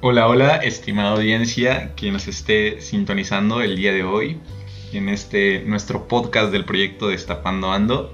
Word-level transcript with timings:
Hola, 0.00 0.28
hola, 0.28 0.58
estimada 0.58 1.10
audiencia 1.10 1.92
que 1.96 2.12
nos 2.12 2.28
esté 2.28 2.80
sintonizando 2.80 3.62
el 3.62 3.74
día 3.74 3.92
de 3.92 4.04
hoy 4.04 4.40
en 4.92 5.08
este 5.08 5.64
nuestro 5.66 6.06
podcast 6.06 6.52
del 6.52 6.64
proyecto 6.64 7.08
Destapando 7.08 7.72
Ando. 7.72 8.12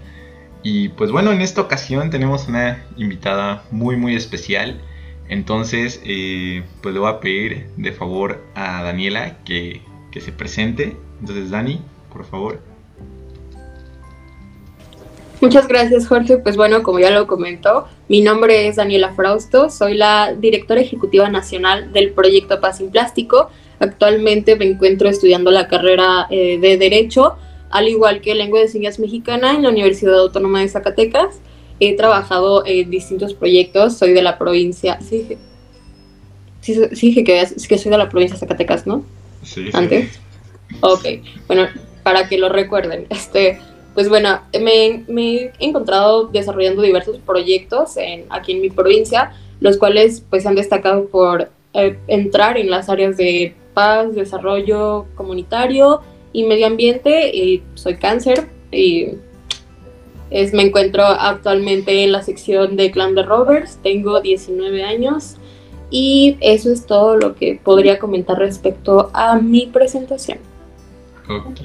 Y 0.63 0.89
pues 0.89 1.13
bueno, 1.13 1.31
en 1.31 1.43
esta 1.43 1.61
ocasión 1.61 2.09
tenemos 2.09 2.49
una 2.49 2.83
invitada 2.97 3.65
muy 3.71 3.97
muy 3.97 4.17
especial. 4.17 4.81
Entonces, 5.29 6.01
eh, 6.07 6.63
pues 6.83 6.95
le 6.95 7.01
voy 7.01 7.11
a 7.11 7.21
pedir 7.21 7.67
de 7.77 7.93
favor 7.93 8.43
a 8.55 8.83
Daniela 8.83 9.45
que, 9.45 9.83
que 10.11 10.23
se 10.23 10.33
presente. 10.33 10.97
Entonces, 11.21 11.51
Dani, 11.51 11.83
por 12.11 12.25
favor. 12.25 12.63
Muchas 15.43 15.69
gracias, 15.69 16.09
Jorge. 16.09 16.39
Pues 16.39 16.57
bueno, 16.57 16.83
como 16.83 16.99
ya 16.99 17.11
lo 17.11 17.27
comentó, 17.27 17.89
mi 18.09 18.21
nombre 18.21 18.69
es 18.69 18.77
Daniela 18.77 19.15
Frausto, 19.15 19.71
soy 19.71 19.95
la 19.95 20.35
directora 20.39 20.81
ejecutiva 20.81 21.29
nacional 21.31 21.93
del 21.93 22.13
proyecto 22.13 22.61
Paz 22.61 22.79
sin 22.79 22.91
Plástico. 22.91 23.49
Actualmente 23.79 24.57
me 24.57 24.67
encuentro 24.67 25.09
estudiando 25.09 25.51
la 25.51 25.69
carrera 25.69 26.27
eh, 26.31 26.59
de 26.59 26.77
Derecho, 26.77 27.37
al 27.71 27.89
igual 27.89 28.21
que 28.21 28.35
Lengua 28.35 28.61
de 28.61 28.69
Señas 28.69 28.99
Mexicana 28.99 29.53
en 29.53 29.63
la 29.63 29.71
Universidad 29.71 30.19
Autónoma 30.19 30.61
de 30.61 30.69
Zacatecas. 30.69 31.41
He 31.81 31.97
trabajado 31.97 32.65
en 32.67 32.91
distintos 32.91 33.35
proyectos, 33.35 33.97
soy 33.97 34.13
de 34.13 34.23
la 34.23 34.39
provincia, 34.39 34.99
sí, 35.01 35.27
sí, 36.61 36.81
sí 36.93 37.25
que, 37.25 37.47
que 37.69 37.79
soy 37.79 37.91
de 37.91 37.99
la 37.99 38.09
provincia 38.09 38.35
de 38.35 38.41
Zacatecas, 38.41 38.87
¿no? 38.87 39.05
Sí. 39.43 39.71
Antes. 39.73 40.21
Ok, 40.81 41.07
bueno, 41.47 41.69
para 42.03 42.29
que 42.29 42.39
lo 42.39 42.49
recuerden, 42.49 43.07
este 43.11 43.59
pues 43.95 44.09
bueno, 44.09 44.41
me, 44.53 45.05
he 45.09 45.53
encontrado 45.61 46.27
desarrollando 46.27 46.83
diversos 46.83 47.19
proyectos 47.19 47.97
en, 47.97 48.25
aquí 48.31 48.53
en 48.53 48.61
mi 48.61 48.71
provincia, 48.71 49.33
los 49.61 49.79
cuales 49.79 50.23
pues 50.29 50.47
han 50.47 50.57
destacado 50.57 51.07
por 51.07 51.51
eh, 51.73 51.99
entrar 52.09 52.59
en 52.59 52.71
las 52.71 52.89
áreas 52.89 53.17
de 53.17 53.55
paz, 53.73 54.15
desarrollo 54.15 55.07
comunitario 55.15 56.01
y 56.33 56.45
medio 56.45 56.67
ambiente. 56.67 57.63
Soy 57.75 57.97
cáncer 57.97 58.49
y 58.73 59.13
me 60.53 60.63
encuentro 60.63 61.05
actualmente 61.05 62.03
en 62.03 62.13
la 62.13 62.23
sección 62.23 62.77
de 62.77 62.91
Clan 62.91 63.15
de 63.15 63.23
Rovers, 63.23 63.79
tengo 63.83 64.21
19 64.21 64.83
años 64.83 65.37
y 65.91 66.37
eso 66.41 66.73
es 66.73 66.87
todo 66.87 67.17
lo 67.17 67.37
que 67.37 67.61
podría 67.63 68.01
comentar 68.01 68.39
respecto 68.39 69.11
a 69.13 69.39
mi 69.39 69.67
presentación. 69.67 70.39
Ok, 71.29 71.61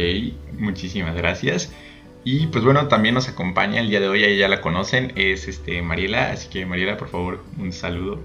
muchísimas 0.59 1.15
gracias. 1.15 1.71
Y 2.23 2.47
pues 2.47 2.63
bueno, 2.65 2.87
también 2.87 3.15
nos 3.15 3.29
acompaña 3.29 3.79
el 3.79 3.89
día 3.89 3.99
de 3.99 4.09
hoy, 4.09 4.23
ahí 4.23 4.37
ya 4.37 4.49
la 4.49 4.61
conocen, 4.61 5.13
es 5.15 5.47
este 5.47 5.81
Mariela, 5.81 6.31
así 6.31 6.49
que 6.49 6.65
Mariela, 6.65 6.97
por 6.97 7.09
favor, 7.09 7.43
un 7.57 7.71
saludo. 7.71 8.19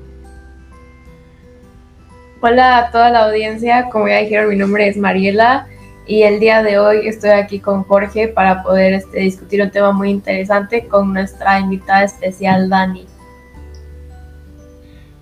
Hola 2.40 2.78
a 2.78 2.90
toda 2.90 3.10
la 3.10 3.26
audiencia, 3.26 3.88
como 3.90 4.08
ya 4.08 4.18
dijeron, 4.18 4.50
mi 4.50 4.56
nombre 4.56 4.88
es 4.88 4.96
Mariela 4.96 5.68
y 6.06 6.22
el 6.22 6.40
día 6.40 6.62
de 6.62 6.78
hoy 6.78 7.06
estoy 7.08 7.30
aquí 7.30 7.60
con 7.60 7.84
Jorge 7.84 8.28
para 8.28 8.62
poder 8.62 8.94
este, 8.94 9.20
discutir 9.20 9.62
un 9.62 9.70
tema 9.70 9.92
muy 9.92 10.10
interesante 10.10 10.86
con 10.86 11.14
nuestra 11.14 11.60
invitada 11.60 12.04
especial 12.04 12.68
Dani. 12.68 13.06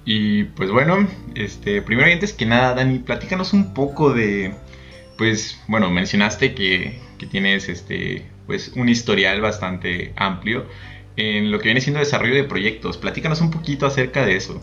Y 0.05 0.45
pues 0.45 0.71
bueno, 0.71 1.07
este, 1.37 1.83
primero 1.83 2.09
y 2.09 2.13
antes 2.15 2.33
que 2.33 2.47
nada, 2.47 2.75
Dani, 2.75 2.99
platícanos 2.99 3.53
un 3.53 3.73
poco 3.75 4.13
de, 4.13 4.55
pues 5.17 5.61
bueno, 5.69 5.91
mencionaste 5.91 6.55
que, 6.55 6.99
que 7.19 7.27
tienes 7.27 7.69
este, 7.69 8.27
pues 8.47 8.73
un 8.77 8.89
historial 8.89 9.41
bastante 9.41 10.13
amplio 10.17 10.67
en 11.17 11.51
lo 11.51 11.59
que 11.59 11.65
viene 11.65 11.81
siendo 11.81 12.01
desarrollo 12.01 12.35
de 12.35 12.45
proyectos. 12.45 12.97
Platícanos 12.97 13.41
un 13.41 13.51
poquito 13.51 13.87
acerca 13.87 14.25
de 14.25 14.37
eso, 14.37 14.61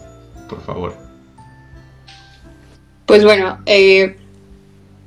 por 0.47 0.61
favor. 0.61 0.93
Pues 3.05 3.23
bueno, 3.23 3.59
eh, 3.65 4.15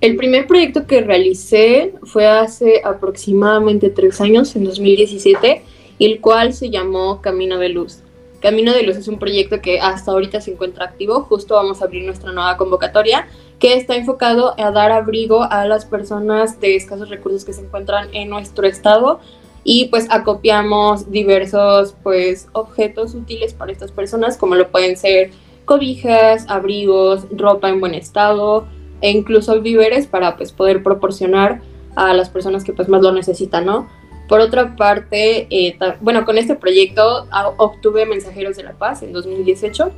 el 0.00 0.16
primer 0.16 0.46
proyecto 0.46 0.86
que 0.86 1.00
realicé 1.00 1.94
fue 2.02 2.26
hace 2.26 2.82
aproximadamente 2.84 3.90
tres 3.90 4.20
años, 4.20 4.56
en 4.56 4.64
2017, 4.64 5.62
el 6.00 6.20
cual 6.20 6.52
se 6.52 6.70
llamó 6.70 7.20
Camino 7.20 7.58
de 7.58 7.68
Luz. 7.68 8.00
Camino 8.40 8.72
de 8.72 8.82
Luz 8.82 8.96
es 8.96 9.06
un 9.06 9.20
proyecto 9.20 9.60
que 9.60 9.78
hasta 9.78 10.10
ahorita 10.10 10.40
se 10.40 10.50
encuentra 10.50 10.86
activo, 10.86 11.20
justo 11.22 11.54
vamos 11.54 11.80
a 11.80 11.84
abrir 11.84 12.04
nuestra 12.04 12.32
nueva 12.32 12.56
convocatoria 12.56 13.28
que 13.62 13.74
está 13.74 13.94
enfocado 13.94 14.56
a 14.58 14.72
dar 14.72 14.90
abrigo 14.90 15.44
a 15.44 15.68
las 15.68 15.84
personas 15.84 16.58
de 16.58 16.74
escasos 16.74 17.08
recursos 17.08 17.44
que 17.44 17.52
se 17.52 17.60
encuentran 17.60 18.08
en 18.12 18.28
nuestro 18.28 18.66
estado 18.66 19.20
y 19.62 19.84
pues 19.84 20.08
acopiamos 20.10 21.12
diversos 21.12 21.94
pues 22.02 22.48
objetos 22.54 23.14
útiles 23.14 23.54
para 23.54 23.70
estas 23.70 23.92
personas 23.92 24.36
como 24.36 24.56
lo 24.56 24.72
pueden 24.72 24.96
ser 24.96 25.30
cobijas, 25.64 26.44
abrigos, 26.48 27.28
ropa 27.30 27.68
en 27.68 27.78
buen 27.78 27.94
estado 27.94 28.66
e 29.00 29.12
incluso 29.12 29.60
víveres 29.60 30.08
para 30.08 30.36
pues 30.36 30.50
poder 30.50 30.82
proporcionar 30.82 31.62
a 31.94 32.14
las 32.14 32.30
personas 32.30 32.64
que 32.64 32.72
pues 32.72 32.88
más 32.88 33.00
lo 33.00 33.12
necesitan, 33.12 33.64
¿no? 33.64 33.88
Por 34.28 34.40
otra 34.40 34.74
parte, 34.74 35.46
eh, 35.50 35.78
bueno, 36.00 36.24
con 36.24 36.36
este 36.36 36.56
proyecto 36.56 37.28
ah, 37.30 37.52
obtuve 37.58 38.06
Mensajeros 38.06 38.56
de 38.56 38.64
la 38.64 38.72
Paz 38.72 39.04
en 39.04 39.12
2018 39.12 39.92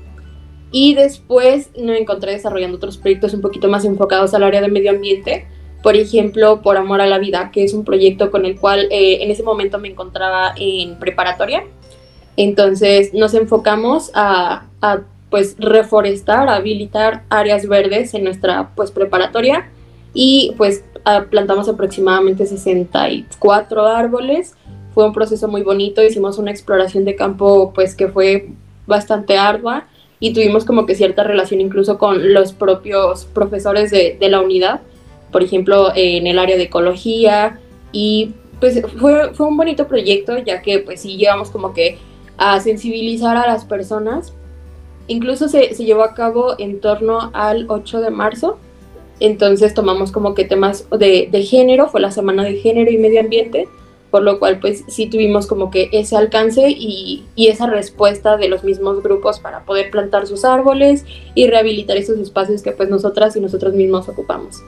y 0.74 0.92
después 0.94 1.70
me 1.78 1.96
encontré 1.96 2.32
desarrollando 2.32 2.78
otros 2.78 2.96
proyectos 2.96 3.32
un 3.32 3.40
poquito 3.40 3.68
más 3.68 3.84
enfocados 3.84 4.34
al 4.34 4.42
área 4.42 4.60
de 4.60 4.66
medio 4.66 4.90
ambiente. 4.90 5.46
Por 5.84 5.94
ejemplo, 5.94 6.62
Por 6.62 6.76
Amor 6.76 7.00
a 7.00 7.06
la 7.06 7.20
Vida, 7.20 7.52
que 7.52 7.62
es 7.62 7.74
un 7.74 7.84
proyecto 7.84 8.32
con 8.32 8.44
el 8.44 8.58
cual 8.58 8.88
eh, 8.90 9.22
en 9.22 9.30
ese 9.30 9.44
momento 9.44 9.78
me 9.78 9.86
encontraba 9.86 10.52
en 10.56 10.98
preparatoria. 10.98 11.62
Entonces 12.36 13.14
nos 13.14 13.34
enfocamos 13.34 14.10
a, 14.14 14.66
a 14.82 15.02
pues 15.30 15.54
reforestar, 15.60 16.48
habilitar 16.48 17.22
áreas 17.28 17.68
verdes 17.68 18.12
en 18.12 18.24
nuestra 18.24 18.70
pues 18.74 18.90
preparatoria 18.90 19.70
y 20.12 20.54
pues 20.56 20.82
plantamos 21.30 21.68
aproximadamente 21.68 22.46
64 22.46 23.86
árboles. 23.86 24.56
Fue 24.92 25.06
un 25.06 25.12
proceso 25.12 25.46
muy 25.46 25.62
bonito, 25.62 26.02
hicimos 26.02 26.36
una 26.38 26.50
exploración 26.50 27.04
de 27.04 27.14
campo 27.14 27.72
pues 27.72 27.94
que 27.94 28.08
fue 28.08 28.48
bastante 28.88 29.38
ardua 29.38 29.86
y 30.20 30.32
tuvimos 30.32 30.64
como 30.64 30.86
que 30.86 30.94
cierta 30.94 31.24
relación 31.24 31.60
incluso 31.60 31.98
con 31.98 32.32
los 32.32 32.52
propios 32.52 33.24
profesores 33.26 33.90
de, 33.90 34.16
de 34.18 34.28
la 34.28 34.40
unidad, 34.40 34.80
por 35.30 35.42
ejemplo, 35.42 35.92
en 35.94 36.26
el 36.26 36.38
área 36.38 36.56
de 36.56 36.64
ecología 36.64 37.58
y 37.92 38.32
pues 38.60 38.80
fue, 38.98 39.34
fue 39.34 39.46
un 39.46 39.56
bonito 39.56 39.86
proyecto 39.88 40.38
ya 40.38 40.62
que 40.62 40.78
pues 40.78 41.00
sí 41.00 41.16
llevamos 41.16 41.50
como 41.50 41.74
que 41.74 41.98
a 42.38 42.60
sensibilizar 42.60 43.36
a 43.36 43.46
las 43.46 43.64
personas. 43.64 44.32
Incluso 45.06 45.48
se, 45.48 45.74
se 45.74 45.84
llevó 45.84 46.02
a 46.02 46.14
cabo 46.14 46.54
en 46.58 46.80
torno 46.80 47.30
al 47.34 47.66
8 47.68 48.00
de 48.00 48.10
marzo, 48.10 48.58
entonces 49.20 49.74
tomamos 49.74 50.12
como 50.12 50.34
que 50.34 50.44
temas 50.44 50.88
de, 50.90 51.28
de 51.30 51.42
género, 51.42 51.88
fue 51.88 52.00
la 52.00 52.10
semana 52.10 52.42
de 52.42 52.56
género 52.56 52.90
y 52.90 52.98
medio 52.98 53.20
ambiente, 53.20 53.68
por 54.14 54.22
lo 54.22 54.38
cual 54.38 54.60
pues 54.60 54.84
sí 54.86 55.06
tuvimos 55.06 55.48
como 55.48 55.72
que 55.72 55.88
ese 55.90 56.16
alcance 56.16 56.70
y, 56.70 57.24
esa 57.34 57.66
respuesta 57.66 58.36
de 58.36 58.46
los 58.46 58.62
mismos 58.62 59.02
grupos 59.02 59.40
para 59.40 59.64
poder 59.64 59.90
plantar 59.90 60.28
sus 60.28 60.44
árboles 60.44 61.04
y 61.34 61.48
rehabilitar 61.48 61.96
esos 61.96 62.20
espacios 62.20 62.62
que 62.62 62.70
pues 62.70 62.88
nosotras 62.88 63.34
y 63.34 63.40
nosotros 63.40 63.74
mismos 63.74 64.08
ocupamos. 64.08 64.62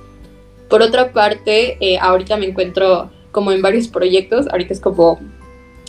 Por 0.68 0.82
otra 0.82 1.12
parte, 1.12 1.76
eh, 1.78 1.96
ahorita 1.96 2.36
me 2.38 2.46
encuentro 2.46 3.12
como 3.30 3.52
en 3.52 3.62
varios 3.62 3.86
proyectos, 3.86 4.48
ahorita 4.48 4.74
es 4.74 4.80
como 4.80 5.20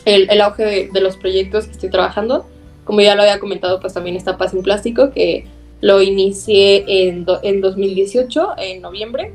el, 0.05 0.29
el 0.29 0.41
auge 0.41 0.91
de, 0.93 1.01
los 1.01 1.17
proyectos 1.17 1.65
que 1.65 1.71
estoy 1.71 1.89
trabajando. 1.89 2.45
Como 2.83 3.01
ya 3.01 3.15
lo 3.15 3.23
había 3.23 3.39
comentado, 3.39 3.79
pues 3.79 3.91
también 3.91 4.17
está 4.17 4.37
Paz 4.37 4.53
en 4.53 4.61
Plástico, 4.61 5.09
que 5.09 5.47
lo 5.81 6.03
inicié 6.03 6.83
en, 7.09 7.25
en 7.41 7.61
2018, 7.61 8.49
en 8.59 8.83
noviembre. 8.83 9.33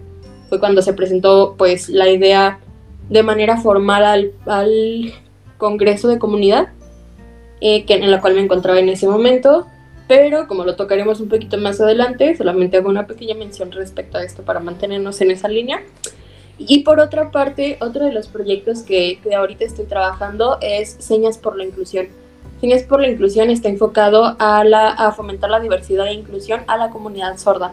Fue 0.49 0.61
cuando 0.61 0.81
se 0.81 0.93
presentó 0.93 1.57
pues 1.59 1.89
la 1.89 2.09
idea 2.09 2.61
de 3.09 3.23
manera 3.23 3.57
formal 3.57 4.05
al, 4.05 4.33
al 4.47 5.13
Congreso 5.59 6.09
de 6.09 6.19
Comunidad, 6.19 6.69
eh, 7.61 7.85
que, 7.85 7.95
en 7.95 8.11
la 8.11 8.21
cual 8.21 8.35
me 8.35 8.41
encontraba 8.41 8.81
en 8.81 8.89
ese 8.89 9.07
momento, 9.07 9.67
pero 10.09 10.49
como 10.49 10.65
lo 10.65 10.75
tocaremos 10.75 11.21
un 11.21 11.29
poquito 11.29 11.57
más 11.59 11.81
adelante, 11.81 12.37
solamente 12.37 12.77
hago 12.77 12.89
una 12.89 13.07
pequeña 13.07 13.35
mención 13.35 13.71
respecto 13.71 14.19
a 14.19 14.25
esto 14.25 14.43
para 14.43 14.61
mantenernos 14.61 15.21
en 15.21 15.31
esa 15.31 15.49
línea. 15.49 15.83
Y 16.59 16.81
por 16.81 17.01
otra 17.01 17.31
parte, 17.31 17.79
otro 17.81 18.05
de 18.05 18.13
los 18.13 18.29
proyectos 18.29 18.83
que, 18.83 19.21
que 19.23 19.35
ahorita 19.35 19.65
estoy 19.65 19.87
trabajando 19.87 20.59
es 20.61 20.97
Señas 20.99 21.39
por 21.39 21.57
la 21.57 21.65
Inclusión. 21.65 22.09
Señas 22.61 22.83
por 22.83 23.01
la 23.01 23.09
Inclusión 23.09 23.51
está 23.51 23.69
enfocado 23.69 24.37
a, 24.39 24.65
la, 24.65 24.89
a 24.89 25.13
fomentar 25.13 25.51
la 25.51 25.61
diversidad 25.61 26.07
e 26.09 26.13
inclusión 26.15 26.63
a 26.67 26.77
la 26.77 26.91
comunidad 26.91 27.37
sorda. 27.39 27.73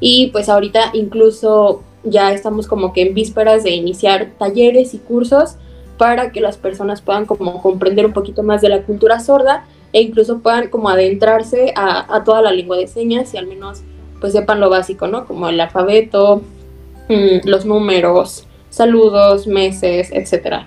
Y 0.00 0.28
pues 0.28 0.48
ahorita 0.48 0.90
incluso 0.92 1.82
ya 2.04 2.32
estamos 2.32 2.66
como 2.66 2.92
que 2.92 3.02
en 3.02 3.14
vísperas 3.14 3.64
de 3.64 3.70
iniciar 3.70 4.32
talleres 4.38 4.94
y 4.94 4.98
cursos 4.98 5.56
para 5.96 6.30
que 6.32 6.40
las 6.40 6.56
personas 6.56 7.02
puedan 7.02 7.26
como 7.26 7.60
comprender 7.60 8.06
un 8.06 8.12
poquito 8.12 8.42
más 8.42 8.60
de 8.60 8.68
la 8.68 8.82
cultura 8.82 9.20
sorda 9.20 9.64
e 9.92 10.02
incluso 10.02 10.38
puedan 10.38 10.68
como 10.68 10.88
adentrarse 10.88 11.72
a, 11.74 12.22
toda 12.24 12.42
la 12.42 12.52
lengua 12.52 12.76
de 12.76 12.86
señas 12.86 13.34
y 13.34 13.36
al 13.36 13.46
menos 13.46 13.82
pues 14.20 14.32
sepan 14.32 14.60
lo 14.60 14.68
básico, 14.68 15.06
¿no? 15.06 15.26
Como 15.26 15.48
el 15.48 15.60
alfabeto, 15.60 16.42
mm, 17.08 17.48
los 17.48 17.64
números, 17.64 18.46
saludos, 18.70 19.46
meses, 19.46 20.10
etc. 20.12 20.64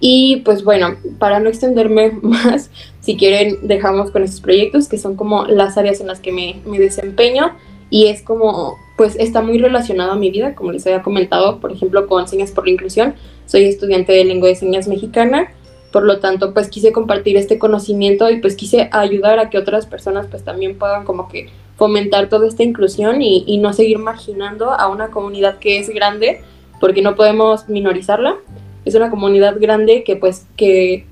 Y 0.00 0.42
pues 0.44 0.64
bueno, 0.64 0.96
para 1.18 1.40
no 1.40 1.48
extenderme 1.48 2.10
más, 2.22 2.70
si 3.00 3.16
quieren 3.16 3.58
dejamos 3.62 4.10
con 4.10 4.22
estos 4.22 4.40
proyectos 4.40 4.88
que 4.88 4.98
son 4.98 5.16
como 5.16 5.44
las 5.46 5.76
áreas 5.78 6.00
en 6.00 6.08
las 6.08 6.20
que 6.20 6.32
me, 6.32 6.60
me 6.66 6.78
desempeño 6.78 7.52
y 7.90 8.06
es 8.06 8.22
como, 8.22 8.76
pues 8.96 9.16
está 9.16 9.42
muy 9.42 9.58
relacionado 9.58 10.12
a 10.12 10.16
mi 10.16 10.30
vida, 10.30 10.54
como 10.54 10.72
les 10.72 10.86
había 10.86 11.02
comentado, 11.02 11.60
por 11.60 11.72
ejemplo, 11.72 12.06
con 12.06 12.28
Señas 12.28 12.50
por 12.50 12.66
la 12.66 12.72
Inclusión. 12.72 13.14
Soy 13.46 13.64
estudiante 13.64 14.12
de 14.12 14.24
lengua 14.24 14.48
de 14.48 14.56
señas 14.56 14.88
mexicana, 14.88 15.52
por 15.92 16.02
lo 16.02 16.18
tanto, 16.18 16.52
pues 16.52 16.68
quise 16.68 16.92
compartir 16.92 17.36
este 17.36 17.58
conocimiento 17.58 18.30
y 18.30 18.40
pues 18.40 18.56
quise 18.56 18.90
ayudar 18.92 19.38
a 19.38 19.48
que 19.48 19.56
otras 19.56 19.86
personas 19.86 20.26
pues 20.26 20.44
también 20.44 20.76
puedan 20.76 21.04
como 21.04 21.28
que 21.28 21.48
fomentar 21.76 22.28
toda 22.28 22.46
esta 22.46 22.62
inclusión 22.62 23.22
y, 23.22 23.44
y 23.46 23.58
no 23.58 23.72
seguir 23.72 23.98
marginando 23.98 24.72
a 24.72 24.88
una 24.88 25.08
comunidad 25.08 25.58
que 25.58 25.78
es 25.78 25.88
grande, 25.88 26.42
porque 26.80 27.00
no 27.00 27.14
podemos 27.14 27.68
minorizarla. 27.68 28.36
Es 28.84 28.94
una 28.94 29.10
comunidad 29.10 29.56
grande 29.58 30.04
que 30.04 30.16
pues 30.16 30.46
que 30.56 31.06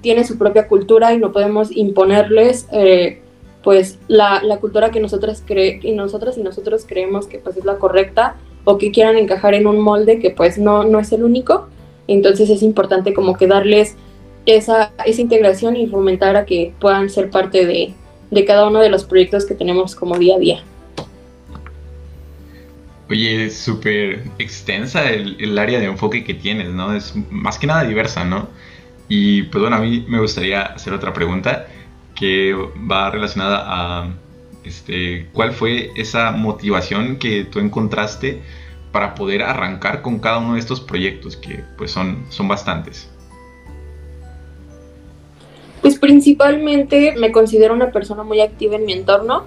tiene 0.00 0.24
su 0.24 0.38
propia 0.38 0.68
cultura 0.68 1.12
y 1.12 1.18
no 1.18 1.32
podemos 1.32 1.74
imponerles 1.76 2.66
eh, 2.72 3.20
pues 3.62 3.98
la, 4.08 4.42
la, 4.42 4.58
cultura 4.58 4.90
que 4.90 5.00
nosotras, 5.00 5.42
cre 5.46 5.80
y 5.82 5.92
nosotras 5.92 6.38
y 6.38 6.42
nosotros 6.42 6.84
creemos 6.86 7.26
que 7.26 7.38
pues 7.38 7.56
es 7.56 7.64
la 7.64 7.76
correcta 7.76 8.36
o 8.64 8.78
que 8.78 8.90
quieran 8.90 9.16
encajar 9.16 9.54
en 9.54 9.66
un 9.66 9.80
molde 9.80 10.18
que 10.18 10.30
pues 10.30 10.58
no, 10.58 10.84
no 10.84 10.98
es 10.98 11.12
el 11.12 11.24
único. 11.24 11.68
Entonces 12.08 12.50
es 12.50 12.62
importante 12.62 13.12
como 13.12 13.36
que 13.36 13.46
darles 13.46 13.96
esa, 14.46 14.92
esa 15.04 15.20
integración 15.20 15.76
y 15.76 15.86
fomentar 15.86 16.36
a 16.36 16.44
que 16.44 16.72
puedan 16.80 17.10
ser 17.10 17.30
parte 17.30 17.66
de, 17.66 17.94
de 18.30 18.44
cada 18.44 18.66
uno 18.66 18.80
de 18.80 18.88
los 18.88 19.04
proyectos 19.04 19.44
que 19.44 19.54
tenemos 19.54 19.94
como 19.94 20.18
día 20.18 20.36
a 20.36 20.38
día. 20.38 20.62
Oye, 23.08 23.46
es 23.46 23.58
súper 23.58 24.22
extensa 24.38 25.10
el, 25.10 25.36
el, 25.40 25.58
área 25.58 25.80
de 25.80 25.86
enfoque 25.86 26.22
que 26.22 26.32
tienes, 26.32 26.68
¿no? 26.68 26.94
Es 26.94 27.12
más 27.28 27.58
que 27.58 27.66
nada 27.66 27.82
diversa, 27.82 28.24
¿no? 28.24 28.48
Y 29.08 29.42
pues 29.44 29.60
bueno, 29.60 29.76
a 29.76 29.80
mí 29.80 30.04
me 30.08 30.20
gustaría 30.20 30.62
hacer 30.62 30.92
otra 30.92 31.12
pregunta 31.12 31.66
que 32.20 32.54
va 32.88 33.10
relacionada 33.10 33.64
a 33.64 34.14
este, 34.62 35.26
cuál 35.32 35.52
fue 35.52 35.90
esa 35.96 36.32
motivación 36.32 37.16
que 37.16 37.44
tú 37.44 37.60
encontraste 37.60 38.42
para 38.92 39.14
poder 39.14 39.42
arrancar 39.42 40.02
con 40.02 40.18
cada 40.18 40.38
uno 40.38 40.54
de 40.54 40.60
estos 40.60 40.82
proyectos, 40.82 41.38
que 41.38 41.64
pues 41.78 41.92
son, 41.92 42.26
son 42.28 42.46
bastantes. 42.46 43.08
Pues 45.80 45.98
principalmente 45.98 47.14
me 47.16 47.32
considero 47.32 47.72
una 47.72 47.90
persona 47.90 48.22
muy 48.22 48.42
activa 48.42 48.76
en 48.76 48.84
mi 48.84 48.92
entorno. 48.92 49.46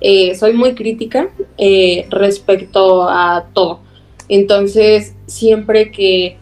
Eh, 0.00 0.34
soy 0.34 0.54
muy 0.54 0.74
crítica 0.74 1.28
eh, 1.58 2.06
respecto 2.08 3.06
a 3.06 3.48
todo. 3.52 3.80
Entonces, 4.30 5.14
siempre 5.26 5.90
que, 5.90 6.38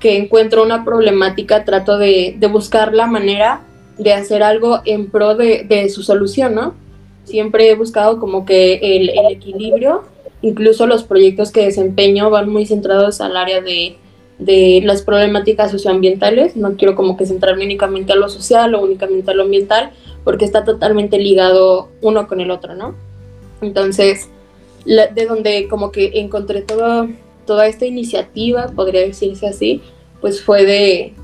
que 0.00 0.16
encuentro 0.16 0.64
una 0.64 0.84
problemática, 0.84 1.64
trato 1.64 1.98
de, 1.98 2.34
de, 2.36 2.46
buscar 2.48 2.92
la 2.92 3.06
manera 3.06 3.60
de 4.00 4.14
hacer 4.14 4.42
algo 4.42 4.80
en 4.86 5.10
pro 5.10 5.34
de, 5.34 5.64
de, 5.64 5.88
su 5.90 6.02
solución, 6.02 6.54
¿no? 6.54 6.74
Siempre 7.24 7.70
he 7.70 7.74
buscado 7.74 8.18
como 8.18 8.44
que 8.44 8.74
el, 8.82 9.10
el 9.10 9.26
equilibrio. 9.30 10.04
Incluso 10.42 10.86
los 10.86 11.04
proyectos 11.04 11.52
que 11.52 11.66
desempeño 11.66 12.30
van 12.30 12.48
muy 12.48 12.64
centrados 12.64 13.20
al 13.20 13.36
área 13.36 13.60
de, 13.60 13.96
de 14.38 14.80
las 14.84 15.02
problemáticas 15.02 15.70
socioambientales. 15.70 16.56
No 16.56 16.76
quiero 16.76 16.96
como 16.96 17.16
que 17.16 17.26
centrarme 17.26 17.64
únicamente 17.64 18.12
a 18.12 18.16
lo 18.16 18.28
social 18.30 18.74
o 18.74 18.82
únicamente 18.82 19.30
a 19.30 19.34
lo 19.34 19.42
ambiental, 19.42 19.90
porque 20.24 20.46
está 20.46 20.64
totalmente 20.64 21.18
ligado 21.18 21.90
uno 22.00 22.26
con 22.26 22.40
el 22.40 22.50
otro, 22.50 22.74
¿no? 22.74 22.94
Entonces, 23.60 24.30
de 24.86 25.26
donde 25.26 25.68
como 25.68 25.92
que 25.92 26.12
encontré 26.14 26.62
todo, 26.62 27.06
toda 27.46 27.66
esta 27.66 27.84
iniciativa, 27.84 28.68
podría 28.74 29.02
decirse 29.02 29.46
así, 29.46 29.82
pues 30.22 30.42
fue 30.42 30.64
de, 30.64 31.14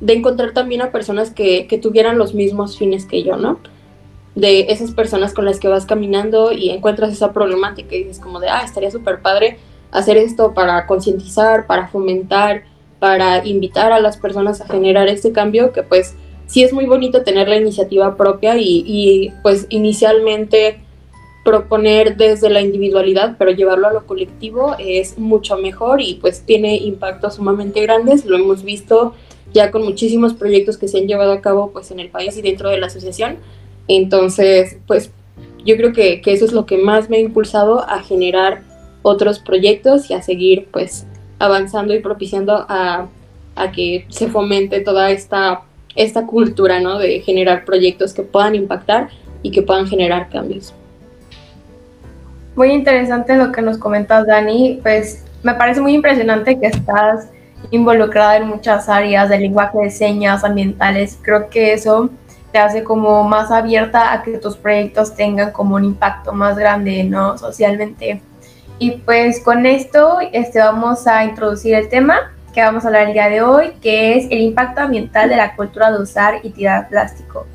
de 0.00 0.12
encontrar 0.12 0.52
también 0.52 0.82
a 0.82 0.90
personas 0.90 1.30
que, 1.30 1.66
que 1.66 1.78
tuvieran 1.78 2.18
los 2.18 2.34
mismos 2.34 2.76
fines 2.76 3.06
que 3.06 3.22
yo, 3.22 3.36
¿no? 3.36 3.58
de 4.34 4.66
esas 4.68 4.90
personas 4.90 5.32
con 5.32 5.44
las 5.44 5.60
que 5.60 5.68
vas 5.68 5.86
caminando 5.86 6.52
y 6.52 6.70
encuentras 6.70 7.12
esa 7.12 7.32
problemática 7.32 7.94
y 7.94 8.04
dices 8.04 8.18
como 8.18 8.40
de, 8.40 8.48
ah, 8.48 8.62
estaría 8.64 8.90
súper 8.90 9.20
padre 9.20 9.58
hacer 9.92 10.16
esto 10.16 10.54
para 10.54 10.86
concientizar, 10.86 11.66
para 11.66 11.86
fomentar, 11.88 12.64
para 12.98 13.46
invitar 13.46 13.92
a 13.92 14.00
las 14.00 14.16
personas 14.16 14.60
a 14.60 14.66
generar 14.66 15.08
este 15.08 15.30
cambio, 15.30 15.72
que 15.72 15.84
pues 15.84 16.16
sí 16.46 16.64
es 16.64 16.72
muy 16.72 16.86
bonito 16.86 17.22
tener 17.22 17.48
la 17.48 17.56
iniciativa 17.56 18.16
propia 18.16 18.56
y, 18.58 18.82
y 18.86 19.32
pues 19.42 19.66
inicialmente 19.68 20.80
proponer 21.44 22.16
desde 22.16 22.50
la 22.50 22.60
individualidad, 22.60 23.36
pero 23.38 23.52
llevarlo 23.52 23.86
a 23.86 23.92
lo 23.92 24.06
colectivo 24.06 24.74
es 24.78 25.18
mucho 25.18 25.58
mejor 25.58 26.00
y 26.00 26.14
pues 26.14 26.44
tiene 26.44 26.76
impactos 26.76 27.34
sumamente 27.34 27.82
grandes, 27.82 28.24
lo 28.24 28.36
hemos 28.36 28.64
visto 28.64 29.14
ya 29.54 29.70
con 29.70 29.84
muchísimos 29.84 30.34
proyectos 30.34 30.76
que 30.76 30.88
se 30.88 30.98
han 30.98 31.06
llevado 31.06 31.32
a 31.32 31.40
cabo 31.40 31.70
pues 31.70 31.90
en 31.90 32.00
el 32.00 32.10
país 32.10 32.36
y 32.36 32.42
dentro 32.42 32.68
de 32.68 32.78
la 32.78 32.88
asociación, 32.88 33.36
entonces 33.88 34.76
pues 34.86 35.10
yo 35.64 35.76
creo 35.76 35.92
que, 35.92 36.20
que 36.20 36.32
eso 36.32 36.44
es 36.44 36.52
lo 36.52 36.66
que 36.66 36.76
más 36.76 37.08
me 37.08 37.16
ha 37.16 37.20
impulsado 37.20 37.88
a 37.88 38.02
generar 38.02 38.62
otros 39.02 39.38
proyectos 39.38 40.10
y 40.10 40.14
a 40.14 40.20
seguir 40.20 40.68
pues 40.70 41.06
avanzando 41.38 41.94
y 41.94 42.00
propiciando 42.00 42.66
a, 42.68 43.06
a 43.54 43.72
que 43.72 44.06
se 44.08 44.28
fomente 44.28 44.80
toda 44.80 45.10
esta, 45.10 45.62
esta 45.94 46.26
cultura 46.26 46.80
¿no? 46.80 46.98
de 46.98 47.20
generar 47.20 47.64
proyectos 47.64 48.12
que 48.12 48.22
puedan 48.22 48.54
impactar 48.54 49.08
y 49.42 49.50
que 49.50 49.62
puedan 49.62 49.86
generar 49.86 50.28
cambios. 50.30 50.74
Muy 52.56 52.70
interesante 52.70 53.36
lo 53.36 53.52
que 53.52 53.62
nos 53.62 53.78
comentas, 53.78 54.26
Dani. 54.26 54.80
Pues 54.82 55.24
me 55.42 55.54
parece 55.54 55.80
muy 55.80 55.94
impresionante 55.94 56.58
que 56.58 56.66
estás 56.66 57.28
involucrada 57.70 58.36
en 58.36 58.48
muchas 58.48 58.88
áreas 58.88 59.28
de 59.28 59.38
lenguaje 59.38 59.78
de 59.78 59.90
señas 59.90 60.44
ambientales. 60.44 61.18
Creo 61.22 61.48
que 61.48 61.72
eso 61.72 62.10
te 62.52 62.58
hace 62.58 62.84
como 62.84 63.24
más 63.24 63.50
abierta 63.50 64.12
a 64.12 64.22
que 64.22 64.38
tus 64.38 64.56
proyectos 64.56 65.14
tengan 65.14 65.50
como 65.50 65.74
un 65.74 65.84
impacto 65.84 66.32
más 66.32 66.56
grande, 66.56 67.02
¿no? 67.04 67.36
Socialmente. 67.36 68.22
Y 68.78 68.92
pues 68.92 69.40
con 69.42 69.66
esto 69.66 70.18
este, 70.32 70.58
vamos 70.58 71.06
a 71.06 71.24
introducir 71.24 71.74
el 71.74 71.88
tema 71.88 72.32
que 72.54 72.62
vamos 72.62 72.84
a 72.84 72.86
hablar 72.86 73.08
el 73.08 73.12
día 73.12 73.28
de 73.28 73.42
hoy, 73.42 73.72
que 73.82 74.16
es 74.16 74.26
el 74.30 74.40
impacto 74.40 74.82
ambiental 74.82 75.28
de 75.28 75.36
la 75.36 75.56
cultura 75.56 75.90
de 75.90 76.00
usar 76.00 76.34
y 76.42 76.50
tirar 76.50 76.88
plástico. 76.88 77.46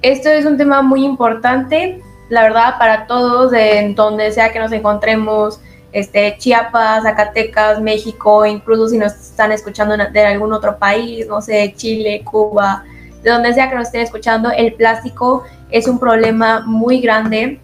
Esto 0.00 0.30
es 0.30 0.46
un 0.46 0.56
tema 0.56 0.82
muy 0.82 1.04
importante, 1.04 2.00
la 2.30 2.42
verdad, 2.42 2.78
para 2.78 3.06
todos, 3.06 3.52
en 3.52 3.94
donde 3.94 4.32
sea 4.32 4.50
que 4.52 4.58
nos 4.58 4.72
encontremos, 4.72 5.60
este, 5.94 6.36
Chiapas, 6.38 7.04
Zacatecas, 7.04 7.80
México, 7.80 8.44
incluso 8.44 8.88
si 8.88 8.98
nos 8.98 9.12
están 9.12 9.52
escuchando 9.52 9.96
de 9.96 10.26
algún 10.26 10.52
otro 10.52 10.76
país, 10.76 11.24
no 11.28 11.40
sé, 11.40 11.72
Chile, 11.76 12.22
Cuba, 12.24 12.84
de 13.22 13.30
donde 13.30 13.54
sea 13.54 13.70
que 13.70 13.76
nos 13.76 13.86
estén 13.86 14.00
escuchando, 14.00 14.50
el 14.50 14.74
plástico 14.74 15.44
es 15.70 15.86
un 15.86 16.00
problema 16.00 16.64
muy 16.66 17.00
grande, 17.00 17.60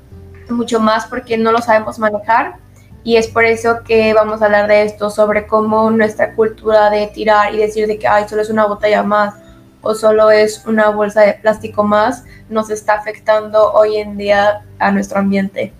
mucho 0.49 0.79
más 0.79 1.07
porque 1.07 1.37
no 1.37 1.51
lo 1.51 1.61
sabemos 1.61 1.99
manejar 1.99 2.55
y 3.03 3.17
es 3.17 3.27
por 3.27 3.45
eso 3.45 3.81
que 3.85 4.15
vamos 4.15 4.43
a 4.43 4.45
hablar 4.45 4.69
de 4.69 4.85
esto, 4.85 5.11
sobre 5.11 5.49
cómo 5.49 5.91
nuestra 5.91 6.37
cultura 6.37 6.89
de 6.89 7.09
tirar 7.09 7.53
y 7.53 7.59
decir 7.59 7.89
de 7.89 7.99
que 7.99 8.07
ay, 8.07 8.29
solo 8.29 8.43
es 8.43 8.51
una 8.51 8.67
botella 8.67 9.03
más 9.03 9.35
o 9.83 9.93
solo 9.93 10.31
es 10.31 10.65
una 10.67 10.91
bolsa 10.91 11.23
de 11.23 11.33
plástico 11.33 11.83
más, 11.83 12.23
nos 12.49 12.71
está 12.71 12.95
afectando 12.95 13.73
hoy 13.73 13.97
en 13.97 14.17
día 14.17 14.65
a 14.79 14.93
nuestro 14.93 15.19
ambiente. 15.19 15.73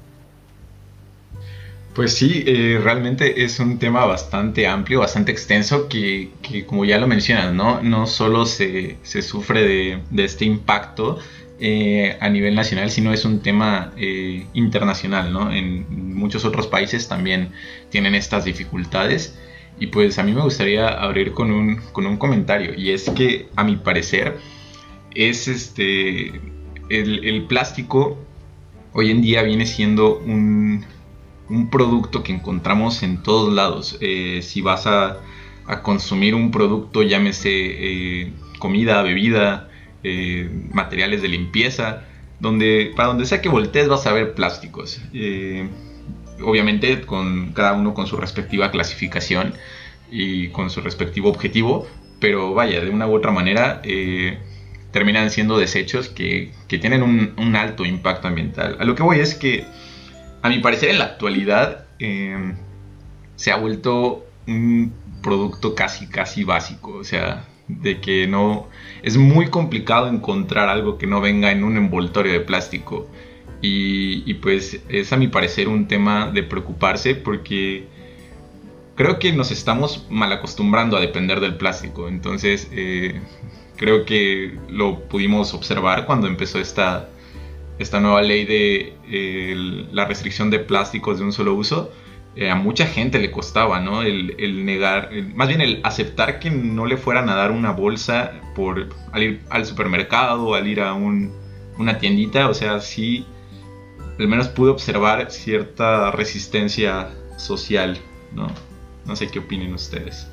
Pues 1.95 2.15
sí, 2.15 2.45
eh, 2.47 2.81
realmente 2.83 3.43
es 3.43 3.59
un 3.59 3.79
tema 3.79 4.05
bastante 4.07 4.67
amplio, 4.67 5.01
bastante 5.01 5.33
extenso, 5.33 5.89
que, 5.89 6.31
que 6.41 6.65
como 6.65 6.85
ya 6.85 6.99
lo 6.99 7.09
mencionas, 7.09 7.53
¿no? 7.53 7.83
No 7.83 8.07
solo 8.07 8.47
se, 8.47 8.97
se 9.03 9.23
sufre 9.23 9.63
de, 9.63 10.03
de 10.11 10.25
este 10.25 10.45
impacto, 10.45 11.19
eh, 11.63 12.17
a 12.21 12.29
nivel 12.31 12.55
nacional, 12.55 12.91
sino 12.91 13.13
es 13.13 13.27
un 13.27 13.41
tema 13.41 13.93
eh, 13.99 14.47
internacional, 14.55 15.31
¿no? 15.33 15.53
En 15.53 16.15
muchos 16.15 16.45
otros 16.47 16.67
países 16.69 17.07
también 17.09 17.51
tienen 17.91 18.15
estas 18.15 18.45
dificultades. 18.47 19.39
Y 19.79 19.89
pues 19.89 20.19
a 20.19 20.23
mí 20.23 20.33
me 20.33 20.43
gustaría 20.43 20.89
abrir 20.89 21.33
con 21.33 21.51
un, 21.51 21.77
con 21.93 22.07
un 22.07 22.17
comentario, 22.17 22.73
y 22.75 22.91
es 22.91 23.11
que 23.11 23.49
a 23.57 23.65
mi 23.65 23.77
parecer 23.77 24.39
es 25.15 25.49
este, 25.49 26.29
el, 26.89 27.25
el 27.25 27.45
plástico 27.47 28.19
hoy 28.93 29.11
en 29.11 29.23
día 29.23 29.43
viene 29.43 29.67
siendo 29.67 30.19
un, 30.19 30.85
un, 31.51 31.71
producto 31.71 32.23
que 32.23 32.33
encontramos 32.33 33.03
en 33.03 33.23
todos 33.23 33.53
lados. 33.53 33.99
Eh, 34.01 34.41
si 34.43 34.63
vas 34.63 34.87
a, 34.87 35.19
a, 35.67 35.83
consumir 35.83 36.35
un 36.35 36.51
producto, 36.51 37.03
llámese 37.03 37.51
eh, 37.53 38.33
comida, 38.59 39.03
bebida, 39.03 39.69
eh, 40.03 40.49
materiales 40.73 41.23
de 41.23 41.29
limpieza, 41.29 42.05
donde 42.39 42.93
para 42.97 43.09
donde 43.09 43.27
sea 43.27 43.43
que 43.43 43.49
voltees 43.49 43.89
vas 43.89 44.07
a 44.07 44.13
ver 44.13 44.35
plásticos. 44.35 45.01
Eh, 45.13 45.69
obviamente 46.43 47.03
con 47.03 47.53
cada 47.53 47.75
uno 47.75 47.93
con 47.93 48.07
su 48.07 48.17
respectiva 48.17 48.71
clasificación 48.71 49.55
y 50.11 50.49
con 50.49 50.71
su 50.71 50.81
respectivo 50.81 51.29
objetivo, 51.29 51.87
pero 52.19 52.55
vaya, 52.55 52.81
de 52.81 52.91
una 52.91 53.07
u 53.07 53.15
otra 53.15 53.31
manera 53.31 53.83
terminan 54.91 55.31
siendo 55.31 55.59
desechos 55.59 56.09
que, 56.09 56.53
que 56.69 56.79
tienen 56.79 57.03
un, 57.03 57.33
un, 57.37 57.57
alto 57.57 57.85
impacto 57.85 58.29
ambiental. 58.29 58.77
A 58.81 58.85
lo 58.85 58.95
que 58.95 59.03
voy 59.03 59.21
es 59.21 59.35
que, 59.35 59.65
a 60.43 60.49
mi 60.49 60.59
parecer, 60.61 60.91
en 60.91 60.99
la 60.99 61.05
actualidad 61.05 61.87
eh, 61.99 62.55
se 63.37 63.53
ha 63.53 63.57
vuelto 63.57 64.27
un 64.47 64.93
producto 65.23 65.75
casi, 65.75 66.09
casi 66.09 66.45
básico. 66.45 66.93
O 66.95 67.05
sea, 67.05 67.45
de 67.69 68.01
que 68.01 68.27
no... 68.27 68.69
Es 69.03 69.17
muy 69.17 69.49
complicado 69.49 70.09
encontrar 70.09 70.69
algo 70.69 70.99
que 70.99 71.07
no 71.07 71.21
venga 71.21 71.53
en 71.53 71.65
un 71.65 71.77
envoltorio 71.77 72.33
de 72.33 72.41
plástico. 72.41 73.09
Y, 73.63 74.33
pues 74.35 74.81
es 74.89 75.13
a 75.13 75.19
mi 75.19 75.29
parecer 75.29 75.69
un 75.69 75.87
tema 75.87 76.31
de 76.31 76.43
preocuparse 76.43 77.15
porque 77.15 77.87
creo 78.95 79.19
que 79.19 79.33
nos 79.33 79.51
estamos 79.51 80.07
mal 80.09 80.33
acostumbrando 80.33 80.97
a 80.97 81.01
depender 81.01 81.41
del 81.41 81.57
plástico. 81.57 82.09
Entonces 82.09 82.69
eh, 82.73 83.21
creo 83.77 84.07
que 84.07 84.59
lo 84.71 85.01
pudimos 85.09 85.53
observar 85.53 86.07
cuando 86.07 86.27
empezó 86.27 86.59
esta, 86.59 87.11
esta 87.81 87.99
nueva 87.99 88.23
ley 88.23 88.45
de 88.45 88.95
eh, 89.09 89.87
la 89.91 90.05
restricción 90.05 90.51
de 90.51 90.61
plásticos 90.61 91.19
de 91.19 91.25
un 91.25 91.33
solo 91.33 91.55
uso. 91.55 91.91
Eh, 92.37 92.49
a 92.49 92.55
mucha 92.55 92.87
gente 92.87 93.19
le 93.19 93.33
costaba, 93.33 93.81
¿no? 93.81 94.03
El, 94.03 94.65
negar, 94.65 95.11
más 95.35 95.49
bien 95.49 95.61
el 95.61 95.81
aceptar 95.83 96.39
que 96.39 96.51
no 96.51 96.87
le 96.87 96.97
fueran 96.97 97.29
a 97.29 97.35
dar 97.35 97.51
una 97.51 97.73
bolsa 97.73 98.33
por 98.55 98.89
al 99.11 99.23
ir 99.23 99.41
al 99.51 99.67
supermercado, 99.67 100.55
al 100.55 100.69
ir 100.69 100.81
a 100.81 100.93
un, 100.95 101.33
una 101.79 101.99
tiendita, 101.99 102.49
o 102.49 102.55
sea, 102.55 102.81
sí 102.81 103.27
al 104.19 104.29
menos 104.29 104.49
pude 104.49 104.71
observar 104.71 105.31
cierta 105.31 106.11
resistencia 106.11 107.09
social, 107.39 107.99
¿no? 108.35 108.49
No 109.07 109.17
sé 109.17 109.29
qué 109.29 109.39
opinen 109.39 109.73
ustedes. 109.73 110.29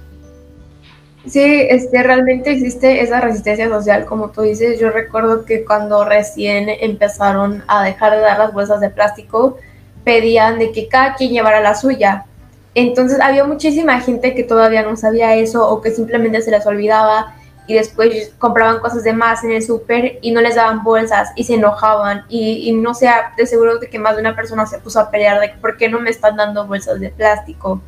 Sí, 1.25 1.67
este, 1.69 2.03
realmente 2.03 2.51
existe 2.51 3.01
esa 3.01 3.19
resistencia 3.19 3.67
social, 3.67 4.05
como 4.05 4.29
tú 4.29 4.43
dices. 4.43 4.79
Yo 4.79 4.91
recuerdo 4.91 5.45
que 5.45 5.65
cuando 5.65 6.05
recién 6.05 6.69
empezaron 6.69 7.63
a 7.67 7.83
dejar 7.83 8.13
de 8.13 8.21
dar 8.21 8.39
las 8.39 8.53
bolsas 8.53 8.79
de 8.79 8.89
plástico, 8.89 9.57
pedían 10.03 10.57
de 10.57 10.71
que 10.71 10.88
cada 10.88 11.15
quien 11.15 11.31
llevara 11.31 11.59
la 11.59 11.75
suya. 11.75 12.25
Entonces 12.75 13.19
había 13.19 13.43
muchísima 13.43 14.00
gente 14.00 14.36
que 14.36 14.43
todavía 14.43 14.83
no 14.83 14.95
sabía 14.95 15.36
eso 15.36 15.67
o 15.67 15.81
que 15.81 15.91
simplemente 15.91 16.41
se 16.41 16.51
les 16.51 16.65
olvidaba 16.65 17.36
y 17.67 17.74
después 17.74 18.33
compraban 18.38 18.79
cosas 18.79 19.03
de 19.03 19.13
más 19.13 19.43
en 19.43 19.51
el 19.51 19.62
súper 19.62 20.19
y 20.21 20.31
no 20.31 20.39
les 20.41 20.55
daban 20.55 20.83
bolsas 20.83 21.31
y 21.36 21.43
se 21.43 21.55
enojaban 21.55 22.24
y, 22.29 22.71
no 22.71 22.93
sé, 22.93 23.09
de 23.36 23.45
seguro 23.45 23.79
de 23.79 23.89
que 23.89 24.00
más 24.00 24.15
de 24.15 24.21
una 24.21 24.36
persona 24.36 24.65
se 24.65 24.79
puso 24.79 25.00
a 25.00 25.12
pelear 25.12 25.41
de 25.41 25.50
por 25.59 25.75
qué 25.75 25.89
no 25.89 26.00
me 26.00 26.09
están 26.09 26.38
dando 26.38 26.65
bolsas 26.65 27.00
de 27.00 27.09
plástico. 27.09 27.81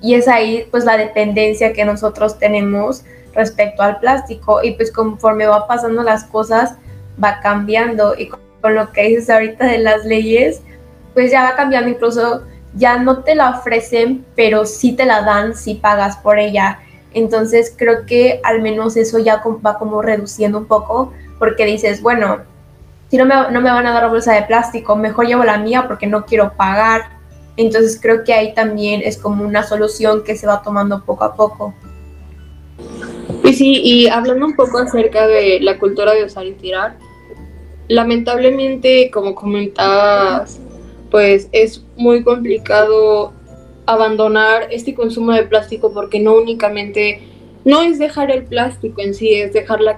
Y 0.00 0.14
es 0.14 0.28
ahí 0.28 0.66
pues 0.70 0.84
la 0.84 0.96
dependencia 0.96 1.72
que 1.72 1.84
nosotros 1.84 2.38
tenemos 2.38 3.04
respecto 3.34 3.82
al 3.82 3.98
plástico. 3.98 4.62
Y 4.62 4.72
pues 4.72 4.92
conforme 4.92 5.46
va 5.46 5.66
pasando 5.66 6.02
las 6.02 6.24
cosas 6.24 6.74
va 7.22 7.40
cambiando. 7.40 8.14
Y 8.16 8.28
con, 8.28 8.40
lo 8.74 8.90
que 8.90 9.02
dices 9.04 9.30
ahorita 9.30 9.64
de 9.66 9.78
las 9.78 10.04
leyes 10.04 10.60
pues 11.14 11.30
ya 11.30 11.44
va 11.44 11.56
cambiando. 11.56 11.90
Incluso 11.90 12.42
ya 12.74 12.98
no 12.98 13.22
te 13.22 13.34
la 13.34 13.50
ofrecen 13.50 14.24
pero 14.34 14.66
sí 14.66 14.92
te 14.92 15.06
la 15.06 15.22
dan 15.22 15.54
si 15.54 15.74
pagas 15.74 16.16
por 16.18 16.38
ella. 16.38 16.80
Entonces 17.14 17.72
creo 17.76 18.04
que 18.04 18.40
al 18.44 18.60
menos 18.60 18.96
eso 18.96 19.18
ya 19.18 19.42
va 19.64 19.78
como 19.78 20.02
reduciendo 20.02 20.58
un 20.58 20.66
poco. 20.66 21.12
Porque 21.38 21.64
dices, 21.64 22.02
bueno, 22.02 22.38
si 23.10 23.16
no 23.16 23.24
me, 23.24 23.34
no 23.50 23.60
me 23.60 23.70
van 23.70 23.86
a 23.86 23.92
dar 23.92 24.08
bolsa 24.08 24.32
de 24.32 24.42
plástico, 24.42 24.96
mejor 24.96 25.26
llevo 25.26 25.44
la 25.44 25.58
mía 25.58 25.86
porque 25.86 26.06
no 26.06 26.24
quiero 26.24 26.52
pagar. 26.54 27.15
Entonces 27.56 27.98
creo 28.00 28.24
que 28.24 28.32
ahí 28.32 28.54
también 28.54 29.02
es 29.02 29.16
como 29.16 29.44
una 29.44 29.62
solución 29.62 30.24
que 30.24 30.36
se 30.36 30.46
va 30.46 30.62
tomando 30.62 31.04
poco 31.04 31.24
a 31.24 31.34
poco. 31.34 31.74
Y 33.44 33.54
sí, 33.54 33.80
y 33.82 34.08
hablando 34.08 34.46
un 34.46 34.56
poco 34.56 34.78
acerca 34.78 35.26
de 35.26 35.60
la 35.60 35.78
cultura 35.78 36.12
de 36.12 36.24
usar 36.24 36.46
y 36.46 36.52
tirar, 36.52 36.98
lamentablemente, 37.88 39.10
como 39.10 39.34
comentabas, 39.34 40.60
pues 41.10 41.48
es 41.52 41.84
muy 41.96 42.22
complicado 42.22 43.32
abandonar 43.86 44.68
este 44.70 44.94
consumo 44.94 45.32
de 45.32 45.44
plástico 45.44 45.92
porque 45.92 46.20
no 46.20 46.34
únicamente, 46.34 47.22
no 47.64 47.82
es 47.82 47.98
dejar 47.98 48.30
el 48.30 48.44
plástico 48.44 49.00
en 49.00 49.14
sí, 49.14 49.32
es 49.34 49.52
dejar 49.52 49.80
la, 49.80 49.96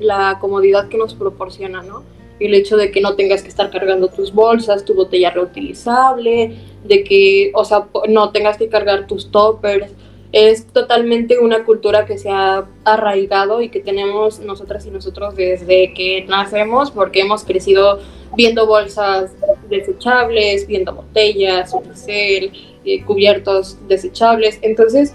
la 0.00 0.38
comodidad 0.40 0.88
que 0.88 0.98
nos 0.98 1.14
proporciona, 1.14 1.82
¿no? 1.82 2.04
El 2.40 2.54
hecho 2.54 2.76
de 2.76 2.90
que 2.90 3.00
no 3.00 3.14
tengas 3.14 3.42
que 3.42 3.48
estar 3.48 3.70
cargando 3.70 4.08
tus 4.08 4.32
bolsas, 4.32 4.84
tu 4.84 4.94
botella 4.94 5.30
reutilizable, 5.30 6.56
de 6.84 7.04
que, 7.04 7.52
o 7.54 7.64
sea, 7.64 7.86
no 8.08 8.30
tengas 8.30 8.56
que 8.56 8.68
cargar 8.68 9.06
tus 9.06 9.30
toppers. 9.30 9.92
Es 10.32 10.66
totalmente 10.66 11.38
una 11.38 11.64
cultura 11.64 12.06
que 12.06 12.16
se 12.16 12.30
ha 12.30 12.64
arraigado 12.84 13.62
y 13.62 13.68
que 13.68 13.80
tenemos 13.80 14.40
nosotras 14.40 14.86
y 14.86 14.90
nosotros 14.90 15.34
desde 15.36 15.92
que 15.92 16.24
nacemos, 16.28 16.90
porque 16.90 17.20
hemos 17.20 17.44
crecido 17.44 18.00
viendo 18.36 18.66
bolsas 18.66 19.32
desechables, 19.68 20.66
viendo 20.66 20.94
botellas, 20.94 21.72
unicel, 21.74 22.52
eh, 22.84 23.02
cubiertos 23.04 23.76
desechables. 23.88 24.58
Entonces, 24.62 25.14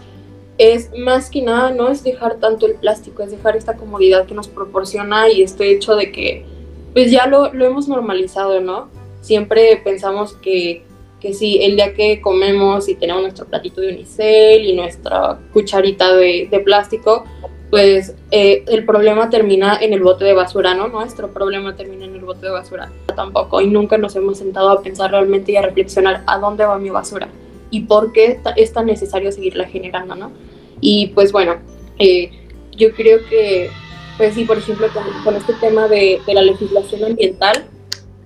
es 0.58 0.91
más 0.98 1.29
que 1.29 1.41
nada, 1.41 1.72
no 1.72 1.89
es 1.89 2.03
dejar 2.03 2.36
tanto 2.36 2.65
el 2.65 2.75
plástico, 2.75 3.24
es 3.24 3.32
dejar 3.32 3.55
esta 3.55 3.75
comodidad 3.75 4.25
que 4.25 4.34
nos 4.34 4.48
proporciona 4.48 5.29
y 5.29 5.41
este 5.41 5.72
hecho 5.72 5.96
de 5.96 6.12
que, 6.12 6.46
pues 6.96 7.12
ya 7.12 7.28
lo, 7.28 7.54
lo 7.54 7.66
hemos 7.66 7.88
normalizado, 7.90 8.62
¿no? 8.62 8.88
Siempre 9.20 9.80
pensamos 9.84 10.34
que, 10.34 10.84
que 11.20 11.34
si 11.34 11.62
el 11.62 11.75
día 11.75 11.94
que 11.94 12.22
comemos 12.22 12.88
y 12.88 12.96
tenemos 12.96 13.22
nuestro 13.22 13.46
platito 13.46 13.82
de 13.82 13.90
unicel 13.90 14.66
y 14.66 14.74
nuestra 14.74 15.38
cucharita 15.52 16.16
de, 16.16 16.48
de 16.50 16.60
plástico, 16.62 17.25
pues 17.70 18.16
eh, 18.32 18.64
el 18.68 18.86
problema 18.86 19.30
termina 19.30 19.78
en 19.82 19.92
el 19.92 20.02
bote 20.02 20.24
de 20.24 20.32
basura, 20.32 20.74
¿no? 20.74 20.88
Nuestro 20.88 21.32
problema 21.32 21.75
termina 21.75 22.06
en 22.06 22.16
el 22.16 22.22
bote 22.22 22.46
de 22.46 22.52
basura 22.54 22.90
tampoco 23.14 23.60
y 23.60 23.68
nunca 23.68 23.98
nos 23.98 24.16
hemos 24.16 24.38
sentado 24.38 24.70
a 24.70 24.82
pensar 24.82 25.12
realmente 25.12 25.52
y 25.52 25.58
a 25.58 25.64
reflexionar 25.64 26.24
a 26.25 26.40
dónde 26.40 26.64
va 26.64 26.78
mi 26.78 26.90
basura 26.90 27.28
y 27.72 27.82
por 27.82 28.14
qué 28.14 28.40
es 28.56 28.72
tan 28.72 28.86
necesario 28.86 29.34
seguirla 29.34 29.66
generando, 29.66 30.16
¿no? 30.16 30.32
Y 30.80 31.08
pues 31.08 31.34
bueno, 31.34 31.56
eh, 32.00 32.32
yo 32.72 32.94
creo 32.94 33.20
que, 33.30 33.70
pues 34.17 34.34
sí, 34.34 34.45
por 34.45 34.57
ejemplo, 34.57 34.88
con, 35.24 35.36
este 35.36 35.53
tema 35.53 35.88
de, 35.88 36.22
la 36.27 36.41
legislación 36.41 37.03
ambiental, 37.03 37.65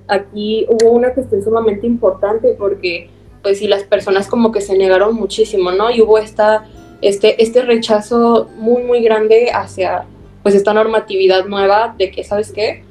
aquí 0.07 0.65
hubo 0.69 0.91
una 0.91 1.13
cuestión 1.13 1.43
sumamente 1.43 1.87
importante 1.87 2.55
porque, 2.57 3.09
pues 3.41 3.59
sí, 3.59 3.67
las 3.67 3.83
personas 3.83 4.27
como 4.27 4.51
que 4.51 4.61
se 4.61 4.77
negaron 4.77 5.15
muchísimo, 5.15 5.71
¿no? 5.71 5.91
Y 5.91 6.01
hubo 6.01 6.17
esta, 6.17 6.65
este, 7.01 7.41
este 7.41 7.61
rechazo 7.63 8.49
muy, 8.57 8.83
muy 8.83 9.01
grande 9.01 9.51
hacia, 9.53 10.05
pues, 10.43 10.55
esta 10.55 10.73
normatividad 10.73 11.45
nueva 11.45 11.95
de 11.97 12.11
que, 12.11 12.23
¿sabes 12.23 12.51
qué? 12.51 12.83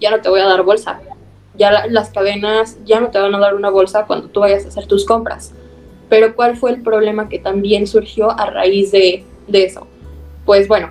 Ya 0.00 0.10
no 0.10 0.20
te 0.20 0.28
voy 0.28 0.40
a 0.40 0.46
dar 0.46 0.62
bolsa. 0.62 1.00
Ya 1.54 1.86
las 1.86 2.10
cadenas 2.10 2.78
ya 2.84 3.00
no 3.00 3.10
te 3.10 3.18
van 3.18 3.34
a 3.34 3.38
dar 3.38 3.54
una 3.54 3.68
bolsa 3.70 4.06
cuando 4.06 4.28
tú 4.28 4.40
vayas 4.40 4.64
a 4.64 4.68
hacer 4.68 4.86
tus 4.86 5.04
compras 5.04 5.52
pero 6.12 6.36
¿cuál 6.36 6.58
fue 6.58 6.72
el 6.72 6.82
problema 6.82 7.30
que 7.30 7.38
también 7.38 7.86
surgió 7.86 8.38
a 8.38 8.44
raíz 8.44 8.92
de, 8.92 9.24
eso? 9.50 9.86
Pues 10.44 10.68
bueno, 10.68 10.90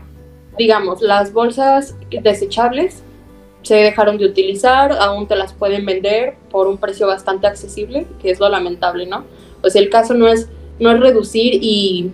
digamos, 0.58 1.02
las 1.02 1.34
bolsas 1.34 1.96
desechables 2.10 3.04
se 3.62 3.76
dejaron 3.76 4.18
de 4.18 4.26
utilizar, 4.26 4.92
aún 4.94 5.28
te 5.28 5.36
las 5.36 5.54
pueden 5.54 5.86
vender 5.86 6.36
por 6.50 6.68
un 6.68 6.78
precio 6.78 7.08
bastante 7.08 7.48
accesible, 7.48 8.08
que 8.22 8.32
es 8.32 8.40
lo 8.40 8.50
lamentable, 8.50 9.06
¿no? 9.06 9.26
Pues 9.62 9.76
el 9.76 9.90
caso 9.90 10.14
no 10.14 10.28
es, 10.28 10.50
no 10.80 10.92
es 10.92 11.00
reducir 11.00 11.60
y 11.62 12.12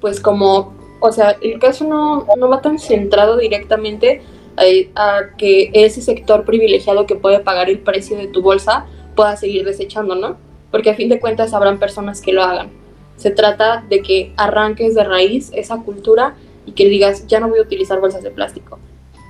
pues 0.00 0.20
como, 0.20 0.74
o 1.00 1.12
sea, 1.12 1.36
el 1.40 1.58
caso 1.60 1.84
no, 1.84 2.26
no 2.36 2.48
va 2.48 2.60
tan 2.60 2.78
centrado 2.78 3.36
directamente 3.36 4.22
a, 4.56 4.62
a, 5.00 5.36
que 5.36 5.70
ese 5.72 6.02
sector 6.02 6.44
privilegiado 6.44 7.06
que 7.06 7.14
puede 7.14 7.38
pagar 7.38 7.70
el 7.70 7.78
precio 7.78 8.16
de 8.16 8.26
tu 8.26 8.42
bolsa 8.42 8.86
pueda 9.14 9.36
seguir 9.36 9.64
desechando, 9.64 10.16
¿no? 10.16 10.36
porque 10.74 10.90
a 10.90 10.96
fin 10.96 11.08
de 11.08 11.20
cuentas 11.20 11.54
habrán 11.54 11.78
personas 11.78 12.20
que 12.20 12.32
lo 12.32 12.42
hagan. 12.42 12.68
Se 13.16 13.30
trata 13.30 13.84
de 13.88 14.02
que 14.02 14.32
arranques 14.36 14.96
de 14.96 15.04
raíz 15.04 15.52
esa 15.54 15.76
cultura 15.76 16.34
y 16.66 16.72
que 16.72 16.88
digas, 16.88 17.26
ya 17.26 17.40
no 17.40 17.48
voy 17.48 17.58
a 17.58 17.62
utilizar 17.62 18.00
bolsas 18.00 18.22
de 18.22 18.30
plástico. 18.30 18.78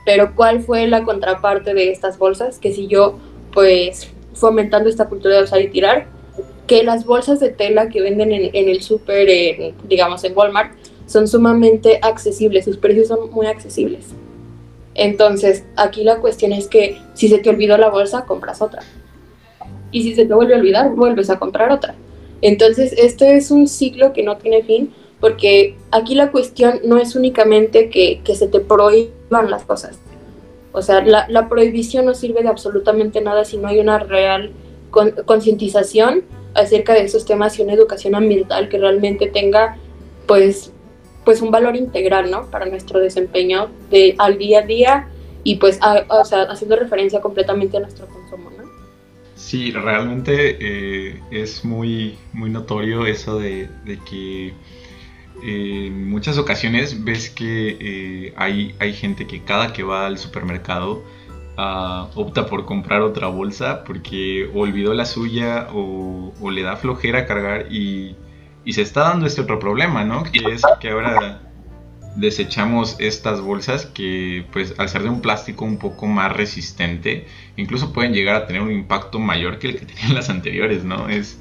Pero 0.05 0.35
¿cuál 0.35 0.61
fue 0.61 0.87
la 0.87 1.03
contraparte 1.03 1.75
de 1.75 1.91
estas 1.91 2.19
bolsas? 2.19 2.59
Que 2.59 2.73
si 2.73 2.87
yo, 2.87 3.19
pues, 3.53 4.11
fomentando 4.35 4.89
esta 4.89 5.09
cultura 5.09 5.37
de 5.37 5.45
usar 5.45 5.61
y 5.63 5.69
tirar, 5.69 6.07
que 6.67 6.83
las 6.83 7.05
bolsas 7.05 7.41
de 7.41 7.51
tela 7.51 7.89
que 7.89 8.01
venden 8.01 8.33
en, 8.33 8.69
el 8.69 8.83
súper, 8.83 9.29
digamos 9.89 10.25
en 10.25 10.37
Walmart, 10.37 10.73
son 11.07 11.29
sumamente 11.29 11.99
accesibles, 12.03 12.65
sus 12.65 12.79
precios 12.79 13.09
son 13.09 13.31
muy 13.31 13.47
accesibles. 13.47 14.07
Entonces, 14.95 15.65
aquí 15.77 16.05
la 16.05 16.19
cuestión 16.19 16.53
es 16.53 16.69
que 16.69 16.99
si 17.15 17.29
se 17.29 17.39
te 17.39 17.51
olvidó 17.51 17.77
la 17.77 17.91
bolsa, 17.91 18.25
compras 18.25 18.63
otra 18.63 18.83
y 19.95 20.03
si 20.03 20.15
se 20.17 20.27
te 20.27 20.35
vuelve 20.35 20.55
a 20.55 20.59
olvidar, 20.59 20.91
vuelves 20.91 21.31
a 21.31 21.39
comprar 21.39 21.71
otra. 21.71 21.95
Entonces, 22.43 22.93
este 22.99 23.37
es 23.37 23.53
un 23.53 23.69
ciclo 23.69 24.13
que 24.13 24.25
no 24.25 24.37
tiene 24.37 24.65
fin, 24.65 24.93
porque 25.25 25.75
aquí 25.91 26.15
la 26.15 26.31
cuestión 26.31 26.81
no 26.85 26.99
es 26.99 27.17
únicamente 27.17 27.89
que, 27.89 28.21
se 28.35 28.47
te 28.47 28.61
prohíban 28.61 29.51
las 29.51 29.65
cosas. 29.65 29.99
O 30.73 30.83
sea, 30.83 31.03
la, 31.03 31.49
prohibición 31.49 32.05
no 32.05 32.13
sirve 32.13 32.43
de 32.43 32.51
absolutamente 32.51 33.23
nada 33.23 33.47
si 33.47 33.57
no 33.57 33.69
hay 33.69 33.79
una 33.81 33.99
real 34.01 34.53
concientización 34.91 36.25
acerca 36.53 36.93
de 36.93 37.05
esos 37.05 37.25
temas 37.25 37.59
y 37.59 37.63
una 37.63 37.73
educación 37.73 38.15
ambiental 38.15 38.69
que 38.69 38.77
realmente 38.77 39.29
tenga, 39.29 39.79
pues, 40.27 40.73
pues 41.25 41.41
un 41.41 41.51
valor 41.51 41.75
integral, 41.75 42.31
¿no? 42.31 42.51
Para 42.51 42.67
nuestro 42.67 43.01
desempeño 43.01 43.71
de, 43.91 44.17
al 44.19 44.37
día 44.37 44.59
a 44.59 44.67
día 44.67 45.09
y 45.43 45.55
pues, 45.55 45.81
o 46.11 46.25
sea, 46.27 46.43
haciendo 46.43 46.77
referencia 46.77 47.23
completamente 47.23 47.79
a 47.79 47.81
nuestro 47.81 48.07
consumo, 48.09 48.51
¿no? 48.51 48.65
Sí, 49.37 49.73
realmente 49.73 50.59
eh, 50.61 51.21
es 51.31 51.65
muy, 51.65 52.19
muy 52.35 52.51
notorio 52.51 53.07
eso 53.07 53.39
de, 53.39 53.69
que 54.09 54.53
en 55.47 56.09
muchas 56.09 56.39
ocasiones 56.39 57.05
ves 57.05 57.29
que 57.29 57.77
eh, 57.79 58.35
hay, 58.35 58.75
hay 58.79 58.95
gente 58.95 59.27
que 59.27 59.43
cada 59.43 59.75
que 59.75 59.83
va 59.83 60.07
al 60.07 60.17
supermercado 60.17 61.05
ah, 61.59 62.09
opta 62.15 62.47
por 62.47 62.65
comprar 62.65 63.03
otra 63.03 63.27
bolsa 63.29 63.85
porque 63.85 64.51
olvidó 64.55 64.95
la 64.95 65.05
suya 65.05 65.69
o, 65.75 66.33
le 66.51 66.63
da 66.63 66.77
flojera 66.77 67.27
cargar 67.27 67.67
y, 67.71 68.17
y, 68.65 68.73
se 68.73 68.81
está 68.81 69.03
dando 69.03 69.27
este 69.27 69.43
otro 69.43 69.59
problema, 69.59 70.03
¿no? 70.05 70.23
Que 70.25 70.39
es 70.51 70.63
que 70.81 70.89
ahora 70.89 71.43
desechamos 72.17 72.97
estas 72.99 73.43
bolsas 73.43 73.85
que 73.85 74.47
pues 74.51 74.75
al 74.79 74.89
ser 74.89 75.03
de 75.03 75.11
un 75.11 75.21
plástico 75.21 75.67
un 75.67 75.79
poco 75.79 76.07
más 76.07 76.33
resistente 76.33 77.27
incluso 77.57 77.93
pueden 77.93 78.15
llegar 78.15 78.37
a 78.37 78.47
tener 78.47 78.63
un 78.63 78.71
impacto 78.73 79.19
mayor 79.19 79.59
que 79.59 79.71
el 79.71 79.79
que 79.79 79.85
tenían 79.85 80.15
las 80.15 80.31
anteriores, 80.31 80.85
¿no? 80.85 81.11
Es, 81.11 81.39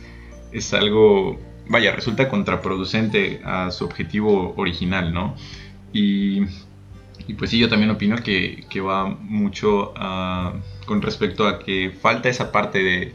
es 0.52 0.74
algo 0.74 1.40
vaya, 1.68 1.92
resulta 1.92 2.30
contraproducente 2.30 3.42
a 3.44 3.72
su 3.72 3.86
objetivo 3.86 4.54
original, 4.58 5.14
¿no? 5.14 5.36
Y, 5.92 6.42
pues 7.38 7.52
sí, 7.52 7.60
yo 7.60 7.70
también 7.70 7.92
opino 7.92 8.18
que, 8.18 8.66
va 8.82 9.06
mucho 9.06 9.94
ah, 9.96 10.54
con 10.86 11.02
respecto 11.02 11.48
a 11.48 11.60
que 11.60 11.92
falta 11.92 12.30
esa 12.30 12.52
parte 12.52 12.80
de, 12.84 13.14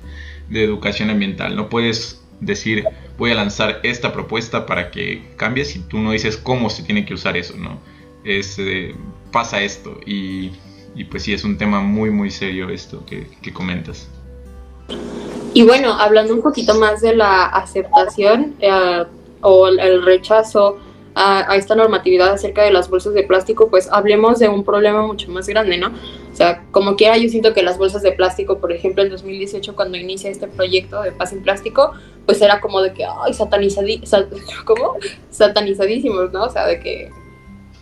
educación 0.51 1.11
ambiental. 1.11 1.57
No 1.57 1.69
puedes 1.69 2.25
decir, 2.41 2.85
voy 3.19 3.33
a 3.33 3.35
lanzar 3.35 3.81
esta 3.83 4.13
propuesta 4.13 4.65
para 4.65 4.91
que 4.91 5.23
cambie 5.37 5.65
si 5.65 5.81
tú 5.81 5.99
no 5.99 6.13
dices 6.13 6.39
cómo 6.39 6.71
se 6.71 6.83
tiene 6.85 7.05
que 7.05 7.13
usar 7.15 7.37
eso, 7.37 7.55
¿no? 7.57 7.81
Es, 8.25 8.59
eh, 8.59 8.95
pasa 9.31 9.61
esto 9.61 10.01
y, 10.07 10.53
pues 11.11 11.25
sí, 11.25 11.33
es 11.35 11.45
un 11.45 11.59
tema 11.59 11.81
muy, 11.81 12.11
muy 12.11 12.31
serio 12.31 12.71
esto 12.71 13.05
que, 13.05 13.27
que 13.43 13.53
comentas. 13.53 14.09
Y 15.55 15.63
bueno, 15.63 15.93
hablando 15.93 16.35
un 16.35 16.43
poquito 16.43 16.75
más 16.75 17.01
de 17.01 17.17
la 17.17 17.47
aceptación 17.47 18.55
eh, 18.61 19.05
o 19.41 19.69
el 19.69 20.05
rechazo 20.05 20.79
a, 21.19 21.57
esta 21.57 21.75
normatividad 21.75 22.31
acerca 22.31 22.63
de 22.63 22.71
las 22.71 22.89
bolsas 22.89 23.13
de 23.13 23.25
plástico, 23.25 23.69
pues 23.69 23.89
hablemos 23.91 24.39
de 24.39 24.49
un 24.49 24.65
problema 24.65 25.05
mucho 25.05 25.31
más 25.31 25.49
grande, 25.49 25.77
¿no? 25.77 25.89
O 25.89 26.37
sea, 26.37 26.63
como 26.71 26.95
quiera, 26.95 27.17
yo 27.17 27.29
siento 27.29 27.53
que 27.55 27.63
las 27.63 27.77
bolsas 27.77 28.03
de 28.03 28.13
plástico, 28.13 28.59
por 28.59 28.71
ejemplo, 28.73 29.03
en 29.03 29.11
2018, 29.11 29.75
cuando 29.75 29.99
inicia 29.99 30.31
este 30.31 30.47
proyecto 30.47 31.03
de 31.03 31.11
Paz 31.11 31.31
sin 31.31 31.43
Plástico, 31.43 31.93
pues 32.25 32.41
era 32.41 32.61
como 32.61 32.81
de 32.81 32.93
que, 32.93 33.05
ay, 33.05 33.35
satanizadi 33.35 34.01
¿cómo? 34.65 34.97
satanizadísimos, 35.31 36.33
¿no? 36.33 36.45
O 36.45 36.51
sea, 36.51 36.67
de 36.67 36.79
que 36.79 37.11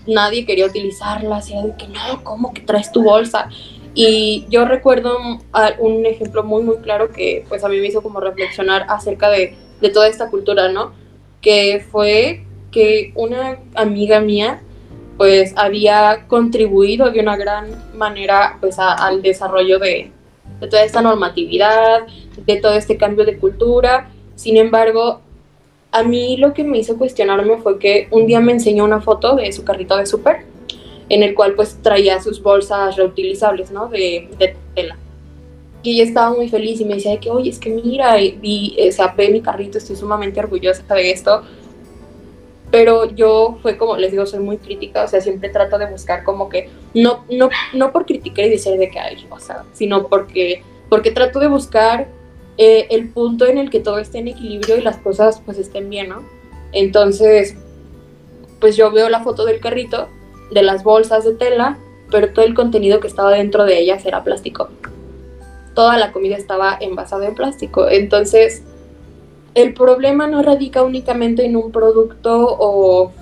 nadie 0.07 0.47
quería 0.47 0.67
utilizarlas, 0.67 1.51
era 1.51 1.63
de 1.63 1.77
que, 1.77 1.89
no, 1.89 2.25
¿cómo 2.25 2.55
que 2.55 2.63
traes 2.63 2.91
tu 2.91 3.03
bolsa? 3.03 3.51
Y 3.99 4.45
yo 4.51 4.67
recuerdo 4.67 5.17
un 5.79 6.05
ejemplo 6.05 6.45
muy, 6.45 6.63
muy 6.63 6.77
claro 6.77 7.11
que 7.11 7.47
pues 7.49 7.65
a 7.65 7.69
mí 7.71 7.81
me 7.81 7.87
hizo 7.87 8.03
como 8.03 8.21
reflexionar 8.21 8.85
acerca 8.91 9.31
de, 9.31 9.55
de 9.81 9.89
toda 9.89 10.07
esta 10.07 10.29
cultura, 10.29 10.69
¿no? 10.69 10.93
Que 11.41 11.83
fue 11.91 12.45
que 12.71 13.13
una 13.15 13.59
amiga 13.75 14.21
mía 14.21 14.61
pues 15.17 15.55
había 15.57 16.27
contribuido 16.29 17.11
de 17.11 17.21
una 17.21 17.39
gran 17.39 17.71
manera 17.97 18.59
pues 18.61 18.79
al 18.79 19.23
desarrollo 19.23 19.79
de, 19.79 20.11
de, 20.61 20.69
toda 20.69 20.85
esta 20.85 21.01
normatividad, 21.01 22.07
de 22.45 22.57
todo 22.57 22.75
este 22.75 22.99
cambio 22.99 23.25
de 23.25 23.39
cultura. 23.39 24.11
Sin 24.35 24.59
embargo, 24.59 25.23
a 25.91 26.03
mí 26.03 26.37
lo 26.37 26.53
que 26.53 26.65
me 26.65 26.77
hizo 26.77 26.99
cuestionarme 26.99 27.57
fue 27.63 27.79
que 27.79 28.09
un 28.11 28.27
día 28.27 28.41
me 28.41 28.53
enseñó 28.53 28.85
una 28.85 29.01
foto 29.01 29.37
de 29.37 29.51
su 29.53 29.65
carrito 29.65 29.97
de 29.97 30.05
súper 30.05 30.45
en 31.09 31.23
el 31.23 31.35
cual 31.35 31.55
pues 31.55 31.79
traía 31.83 32.21
sus 32.21 32.43
bolsas 32.43 32.97
reutilizables, 32.97 33.71
¿no? 33.71 33.89
De, 33.89 34.57
tela. 34.75 34.97
Y 35.83 35.95
ella 35.95 36.05
estaba 36.05 36.35
muy 36.35 36.49
feliz 36.49 36.81
y 36.81 36.85
me 36.85 36.95
decía 36.95 37.19
que, 37.21 37.31
oye, 37.31 37.51
es 37.51 37.59
que 37.59 37.71
mira, 37.71 38.17
vi, 38.17 38.75
eh, 38.77 38.91
ve 39.17 39.31
mi 39.31 39.41
carrito, 39.41 39.79
estoy 39.79 39.95
sumamente 39.95 40.41
orgullosa 40.41 40.83
de 40.95 41.11
esto. 41.11 41.43
Pero 42.73 43.09
yo 43.15 43.59
fue 43.63 43.77
como, 43.77 43.97
les 43.97 44.11
digo, 44.11 44.27
soy 44.27 44.41
muy 44.41 44.59
crítica, 44.59 45.05
o 45.05 45.09
sea, 45.09 45.21
siempre 45.21 45.49
trato 45.51 45.79
de 45.79 45.87
buscar 45.87 46.25
como 46.25 46.49
que, 46.49 46.69
no, 46.95 47.25
no, 47.31 47.49
no 47.73 47.93
por 47.93 48.05
criticar 48.05 48.47
y 48.47 48.51
decir 48.51 48.77
de 48.77 48.91
que, 48.91 48.99
hay, 48.99 49.25
o 49.31 49.39
sea, 49.39 49.65
sino 49.73 50.09
porque, 50.09 50.63
porque 50.89 51.13
trato 51.13 51.39
de 51.39 51.47
buscar 51.47 52.09
eh, 52.59 52.89
el 52.91 53.11
punto 53.11 53.47
en 53.47 53.59
el 53.59 53.71
que 53.71 53.79
todo 53.79 53.99
esté 53.99 54.19
en 54.19 54.29
equilibrio 54.29 54.79
y 54.79 54.81
las 54.81 54.97
cosas 54.97 55.41
pues 55.45 55.59
estén 55.59 55.89
bien, 55.89 56.09
¿no? 56.09 56.25
Entonces, 56.73 57.55
pues 58.59 58.77
yo 58.77 58.91
veo 58.91 59.09
la 59.09 59.23
foto 59.23 59.45
del 59.45 59.61
carrito 59.61 60.09
de 60.51 60.63
las 60.63 60.85
bolsas 60.85 61.25
de 61.25 61.35
tela, 61.35 61.79
pero 62.11 62.33
todo 62.33 62.45
el 62.45 62.55
contenido 62.55 63.01
que 63.01 63.09
estaba 63.09 63.31
dentro 63.33 63.65
de 63.65 63.79
ellas 63.79 64.05
era 64.07 64.23
plástico. 64.23 64.69
Toda 65.75 65.99
la 65.99 66.13
comida 66.13 66.37
estaba 66.37 66.77
envasada 66.81 67.27
en 67.27 67.35
plástico. 67.35 67.89
Entonces, 67.89 68.63
el 69.55 69.75
problema 69.75 70.27
no 70.27 70.43
radica 70.43 70.83
únicamente 70.83 71.45
en 71.45 71.57
un 71.57 71.73
producto 71.73 72.57
o, 72.59 73.13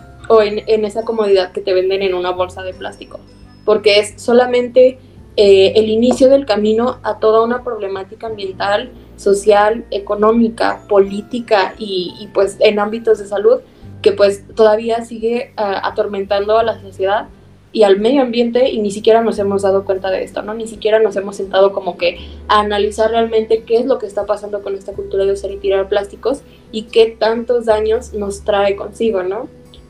en, 0.42 0.84
esa 0.84 1.04
comodidad 1.04 1.52
que 1.52 1.60
te 1.60 1.72
venden 1.72 2.02
en 2.02 2.14
una 2.14 2.30
bolsa 2.30 2.62
de 2.62 2.72
plástico, 2.72 3.20
porque 3.64 3.98
es 3.98 4.14
solamente 4.16 4.98
eh, 5.36 5.72
el 5.76 5.88
inicio 5.88 6.28
del 6.28 6.46
camino 6.46 6.98
a 7.02 7.18
toda 7.18 7.42
una 7.42 7.62
problemática 7.62 8.28
ambiental, 8.28 8.90
social, 9.16 9.84
económica, 9.90 10.82
política 10.88 11.74
y 11.78 12.28
pues 12.32 12.56
en 12.60 12.78
ámbitos 12.78 13.18
de 13.18 13.26
salud 13.26 13.60
que 14.04 14.12
pues 14.12 14.44
todavía 14.54 15.02
sigue 15.02 15.54
ah, 15.56 15.80
atormentando 15.82 16.58
a 16.58 16.62
la 16.62 16.78
sociedad 16.78 17.28
y 17.72 17.84
al 17.84 17.98
medio 17.98 18.20
ambiente 18.20 18.68
y 18.68 18.78
ni 18.82 18.90
siquiera 18.90 19.22
nos 19.22 19.38
hemos 19.38 19.62
dado 19.62 19.86
cuenta 19.86 20.10
de 20.10 20.22
esto, 20.22 20.42
¿no? 20.42 20.52
Ni 20.52 20.68
siquiera 20.68 20.98
nos 20.98 21.16
hemos 21.16 21.36
sentado 21.36 21.72
como 21.72 21.96
que 21.96 22.18
a 22.46 22.60
analizar 22.60 23.10
realmente 23.10 23.62
qué 23.62 23.78
es 23.78 23.86
lo 23.86 23.98
que 23.98 24.04
está 24.04 24.26
pasando 24.26 24.62
con 24.62 24.74
esta 24.74 24.92
cultura 24.92 25.24
de 25.24 25.32
usar 25.32 25.50
y 25.52 25.56
tirar 25.56 25.88
plásticos 25.88 26.42
y 26.70 26.82
qué 26.82 27.16
tantos 27.18 27.64
daños 27.64 28.12
nos 28.12 28.44
trae 28.44 28.76
consigo, 28.76 29.22
¿no? 29.22 29.48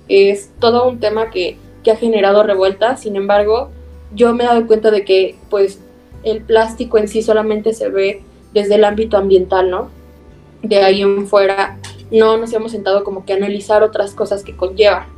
Es 0.08 0.52
todo 0.60 0.88
un 0.88 1.00
tema 1.00 1.30
que, 1.30 1.56
que 1.82 1.90
ha 1.90 1.96
generado 1.96 2.44
revuelta, 2.44 2.96
sin 2.96 3.16
embargo, 3.16 3.70
yo 4.14 4.32
me 4.32 4.44
he 4.44 4.46
dado 4.46 4.68
cuenta 4.68 4.92
de 4.92 5.04
que 5.04 5.34
pues 5.50 5.80
el 6.22 6.40
plástico 6.40 6.98
en 6.98 7.08
sí 7.08 7.20
solamente 7.20 7.74
se 7.74 7.88
ve 7.88 8.22
desde 8.52 8.76
el 8.76 8.84
ámbito 8.84 9.16
ambiental, 9.16 9.70
¿no? 9.70 9.90
De 10.62 10.76
ahí 10.84 11.02
en 11.02 11.26
fuera 11.26 11.80
no 12.10 12.36
nos 12.36 12.52
hemos 12.52 12.72
sentado 12.72 13.04
como 13.04 13.24
que 13.24 13.32
analizar 13.32 13.82
otras 13.82 14.12
cosas 14.14 14.42
que 14.42 14.56
conlleva. 14.56 15.08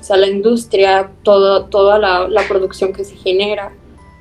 O 0.00 0.04
sea, 0.04 0.16
la 0.16 0.28
industria, 0.28 1.10
todo, 1.22 1.64
toda 1.66 1.98
la, 1.98 2.42
producción 2.48 2.92
que 2.92 3.04
se 3.04 3.16
genera. 3.16 3.72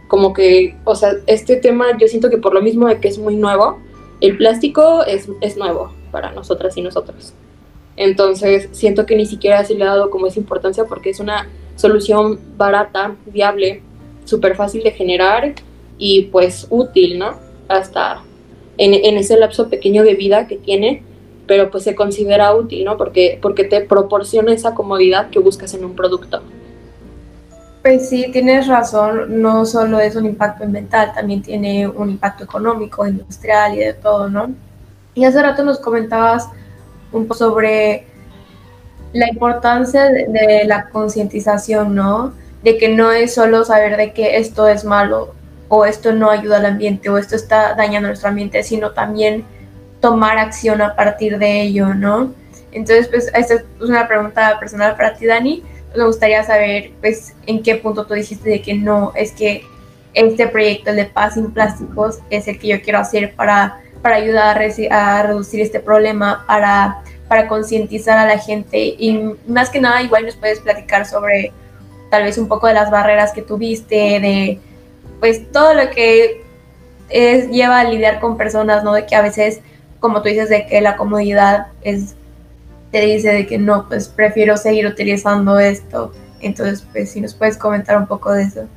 Como 0.08 0.34
que, 0.34 0.75
o 0.86 0.95
sea, 0.95 1.13
este 1.27 1.58
tema 1.58 1.97
yo 1.99 2.08
siento 2.08 2.30
que 2.30 2.38
por 2.38 2.53
lo 2.53 2.62
mismo 2.62 2.88
de 2.88 2.99
que 2.99 3.08
es 3.08 3.19
muy 3.19 3.36
nuevo, 3.36 3.77
el 4.21 4.38
plástico 4.38 5.03
es, 5.03 5.30
es 5.41 5.58
nuevo 5.58 5.91
para 6.12 6.32
nosotras 6.32 6.75
y 6.77 6.82
nosotros. 6.82 7.34
Entonces, 7.95 8.69
siento 8.71 9.06
que 9.06 9.15
ni 9.15 9.25
siquiera 9.25 9.63
se 9.65 9.75
le 9.75 9.84
ha 9.84 9.88
dado 9.88 10.10
como 10.10 10.27
esa 10.27 10.39
importancia 10.39 10.86
porque 10.86 11.10
es 11.10 11.19
una 11.19 11.49
solución 11.75 12.39
barata, 12.58 13.15
viable, 13.25 13.82
súper 14.25 14.56
fácil 14.56 14.84
de 14.84 14.91
generar 14.91 15.53
y 15.97 16.23
pues 16.23 16.67
útil, 16.69 17.19
¿no? 17.19 17.36
Hasta 17.67 18.21
en, 18.77 18.93
en, 18.93 19.17
ese 19.17 19.38
lapso 19.38 19.69
pequeño 19.69 20.03
de 20.03 20.13
vida 20.13 20.47
que 20.47 20.58
tiene, 20.58 21.03
pero 21.47 21.71
pues 21.71 21.83
se 21.83 21.95
considera 21.95 22.53
útil, 22.53 22.83
¿no? 22.83 22.97
Porque, 22.97 23.39
porque 23.41 23.63
te 23.63 23.81
proporciona 23.81 24.53
esa 24.53 24.75
comodidad 24.75 25.29
que 25.29 25.39
buscas 25.39 25.73
en 25.73 25.86
un 25.86 25.95
producto. 25.95 26.41
Pues 27.81 28.10
sí, 28.10 28.29
tienes 28.31 28.67
razón, 28.67 29.41
no 29.41 29.65
solo 29.65 29.99
es 29.99 30.15
un 30.15 30.25
impacto 30.25 30.65
ambiental, 30.65 31.13
también 31.13 31.41
tiene 31.41 31.88
un 31.88 32.10
impacto 32.10 32.43
económico, 32.43 33.07
industrial 33.07 33.75
y 33.75 33.79
de 33.79 33.93
todo, 33.93 34.29
¿no? 34.29 34.51
Y 35.13 35.23
hace 35.23 35.41
rato 35.41 35.63
nos 35.63 35.79
comentabas 35.79 36.49
un 37.12 37.27
poco 37.27 37.36
sobre 37.36 38.05
la 39.13 39.29
importancia 39.29 40.05
de, 40.10 40.63
la 40.65 40.89
concientización, 40.89 41.95
¿no? 41.95 42.33
De 42.62 42.77
que 42.77 42.89
no 42.89 43.12
es 43.12 43.33
solo 43.33 43.63
saber 43.63 43.95
de 43.95 44.12
que 44.12 44.38
esto 44.38 44.67
es 44.67 44.83
malo 44.83 45.33
o 45.69 45.86
esto 45.86 46.12
no 46.12 46.29
ayuda 46.29 46.57
al 46.57 46.65
ambiente 46.65 47.10
o 47.10 47.17
esto 47.17 47.36
está 47.36 47.73
dañando 47.75 48.10
nuestro 48.10 48.29
ambiente, 48.29 48.63
sino 48.63 48.91
también 48.91 49.45
tomar 50.08 50.38
acción 50.38 50.82
a 50.82 50.96
partir 50.96 51.38
de 51.38 51.63
ello, 51.63 51.93
¿no? 51.93 52.34
Entonces, 52.72 53.10
pues, 53.10 53.30
esta 53.34 53.56
es 53.56 53.63
una 53.82 54.08
pregunta 54.08 54.58
personal 54.58 54.96
para 54.96 55.15
ti, 55.15 55.26
Dani. 55.26 55.63
Me 55.98 56.06
gustaría 56.06 56.46
saber, 56.46 56.91
pues, 57.02 57.36
en 57.46 57.62
qué 57.62 57.76
punto 57.76 58.06
tú 58.06 58.13
dijiste 58.13 58.50
de 58.50 58.62
que 58.62 58.74
no, 58.74 59.12
es 59.15 59.34
que 59.34 59.63
este 60.13 60.48
proyecto, 60.48 60.91
el 60.91 60.96
de 60.96 61.06
Paz 61.08 61.34
sin 61.34 61.52
Plásticos, 61.52 62.20
es 62.30 62.48
el 62.48 62.58
que 62.58 62.70
yo 62.70 62.82
quiero 62.82 63.00
hacer 63.00 63.36
para, 63.36 63.82
para 64.02 64.15
ayudar 64.15 64.62
a, 64.91 65.24
reducir 65.24 65.60
este 65.60 65.82
problema, 65.82 66.46
para, 66.48 67.04
para 67.28 67.50
concientizar 67.50 68.17
a 68.17 68.26
la 68.26 68.38
gente. 68.38 68.78
Y 68.78 69.36
más 69.46 69.70
que 69.70 69.82
nada, 69.82 70.02
igual 70.02 70.26
nos 70.26 70.38
puedes 70.38 70.62
platicar 70.62 71.06
sobre 71.06 71.52
tal 72.10 72.24
vez 72.24 72.38
un 72.38 72.48
poco 72.48 72.67
de 72.67 72.76
las 72.76 72.89
barreras 72.89 73.34
que 73.34 73.41
tuviste, 73.41 74.22
de 74.22 74.60
pues 75.20 75.52
todo 75.52 75.74
lo 75.74 75.89
que 75.89 76.46
es, 77.10 77.50
lleva 77.50 77.82
a 77.82 77.84
lidiar 77.84 78.22
con 78.22 78.38
personas, 78.38 78.86
¿no? 78.86 78.93
De 78.93 79.06
que 79.06 79.17
a 79.17 79.22
veces 79.22 79.60
como 79.99 80.21
tú 80.21 80.29
dices, 80.29 80.49
de 80.49 80.65
que 80.65 80.81
la 80.81 80.95
comodidad 80.95 81.67
es, 81.81 82.15
te 82.91 83.01
dice 83.01 83.29
de 83.33 83.47
que 83.47 83.57
no, 83.57 83.88
pues 83.88 84.07
prefiero 84.07 84.57
seguir 84.57 84.86
utilizando 84.88 85.60
esto. 85.60 86.12
Entonces, 86.39 86.86
pues 86.91 87.12
si 87.12 87.21
nos 87.21 87.33
puedes 87.33 87.57
comentar 87.57 87.97
un 87.97 88.07
poco 88.07 88.31
de 88.31 88.43
eso. 88.43 88.67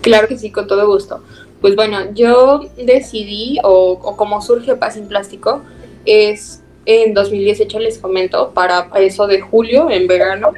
Claro 0.00 0.28
que 0.28 0.38
sí, 0.38 0.50
con 0.50 0.66
todo 0.66 0.86
gusto. 0.86 1.22
Pues 1.60 1.76
bueno, 1.76 2.12
yo 2.14 2.60
decidí, 2.76 3.58
o, 3.62 3.98
como 4.16 4.40
surge 4.40 4.76
Paz 4.76 4.94
sin 4.94 5.08
Plástico, 5.08 5.62
es 6.06 6.62
en 6.86 7.12
2018, 7.12 7.78
les 7.80 7.98
comento, 7.98 8.52
para 8.54 8.88
eso 8.96 9.26
de 9.26 9.40
julio, 9.40 9.90
en 9.90 10.06
verano. 10.06 10.52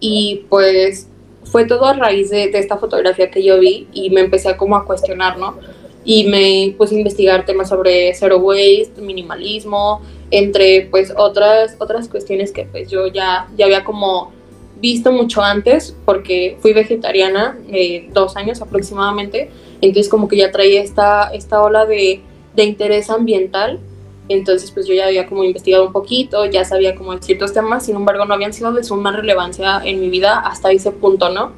Y 0.00 0.46
pues 0.48 1.08
fue 1.44 1.66
todo 1.66 1.84
a 1.86 1.92
raíz 1.92 2.30
de, 2.30 2.48
de, 2.48 2.58
esta 2.58 2.78
fotografía 2.78 3.30
que 3.30 3.44
yo 3.44 3.60
vi 3.60 3.86
y 3.92 4.10
me 4.10 4.22
empecé 4.22 4.48
a 4.48 4.56
como 4.56 4.76
a 4.76 4.84
cuestionar, 4.84 5.38
¿no? 5.38 5.56
Y 6.04 6.24
me 6.24 6.74
puse 6.76 6.94
a 6.94 6.98
investigar 6.98 7.46
temas 7.46 7.68
sobre 7.68 8.14
zero 8.14 8.38
waste, 8.38 9.00
minimalismo, 9.00 10.02
entre 10.30 10.88
pues 10.90 11.12
otras, 11.16 11.76
otras 11.78 12.08
cuestiones 12.08 12.52
que 12.52 12.66
pues 12.66 12.90
yo 12.90 13.06
ya, 13.06 13.48
ya 13.56 13.64
había 13.64 13.84
como 13.84 14.32
visto 14.80 15.12
mucho 15.12 15.42
antes 15.42 15.96
porque 16.04 16.58
fui 16.60 16.72
vegetariana 16.72 17.58
eh, 17.70 18.08
dos 18.12 18.36
años 18.36 18.60
aproximadamente, 18.60 19.50
entonces 19.80 20.10
como 20.10 20.28
que 20.28 20.36
ya 20.36 20.50
traía 20.50 20.82
esta, 20.82 21.30
esta 21.32 21.62
ola 21.62 21.86
de, 21.86 22.20
de 22.54 22.64
interés 22.64 23.10
ambiental. 23.10 23.80
Entonces, 24.26 24.70
pues 24.70 24.86
yo 24.86 24.94
ya 24.94 25.06
había 25.06 25.26
como 25.26 25.44
investigado 25.44 25.86
un 25.86 25.92
poquito, 25.92 26.46
ya 26.46 26.64
sabía 26.64 26.94
como 26.94 27.18
ciertos 27.18 27.52
temas, 27.52 27.84
sin 27.84 27.96
embargo, 27.96 28.24
no 28.24 28.32
habían 28.32 28.54
sido 28.54 28.72
de 28.72 28.82
suma 28.82 29.12
relevancia 29.12 29.82
en 29.84 30.00
mi 30.00 30.08
vida 30.08 30.38
hasta 30.38 30.72
ese 30.72 30.92
punto, 30.92 31.28
¿no? 31.28 31.52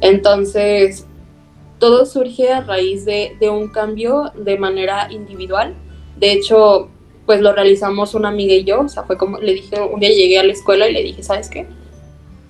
Entonces, 0.00 1.04
todo 1.78 2.06
surge 2.06 2.52
a 2.52 2.62
raíz 2.62 3.04
de, 3.04 3.36
de 3.38 3.50
un 3.50 3.68
cambio 3.68 4.32
de 4.34 4.58
manera 4.58 5.08
individual. 5.10 5.74
De 6.16 6.32
hecho, 6.32 6.90
pues 7.26 7.40
lo 7.40 7.52
realizamos 7.52 8.14
una 8.14 8.28
amiga 8.28 8.54
y 8.54 8.64
yo, 8.64 8.80
o 8.80 8.88
sea, 8.88 9.02
fue 9.02 9.18
como, 9.18 9.38
le 9.38 9.52
dije, 9.52 9.80
un 9.80 10.00
día 10.00 10.10
llegué 10.10 10.38
a 10.38 10.44
la 10.44 10.52
escuela 10.52 10.88
y 10.88 10.92
le 10.92 11.02
dije, 11.02 11.22
¿sabes 11.22 11.50
qué? 11.50 11.66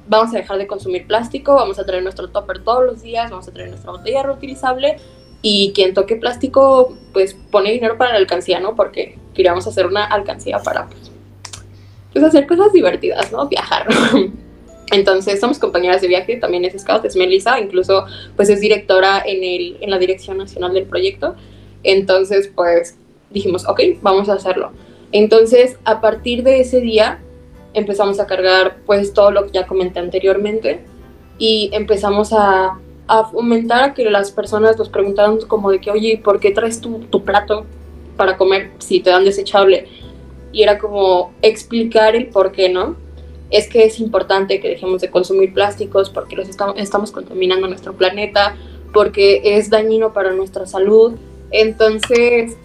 Vamos 0.07 0.35
a 0.35 0.39
dejar 0.39 0.59
de 0.59 0.67
consumir 0.67 1.07
plástico, 1.07 1.55
vamos 1.55 1.79
a 1.79 1.87
traer 1.87 2.03
nuestro 2.03 2.29
topper 2.29 2.63
todos 2.63 2.85
los 2.85 3.03
días, 3.03 3.31
vamos 3.31 3.49
a 3.49 3.53
traer 3.53 3.71
nuestra 3.71 3.91
botella 3.91 4.23
reutilizable 4.23 4.99
y 5.43 5.73
quien 5.75 5.95
toque 5.95 6.17
plástico, 6.17 6.97
pues 7.13 7.35
pone 7.51 7.73
dinero 7.73 7.97
para 7.97 8.13
la 8.13 8.19
alcancía, 8.19 8.61
¿no? 8.61 8.77
Porque 8.77 9.19
queríamos 9.35 9.67
hacer 9.67 9.87
una 9.87 10.05
alcancía 10.05 10.59
para, 10.61 10.87
pues, 10.87 11.11
pues 12.13 12.25
hacer 12.25 12.47
cosas 12.47 12.73
divertidas, 12.73 13.33
¿no? 13.33 13.49
Viajar. 13.49 13.87
Entonces 14.93 15.41
somos 15.41 15.59
compañeras 15.59 16.01
de 16.01 16.09
viaje, 16.09 16.37
también 16.37 16.65
es 16.65 16.81
scout, 16.81 17.05
es 17.05 17.17
Melissa, 17.17 17.59
incluso 17.61 18.05
pues 18.37 18.49
es 18.49 18.61
directora 18.61 19.23
en, 19.25 19.43
el, 19.43 19.79
en 19.81 19.91
la 19.91 19.99
dirección 19.99 20.39
nacional 20.39 20.75
del 20.75 20.85
proyecto. 20.85 21.35
Entonces 21.83 22.51
pues 22.55 22.97
dijimos, 23.31 23.67
ok, 23.69 23.81
vamos 24.03 24.29
a 24.29 24.35
hacerlo. 24.35 24.73
Entonces 25.13 25.77
a 25.85 26.01
partir 26.01 26.43
de 26.43 26.61
ese 26.61 26.81
día 26.81 27.21
empezamos 27.75 28.21
a 28.21 28.27
cargar 28.27 28.79
pues 28.87 29.13
todo 29.13 29.31
lo 29.31 29.47
que 29.47 29.53
ya 29.53 29.67
comenté 29.67 29.99
anteriormente 29.99 30.81
y 31.39 31.71
empezamos 31.73 32.33
a 32.33 32.79
a 33.09 33.25
fomentar 33.25 33.85
a 33.85 33.95
que 33.95 34.09
las 34.11 34.33
personas 34.33 34.77
nos 34.77 34.89
preguntaran 34.89 35.39
como 35.47 35.71
de 35.71 35.81
que, 35.81 35.91
oye, 35.91 36.21
¿por 36.23 36.41
qué 36.41 36.51
traes 36.51 36.81
tu, 36.81 37.01
tu 37.11 37.23
plato 37.25 37.65
para 38.17 38.37
comer 38.37 38.73
si 38.79 39.01
te 39.01 39.11
dan 39.11 39.25
desechable? 39.25 39.87
Y 40.53 40.63
era 40.63 40.79
como 40.79 41.33
explicar 41.43 42.17
el 42.17 42.29
por 42.29 42.53
qué, 42.53 42.69
¿no? 42.69 42.97
Es 43.51 43.69
que 43.69 43.85
es 43.85 44.01
importante 44.01 44.61
que 44.61 44.69
dejemos 44.69 45.01
de 45.01 45.11
consumir 45.11 45.53
plásticos 45.53 46.11
porque 46.11 46.37
los 46.37 46.49
estamos, 46.49 47.13
contaminando 47.13 47.69
nuestro 47.69 47.95
planeta, 47.95 48.57
porque 48.93 49.41
es 49.45 49.71
dañino 49.71 50.13
para 50.13 50.33
nuestra 50.33 50.67
salud. 50.67 51.15
Entonces, 51.51 52.57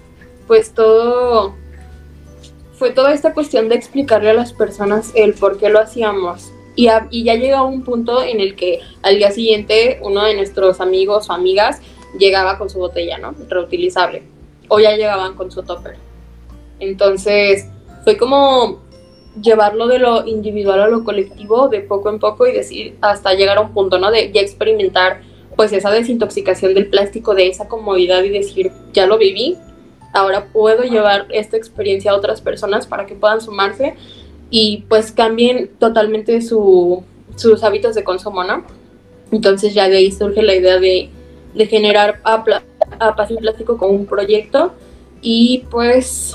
pues 0.47 0.73
todo 0.73 1.55
fue 2.73 2.91
toda 2.91 3.13
esta 3.13 3.33
cuestión 3.33 3.69
de 3.69 3.75
explicarle 3.75 4.31
a 4.31 4.33
las 4.33 4.53
personas 4.53 5.11
el 5.13 5.35
por 5.35 5.59
qué 5.59 5.69
lo 5.69 5.79
hacíamos 5.79 6.51
y, 6.75 6.85
ya 6.85 7.35
llega 7.35 7.63
un 7.63 7.83
punto 7.83 8.23
en 8.23 8.39
el 8.39 8.55
que 8.55 8.79
al 9.01 9.17
día 9.17 9.31
siguiente 9.31 9.99
uno 10.01 10.23
de 10.23 10.35
nuestros 10.35 10.79
amigos 10.79 11.29
o 11.29 11.33
amigas 11.33 11.81
llegaba 12.17 12.57
con 12.57 12.69
su 12.69 12.79
botella, 12.79 13.17
¿no? 13.17 13.35
Reutilizable. 13.49 14.23
O 14.67 14.79
ya 14.79 14.95
llegaban 14.95 15.35
con 15.35 15.51
su 15.51 15.63
topper. 15.63 15.97
Entonces, 16.79 17.67
fue 18.03 18.17
como 18.17 18.80
llevarlo 19.39 19.87
de 19.87 19.99
lo 19.99 20.25
individual 20.25 20.81
a 20.81 20.87
lo 20.87 21.03
colectivo 21.03 21.69
de 21.69 21.81
poco 21.81 22.09
en 22.09 22.19
poco 22.19 22.47
y 22.47 22.51
decir 22.51 22.97
hasta 23.01 23.33
llegar 23.33 23.57
a 23.57 23.61
un 23.61 23.73
punto, 23.73 23.97
¿no? 23.97 24.11
De 24.11 24.31
ya 24.31 24.41
experimentar 24.41 25.21
pues 25.55 25.71
esa 25.73 25.91
desintoxicación 25.91 26.73
del 26.73 26.87
plástico, 26.87 27.35
de 27.35 27.47
esa 27.47 27.67
comodidad 27.67 28.23
y 28.23 28.29
decir, 28.29 28.71
ya 28.93 29.05
lo 29.05 29.17
viví, 29.17 29.57
ahora 30.13 30.47
puedo 30.51 30.83
llevar 30.83 31.27
esta 31.29 31.57
experiencia 31.57 32.11
a 32.11 32.15
otras 32.15 32.41
personas 32.41 32.87
para 32.87 33.05
que 33.05 33.15
puedan 33.15 33.41
sumarse 33.41 33.95
y 34.49 34.85
pues 34.89 35.11
cambien 35.11 35.69
totalmente 35.79 36.41
su, 36.41 37.03
sus 37.35 37.63
hábitos 37.63 37.95
de 37.95 38.03
consumo, 38.03 38.43
¿no? 38.43 38.63
Entonces 39.31 39.73
ya 39.73 39.87
de 39.87 39.97
ahí 39.97 40.11
surge 40.11 40.41
la 40.41 40.55
idea 40.55 40.79
de, 40.79 41.09
de 41.53 41.65
generar 41.67 42.19
a, 42.23 42.43
a 42.99 43.15
Plástico 43.15 43.77
como 43.77 43.93
un 43.93 44.05
proyecto 44.05 44.73
y 45.21 45.63
pues 45.69 46.33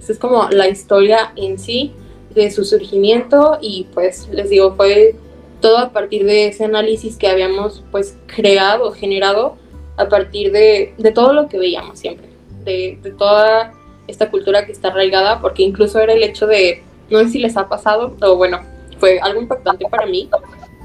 esa 0.00 0.12
es 0.12 0.18
como 0.18 0.48
la 0.50 0.68
historia 0.68 1.32
en 1.36 1.58
sí 1.58 1.92
de 2.34 2.50
su 2.50 2.64
surgimiento 2.64 3.58
y 3.60 3.86
pues 3.92 4.28
les 4.28 4.50
digo, 4.50 4.74
fue 4.76 5.16
todo 5.60 5.78
a 5.78 5.90
partir 5.90 6.24
de 6.24 6.48
ese 6.48 6.64
análisis 6.64 7.16
que 7.16 7.28
habíamos 7.28 7.84
pues 7.90 8.16
creado, 8.26 8.92
generado 8.92 9.56
a 9.96 10.08
partir 10.08 10.52
de, 10.52 10.94
de 10.96 11.12
todo 11.12 11.32
lo 11.32 11.48
que 11.48 11.58
veíamos 11.58 11.98
siempre, 11.98 12.28
de, 12.64 12.98
de 13.02 13.10
toda 13.12 13.72
esta 14.06 14.30
cultura 14.30 14.64
que 14.64 14.72
está 14.72 14.88
arraigada, 14.88 15.40
porque 15.40 15.62
incluso 15.62 16.00
era 16.00 16.12
el 16.12 16.22
hecho 16.22 16.46
de 16.46 16.82
no 17.10 17.18
sé 17.20 17.30
si 17.30 17.38
les 17.38 17.56
ha 17.56 17.68
pasado, 17.68 18.16
o 18.22 18.36
bueno, 18.36 18.60
fue 18.98 19.18
algo 19.20 19.40
impactante 19.40 19.86
para 19.90 20.06
mí. 20.06 20.30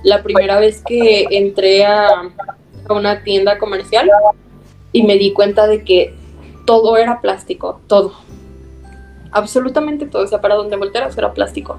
La 0.03 0.23
primera 0.23 0.59
vez 0.59 0.81
que 0.85 1.27
entré 1.29 1.85
a, 1.85 2.31
a 2.87 2.93
una 2.93 3.23
tienda 3.23 3.57
comercial 3.57 4.09
y 4.91 5.03
me 5.03 5.17
di 5.17 5.33
cuenta 5.33 5.67
de 5.67 5.83
que 5.83 6.13
todo 6.65 6.97
era 6.97 7.21
plástico, 7.21 7.79
todo. 7.87 8.13
Absolutamente 9.35 10.05
todo, 10.05 10.23
o 10.23 10.27
sea, 10.27 10.39
para 10.39 10.55
donde 10.55 10.77
voltearas 10.77 11.17
era 11.17 11.33
plástico. 11.33 11.77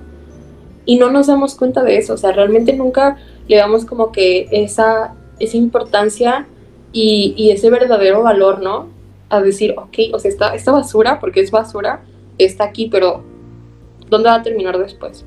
Y 0.85 0.99
no 0.99 1.11
nos 1.11 1.27
damos 1.27 1.55
cuenta 1.55 1.83
de 1.83 1.97
eso, 1.97 2.12
o 2.12 2.16
sea, 2.19 2.33
realmente 2.33 2.75
nunca 2.75 3.16
le 3.49 3.57
damos 3.57 3.87
como 3.87 4.12
que 4.12 4.47
esa, 4.53 5.14
esa 5.40 5.57
importancia 5.57 6.47
y, 6.92 7.33
y 7.35 7.53
ese 7.53 7.71
verdadero 7.71 8.23
valor, 8.23 8.62
¿no? 8.62 8.90
A 9.31 9.40
decir, 9.40 9.75
ok, 9.75 10.12
o 10.12 10.19
sea, 10.19 10.31
esta, 10.31 10.55
esta 10.55 10.71
basura, 10.71 11.19
porque 11.19 11.40
es 11.40 11.51
basura, 11.51 12.03
está 12.37 12.64
aquí, 12.64 12.88
pero 12.90 13.25
¿dónde 14.11 14.29
va 14.29 14.35
a 14.35 14.42
terminar 14.42 14.77
después? 14.77 15.25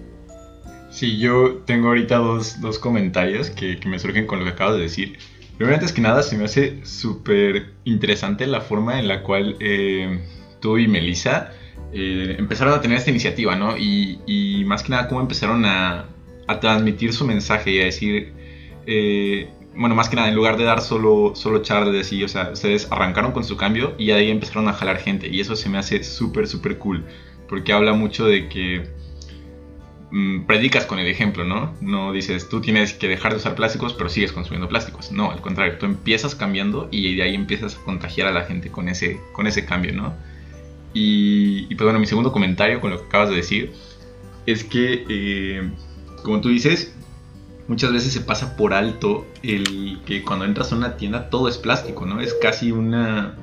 Sí, 0.92 1.18
yo 1.18 1.64
tengo 1.66 1.88
ahorita 1.88 2.18
dos, 2.18 2.62
dos 2.62 2.78
comentarios 2.78 3.50
que, 3.50 3.80
que, 3.80 3.90
me 3.90 3.98
surgen 3.98 4.28
con 4.28 4.38
lo 4.38 4.46
que 4.46 4.52
acabas 4.52 4.76
de 4.76 4.84
decir. 4.84 5.18
Primero, 5.58 5.78
antes 5.78 5.94
que 5.94 6.02
nada, 6.02 6.22
se 6.22 6.38
me 6.38 6.46
hace 6.46 6.86
súper 6.86 7.74
interesante 7.86 8.46
la 8.46 8.62
forma 8.62 9.00
en 9.00 9.08
la 9.08 9.24
cual 9.24 9.56
eh, 9.60 10.22
tú 10.60 10.78
y 10.78 10.88
Melissa 10.88 11.52
eh, 11.94 12.36
empezaron 12.38 12.74
a 12.74 12.82
tener 12.82 12.98
esta 12.98 13.10
iniciativa, 13.10 13.56
¿no? 13.56 13.78
Y, 13.78 14.20
y, 14.26 14.64
más 14.66 14.84
que 14.84 14.90
nada, 14.90 15.08
cómo 15.08 15.22
empezaron 15.22 15.66
a, 15.66 16.06
transmitir 16.62 17.14
su 17.14 17.26
mensaje 17.26 17.72
y 17.72 17.80
a 17.80 17.86
decir, 17.86 18.34
eh, 18.88 19.50
bueno, 19.76 19.94
más 19.94 20.10
que 20.10 20.16
nada, 20.16 20.30
en 20.30 20.36
lugar 20.36 20.58
de 20.58 20.64
dar 20.64 20.82
solo, 20.82 21.34
solo 21.36 21.62
charlas 21.62 21.96
así, 21.96 22.24
o 22.24 22.28
sea, 22.28 22.50
ustedes 22.54 22.92
arrancaron 22.92 23.32
con 23.32 23.44
su 23.44 23.56
cambio 23.56 23.94
y 24.00 24.12
ahí 24.12 24.32
empezaron 24.32 24.68
a 24.68 24.74
jalar 24.74 24.98
gente. 24.98 25.28
Y 25.28 25.42
eso 25.42 25.56
se 25.56 25.70
me 25.70 25.78
hace 25.78 26.04
súper, 26.04 26.48
súper 26.48 26.80
cool 26.80 27.06
porque 27.50 27.74
habla 27.74 27.94
mucho 27.94 28.26
de 28.28 28.48
que 28.48 28.88
mmm, 30.12 30.46
predicas 30.46 30.86
con 30.86 31.00
el 31.00 31.08
ejemplo, 31.08 31.44
¿no? 31.44 31.74
No 31.82 32.14
dices, 32.14 32.48
tú 32.48 32.62
tienes 32.62 32.94
que 32.94 33.08
dejar 33.08 33.32
de 33.34 33.38
usar 33.40 33.56
plásticos, 33.56 33.94
pero 33.94 34.10
sigues 34.10 34.32
consumiendo 34.32 34.70
plásticos. 34.70 35.12
No, 35.12 35.32
al 35.32 35.42
contrario, 35.42 35.78
tú 35.80 35.88
empiezas 35.88 36.36
cambiando 36.36 36.88
y 36.92 37.16
de 37.16 37.24
ahí 37.24 37.36
empiezas 37.36 37.76
a 37.76 37.84
contagiar 37.84 38.28
a 38.28 38.32
la 38.32 38.44
gente 38.44 38.70
con 38.70 38.88
ese, 38.88 39.20
con 39.34 39.48
ese 39.48 39.66
cambio, 39.66 39.94
¿no? 39.94 40.14
Y, 40.94 41.68
y 41.70 41.76
pues 41.76 41.86
bueno, 41.86 42.00
mi 42.00 42.06
segundo 42.06 42.32
comentario 42.32 42.82
con 42.82 42.92
lo 42.92 43.00
que 43.00 43.06
acabas 43.06 43.30
de 43.30 43.36
decir 43.36 43.74
es 44.46 44.64
que, 44.64 45.06
eh, 45.08 45.70
como 46.24 46.42
tú 46.42 46.50
dices, 46.50 46.96
muchas 47.68 47.92
veces 47.94 48.14
se 48.14 48.22
pasa 48.22 48.56
por 48.58 48.74
alto 48.74 49.28
el 49.44 50.02
que 50.06 50.24
cuando 50.24 50.46
entras 50.46 50.72
a 50.72 50.76
una 50.76 50.98
tienda 50.98 51.30
todo 51.30 51.48
es 51.48 51.58
plástico, 51.58 52.06
¿no? 52.06 52.20
Es 52.20 52.34
casi 52.34 52.72
una, 52.72 53.38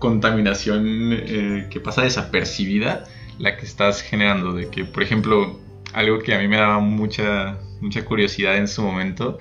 contaminación 0.00 1.12
eh, 1.12 1.68
que 1.70 1.78
pasa 1.78 2.02
desapercibida 2.02 3.04
la 3.38 3.56
que 3.56 3.66
estás 3.66 4.02
generando. 4.02 4.52
De 4.52 4.68
que, 4.68 4.84
por 4.84 5.04
ejemplo, 5.04 5.60
algo 5.92 6.18
que 6.18 6.34
a 6.34 6.38
mí 6.40 6.48
me 6.48 6.56
daba 6.56 6.80
mucha, 6.80 7.58
mucha 7.80 8.04
curiosidad 8.04 8.56
en 8.56 8.66
su 8.66 8.82
momento, 8.82 9.38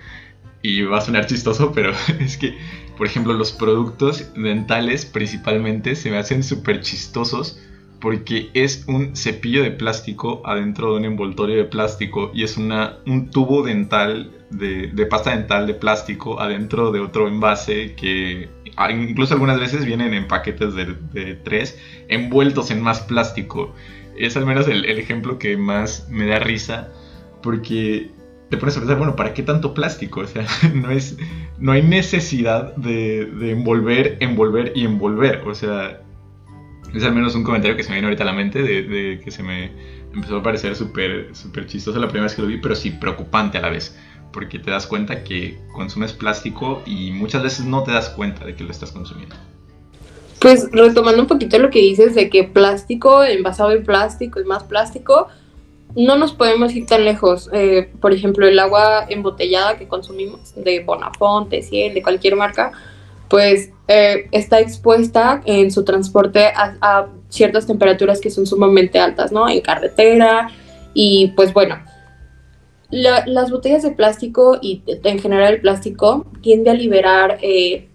y 0.61 0.83
va 0.83 0.99
a 0.99 1.01
sonar 1.01 1.25
chistoso, 1.25 1.71
pero 1.71 1.93
es 2.19 2.37
que, 2.37 2.55
por 2.99 3.07
ejemplo, 3.07 3.33
los 3.33 3.51
productos 3.51 4.31
dentales 4.35 5.07
principalmente 5.07 5.95
se 5.95 6.11
me 6.11 6.17
hacen 6.17 6.43
súper 6.43 6.81
chistosos 6.81 7.59
porque 7.99 8.51
es 8.53 8.85
un 8.87 9.15
cepillo 9.15 9.63
de 9.63 9.71
plástico 9.71 10.41
adentro 10.45 10.91
de 10.91 10.99
un 10.99 11.05
envoltorio 11.05 11.57
de 11.57 11.65
plástico 11.65 12.29
y 12.33 12.43
es 12.43 12.57
una, 12.57 12.99
un 13.07 13.31
tubo 13.31 13.63
dental 13.63 14.31
de, 14.51 15.05
pasta 15.09 15.31
dental 15.31 15.65
de 15.65 15.73
plástico 15.73 16.39
adentro 16.39 16.91
de 16.91 16.99
otro 16.99 17.27
envase 17.27 17.95
que 17.95 18.49
Ah, 18.81 18.93
incluso 18.93 19.33
algunas 19.33 19.59
veces 19.59 19.83
vienen 19.85 20.13
en 20.13 20.25
paquetes 20.29 20.73
de, 20.73 21.35
tres, 21.43 21.77
envueltos 22.07 22.71
en 22.71 22.81
más 22.81 23.01
plástico. 23.01 23.75
Es 24.17 24.37
al 24.37 24.45
menos 24.45 24.69
el, 24.69 24.85
ejemplo 24.85 25.37
que 25.37 25.57
más 25.57 26.07
me 26.09 26.27
da 26.27 26.39
risa, 26.39 26.87
porque 27.43 28.09
te 28.49 28.57
pones 28.57 28.75
a 28.75 28.79
pensar, 28.79 28.97
bueno, 28.97 29.15
¿para 29.15 29.33
qué 29.33 29.43
tanto 29.43 29.73
plástico? 29.73 30.21
O 30.21 30.27
sea, 30.27 30.45
no, 30.73 30.91
es, 30.91 31.17
no 31.59 31.71
hay 31.71 31.83
necesidad 31.83 32.75
de, 32.75 33.51
envolver, 33.51 34.17
envolver 34.19 34.73
y 34.75 34.85
envolver. 34.85 35.43
O 35.45 35.53
sea, 35.53 36.01
Es 36.93 37.03
al 37.03 37.13
menos 37.13 37.35
un 37.35 37.43
comentario 37.43 37.75
que 37.75 37.83
se 37.83 37.89
me 37.89 37.95
viene 37.95 38.07
ahorita 38.07 38.23
a 38.23 38.25
la 38.25 38.33
mente 38.33 38.63
de, 38.63 39.21
que 39.23 39.31
se 39.31 39.43
me 39.43 39.71
empezó 40.13 40.37
a 40.37 40.43
parecer 40.43 40.75
súper 40.75 41.35
súper 41.35 41.67
chistoso 41.67 41.99
la 41.99 42.07
primera 42.07 42.23
vez 42.23 42.35
que 42.35 42.41
lo 42.41 42.47
vi, 42.47 42.57
pero 42.57 42.75
sí 42.75 42.89
preocupante 42.89 43.59
a 43.59 43.61
la 43.61 43.69
vez, 43.69 43.95
porque 44.33 44.57
te 44.57 44.71
das 44.71 44.87
cuenta 44.87 45.23
que 45.23 45.59
consumes 45.71 46.13
plástico 46.13 46.81
y 46.87 47.11
muchas 47.11 47.43
veces 47.43 47.65
no 47.65 47.83
te 47.83 47.91
das 47.91 48.09
cuenta 48.09 48.43
de 48.43 48.55
que 48.55 48.63
lo 48.63 48.71
estás 48.71 48.91
consumiendo. 48.91 49.35
Pues 50.39 50.69
retomando 50.71 51.21
un 51.21 51.27
poquito 51.27 51.59
lo 51.59 51.69
que 51.69 51.79
dices 51.79 52.15
de 52.15 52.29
que 52.29 52.45
plástico, 52.45 53.23
envasado 53.23 53.71
en 53.71 53.83
plástico 53.83 54.39
y 54.39 54.45
más 54.45 54.63
plástico, 54.63 55.27
no 55.95 56.17
nos 56.17 56.33
podemos 56.33 56.73
ir 56.75 56.85
tan 56.85 57.05
lejos. 57.05 57.49
Eh, 57.53 57.89
por 57.99 58.13
ejemplo, 58.13 58.47
el 58.47 58.59
agua 58.59 59.05
embotellada 59.09 59.77
que 59.77 59.87
consumimos 59.87 60.53
de 60.55 60.81
Bonafonte, 60.81 61.61
Ciel, 61.61 61.93
de 61.93 62.03
cualquier 62.03 62.35
marca, 62.35 62.71
pues 63.27 63.71
eh, 63.87 64.27
está 64.31 64.59
expuesta 64.59 65.41
en 65.45 65.71
su 65.71 65.83
transporte 65.83 66.47
a, 66.47 67.07
ciertas 67.29 67.67
temperaturas 67.67 68.19
que 68.19 68.31
son 68.31 68.47
sumamente 68.47 68.99
altas, 68.99 69.31
¿no? 69.31 69.47
En 69.47 69.61
carretera 69.61 70.49
y 70.95 71.27
pues 71.35 71.53
bueno, 71.53 71.77
las 72.89 73.51
botellas 73.51 73.83
de 73.83 73.91
plástico 73.91 74.57
y 74.59 74.81
en 74.87 75.19
general 75.19 75.53
el 75.53 75.61
plástico 75.61 76.25
tiende 76.41 76.71
a 76.71 76.73
liberar 76.73 77.37
eh, 77.43 77.87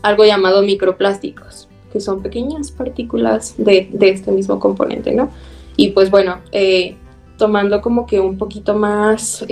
algo 0.00 0.24
llamado 0.24 0.62
microplásticos, 0.62 1.68
que 1.92 2.00
son 2.00 2.22
pequeñas 2.22 2.70
partículas 2.70 3.56
de, 3.58 3.90
de 3.92 4.08
este 4.08 4.32
mismo 4.32 4.58
componente, 4.58 5.12
¿no? 5.12 5.28
Y 5.76 5.90
pues 5.90 6.10
bueno, 6.10 6.40
eh, 6.52 6.96
tomando 7.38 7.80
como 7.80 8.06
que 8.06 8.20
un 8.20 8.38
poquito 8.38 8.74
más 8.74 9.44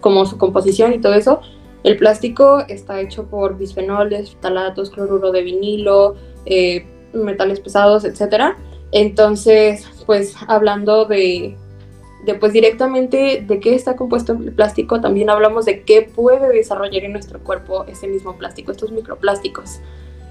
como 0.00 0.26
su 0.26 0.38
composición 0.38 0.92
y 0.92 0.98
todo 0.98 1.14
eso, 1.14 1.40
el 1.84 1.96
plástico 1.96 2.60
está 2.68 3.00
hecho 3.00 3.26
por 3.26 3.56
bisfenoles, 3.56 4.36
talatos, 4.40 4.90
cloruro 4.90 5.30
de 5.30 5.42
vinilo, 5.42 6.16
eh, 6.44 6.86
metales 7.12 7.60
pesados, 7.60 8.04
etc. 8.04 8.56
Entonces, 8.90 9.88
pues 10.06 10.34
hablando 10.48 11.04
de, 11.04 11.56
de, 12.24 12.34
pues 12.34 12.52
directamente 12.52 13.44
de 13.46 13.60
qué 13.60 13.74
está 13.74 13.96
compuesto 13.96 14.32
el 14.32 14.52
plástico, 14.52 15.00
también 15.00 15.30
hablamos 15.30 15.66
de 15.66 15.82
qué 15.82 16.02
puede 16.02 16.52
desarrollar 16.52 17.04
en 17.04 17.12
nuestro 17.12 17.38
cuerpo 17.40 17.84
ese 17.86 18.08
mismo 18.08 18.36
plástico, 18.36 18.72
estos 18.72 18.90
microplásticos. 18.90 19.80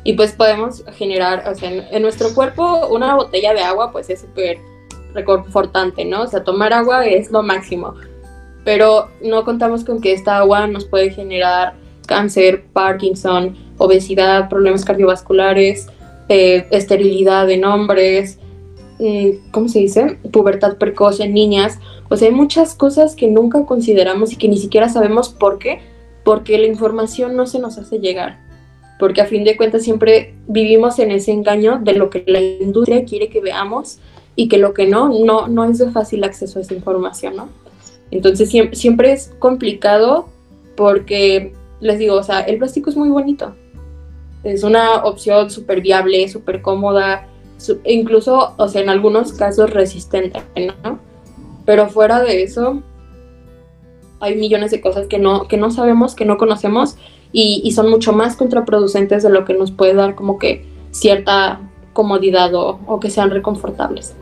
Y 0.04 0.14
pues 0.14 0.34
podemos 0.34 0.84
generar, 0.94 1.44
o 1.50 1.56
sea, 1.56 1.72
en, 1.72 1.84
en 1.92 2.02
nuestro 2.02 2.34
cuerpo 2.34 2.88
una 2.88 3.16
botella 3.16 3.54
de 3.54 3.62
agua 3.62 3.92
pues 3.92 4.10
es 4.10 4.22
súper 4.22 4.60
reconfortante, 5.14 6.06
¿no? 6.06 6.24
O 6.24 6.28
sea, 6.28 6.44
tomar 6.44 6.74
agua 6.74 7.06
es 7.06 7.32
lo 7.32 7.44
máximo 7.44 7.96
pero 8.68 9.08
no 9.24 9.46
contamos 9.46 9.86
con 9.86 10.02
que 10.02 10.12
esta 10.12 10.40
agua 10.40 10.68
nos 10.68 10.84
puede 10.84 11.12
generar 11.12 11.76
cáncer, 12.06 12.66
Parkinson, 12.74 13.56
obesidad, 13.78 14.50
problemas 14.50 14.84
cardiovasculares, 14.84 15.88
eh, 16.28 16.68
esterilidad 16.72 17.50
en 17.50 17.64
hombres, 17.64 18.40
mm, 19.00 19.52
¿cómo 19.52 19.70
se 19.70 19.80
dice? 19.80 20.18
Pubertad 20.34 20.76
precoz 20.76 21.22
en 21.22 21.34
niñas. 21.34 21.80
O 22.10 22.18
sea, 22.18 22.28
hay 22.28 22.34
muchas 22.34 22.76
cosas 22.76 23.16
que 23.16 23.30
nunca 23.30 23.66
consideramos 23.66 24.34
y 24.34 24.36
que 24.36 24.50
ni 24.50 24.58
siquiera 24.58 24.90
sabemos 24.90 25.30
por 25.30 25.60
qué, 25.60 25.80
porque 26.26 26.58
la 26.58 26.68
información 26.68 27.38
no 27.38 27.48
se 27.48 27.60
nos 27.60 27.78
hace 27.78 28.00
llegar. 28.00 28.38
Porque 29.00 29.22
a 29.22 29.28
fin 29.28 29.46
de 29.46 29.56
cuentas 29.56 29.84
siempre 29.84 30.36
vivimos 30.46 31.00
en 31.00 31.12
ese 31.12 31.32
engaño 31.32 31.80
de 31.82 31.94
lo 31.94 32.10
que 32.10 32.26
la 32.28 32.42
industria 32.42 33.06
quiere 33.06 33.30
que 33.30 33.40
veamos 33.40 34.00
y 34.38 34.48
que 34.48 34.60
lo 34.60 34.74
que 34.74 34.86
no, 34.86 35.10
no, 35.10 35.48
no 35.48 35.66
es 35.66 35.80
de 35.80 35.92
fácil 35.92 36.24
acceso 36.24 36.60
a 36.60 36.62
esa 36.62 36.76
información, 36.76 37.36
¿no? 37.36 37.50
Entonces 38.12 38.50
siempre, 38.72 39.12
es 39.12 39.34
complicado 39.40 40.30
porque, 40.78 41.54
les 41.82 41.98
digo, 41.98 42.16
o 42.16 42.24
sea, 42.24 42.42
el 42.42 42.60
plástico 42.60 42.92
es 42.92 42.96
muy 42.96 43.10
bonito. 43.10 43.56
Es 44.44 44.64
una 44.64 45.04
opción 45.04 45.50
súper 45.50 45.82
viable, 45.82 46.30
súper 46.30 46.62
cómoda, 46.62 47.28
incluso, 47.84 48.54
o 48.58 48.68
sea, 48.68 48.84
en 48.84 48.90
algunos 48.90 49.34
casos 49.34 49.72
resistente, 49.72 50.40
¿no? 50.84 51.00
Pero 51.66 51.90
fuera 51.90 52.22
de 52.22 52.44
eso, 52.44 52.84
hay 54.20 54.36
millones 54.36 54.70
de 54.70 54.82
cosas 54.82 55.08
que 55.08 55.18
no, 55.18 55.48
que 55.48 55.58
no 55.58 55.72
sabemos, 55.72 56.14
que 56.14 56.26
no 56.26 56.38
conocemos 56.38 56.96
y, 57.32 57.62
y 57.66 57.72
son 57.72 57.90
mucho 57.90 58.14
más 58.14 58.38
contraproducentes 58.38 59.24
de 59.24 59.32
lo 59.32 59.46
que 59.46 59.56
nos 59.56 59.72
puede 59.72 59.96
dar 59.96 60.14
como 60.14 60.38
que 60.38 60.64
cierta 60.92 61.60
comodidad 61.94 62.54
o, 62.54 62.80
o 62.86 63.00
que 63.00 63.10
sean 63.10 63.32
reconfortables. 63.32 64.16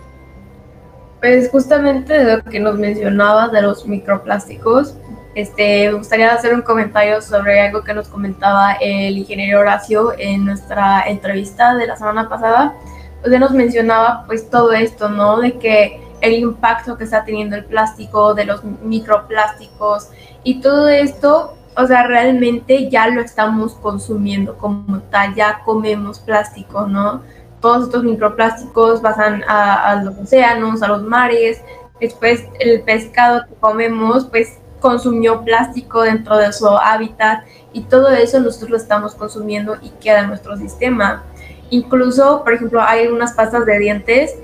Pues 1.26 1.50
justamente 1.50 2.24
de 2.24 2.38
lo 2.38 2.44
que 2.44 2.60
nos 2.60 2.78
mencionaba 2.78 3.48
de 3.48 3.64
los 3.64 3.88
microplásticos, 3.88 4.96
este, 5.34 5.90
me 5.90 5.98
gustaría 5.98 6.32
hacer 6.32 6.54
un 6.54 6.62
comentario 6.62 7.20
sobre 7.20 7.62
algo 7.62 7.84
que 7.84 7.96
nos 7.96 8.10
comentaba 8.10 8.74
el 8.74 9.18
ingeniero 9.18 9.62
Horacio 9.62 10.14
en 10.20 10.46
nuestra 10.46 11.02
entrevista 11.08 11.74
de 11.74 11.88
la 11.88 11.96
semana 11.96 12.30
pasada. 12.30 12.76
Pues 13.24 13.40
nos 13.40 13.50
mencionaba 13.50 14.24
pues 14.28 14.52
todo 14.52 14.72
esto, 14.74 15.10
¿no? 15.10 15.40
De 15.40 15.54
que 15.58 16.00
el 16.22 16.34
impacto 16.34 16.96
que 16.96 17.06
está 17.06 17.26
teniendo 17.26 17.56
el 17.56 17.66
plástico, 17.66 18.36
de 18.36 18.46
los 18.46 18.64
microplásticos 18.64 20.10
y 20.44 20.62
todo 20.62 20.90
esto, 20.90 21.58
o 21.76 21.88
sea, 21.88 22.06
realmente 22.06 22.88
ya 22.92 23.08
lo 23.08 23.22
estamos 23.22 23.74
consumiendo 23.74 24.60
como 24.60 25.00
tal, 25.10 25.34
ya 25.34 25.62
comemos 25.66 26.20
plástico, 26.20 26.86
¿no? 26.86 27.24
Todos 27.66 27.86
estos 27.86 28.04
microplásticos 28.04 29.02
pasan 29.02 29.44
a, 29.48 30.00
los 30.06 30.16
océanos, 30.20 30.84
a 30.84 30.88
los 30.88 31.02
mares. 31.02 31.64
Después 32.00 32.44
el 32.60 32.84
pescado 32.84 33.48
que 33.48 33.56
comemos, 33.56 34.26
pues 34.26 34.60
consumió 34.80 35.44
plástico 35.44 36.04
dentro 36.04 36.38
de 36.38 36.54
su 36.54 36.68
hábitat 36.68 37.44
y 37.74 37.82
todo 37.82 38.10
eso 38.10 38.40
nosotros 38.40 38.70
lo 38.70 38.78
estamos 38.78 39.16
consumiendo 39.16 39.78
y 39.82 39.90
queda 40.00 40.20
en 40.20 40.28
nuestro 40.28 40.56
sistema. 40.58 41.24
Incluso, 41.72 42.44
por 42.44 42.54
ejemplo, 42.54 42.80
hay 42.84 43.08
unas 43.08 43.34
pastas 43.34 43.66
de 43.66 43.80
dientes 43.80 44.36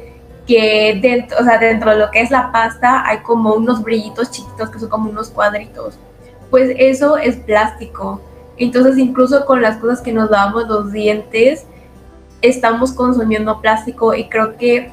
que 0.47 0.97
dentro, 0.99 1.37
o 1.41 1.43
sea, 1.43 1.59
dentro 1.59 1.91
de 1.91 1.97
lo 1.97 2.09
que 2.09 2.21
es 2.21 2.31
la 2.31 2.51
pasta 2.51 3.07
hay 3.07 3.19
como 3.19 3.53
unos 3.53 3.83
brillitos 3.83 4.31
chiquitos 4.31 4.71
que 4.71 4.79
son 4.79 4.89
como 4.89 5.11
unos 5.11 5.29
cuadritos. 5.29 5.99
Pues 6.49 6.73
eso 6.75 7.17
es 7.17 7.35
plástico. 7.35 8.19
Entonces, 8.57 8.97
incluso 8.97 9.45
con 9.45 9.61
las 9.61 9.77
cosas 9.77 10.01
que 10.01 10.11
nos 10.11 10.31
damos 10.31 10.67
los 10.67 10.91
dientes, 10.91 11.67
estamos 12.41 12.93
consumiendo 12.93 13.61
plástico 13.61 14.13
y 14.13 14.29
creo 14.29 14.57
que 14.57 14.91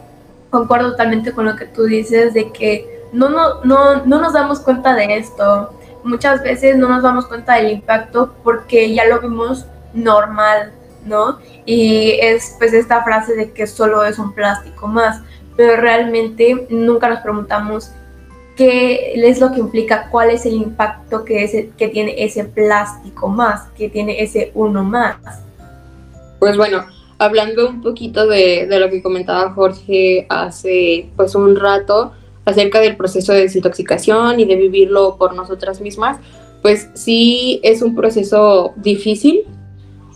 concuerdo 0.50 0.92
totalmente 0.92 1.32
con 1.32 1.46
lo 1.46 1.56
que 1.56 1.66
tú 1.66 1.84
dices 1.84 2.34
de 2.34 2.50
que 2.52 3.04
no, 3.12 3.28
no, 3.28 3.64
no, 3.64 4.04
no 4.04 4.20
nos 4.20 4.32
damos 4.32 4.61
cuenta 4.61 4.94
de 4.94 5.16
esto. 5.16 5.70
Muchas 6.04 6.42
veces 6.42 6.76
no 6.76 6.88
nos 6.88 7.02
damos 7.02 7.26
cuenta 7.26 7.54
del 7.54 7.72
impacto 7.72 8.34
porque 8.44 8.94
ya 8.94 9.04
lo 9.06 9.20
vemos 9.20 9.66
normal, 9.92 10.72
¿no? 11.04 11.38
Y 11.64 12.18
es 12.20 12.54
pues 12.58 12.72
esta 12.72 13.02
frase 13.02 13.34
de 13.34 13.52
que 13.52 13.66
solo 13.66 14.04
es 14.04 14.18
un 14.18 14.32
plástico 14.32 14.87
más, 14.87 15.22
pero 15.56 15.76
realmente 15.76 16.66
nunca 16.70 17.08
nos 17.08 17.20
preguntamos 17.20 17.90
qué 18.56 19.12
es 19.14 19.40
lo 19.40 19.52
que 19.52 19.61
implica, 19.61 20.08
cuál 20.11 20.30
es 20.30 20.44
el 20.44 20.54
impacto 20.54 21.24
que, 21.24 21.70
que 21.76 21.88
tiene 21.88 22.24
ese 22.24 22.44
plástico 22.44 23.28
más, 23.28 23.68
que 23.76 23.88
tiene 23.88 24.22
ese 24.22 24.50
uno 24.54 24.82
más. 24.82 25.16
Pues 26.38 26.56
bueno, 26.56 26.84
hablando 27.18 27.68
un 27.68 27.83
poquito 27.83 28.26
de, 28.26 28.66
lo 28.70 28.88
que 28.90 29.02
comentaba 29.02 29.52
Jorge 29.52 30.26
hace 30.28 31.11
pues 31.16 31.35
un 31.35 31.57
rato 31.57 32.12
acerca 32.44 32.81
del 32.81 32.96
proceso 32.96 33.33
de 33.33 33.42
desintoxicación 33.42 34.40
y 34.40 34.44
de 34.44 34.57
vivirlo 34.57 35.16
por 35.18 35.35
nosotras 35.35 35.81
mismas, 35.81 36.18
pues 36.62 36.88
sí 36.94 37.61
es 37.62 37.83
un 37.83 37.94
proceso 37.94 38.72
difícil 38.76 39.44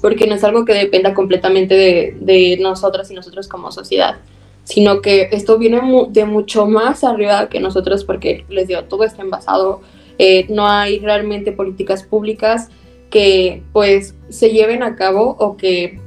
porque 0.00 0.26
no 0.26 0.34
es 0.34 0.42
algo 0.42 0.64
que 0.64 0.72
dependa 0.72 1.14
completamente 1.14 1.74
de, 1.74 2.58
nosotras 2.60 3.10
y 3.10 3.14
nosotros 3.14 3.48
como 3.48 3.70
sociedad, 3.70 4.16
sino 4.64 5.00
que 5.00 5.28
esto 5.32 5.58
viene 5.58 5.80
de 6.10 6.24
mucho 6.24 6.66
más 6.66 7.04
arriba 7.04 7.48
que 7.48 7.60
nosotros 7.60 8.04
porque 8.04 8.44
les 8.48 8.68
digo, 8.68 8.84
todo 8.84 9.04
está 9.04 9.22
envasado, 9.22 9.80
eh, 10.18 10.46
no 10.48 10.66
hay 10.66 10.98
realmente 10.98 11.52
políticas 11.52 12.02
públicas 12.02 12.70
que 13.10 13.62
pues 13.72 14.14
se 14.30 14.50
lleven 14.50 14.82
a 14.82 14.96
cabo 14.96 15.36
o 15.38 15.56
que 15.56 16.00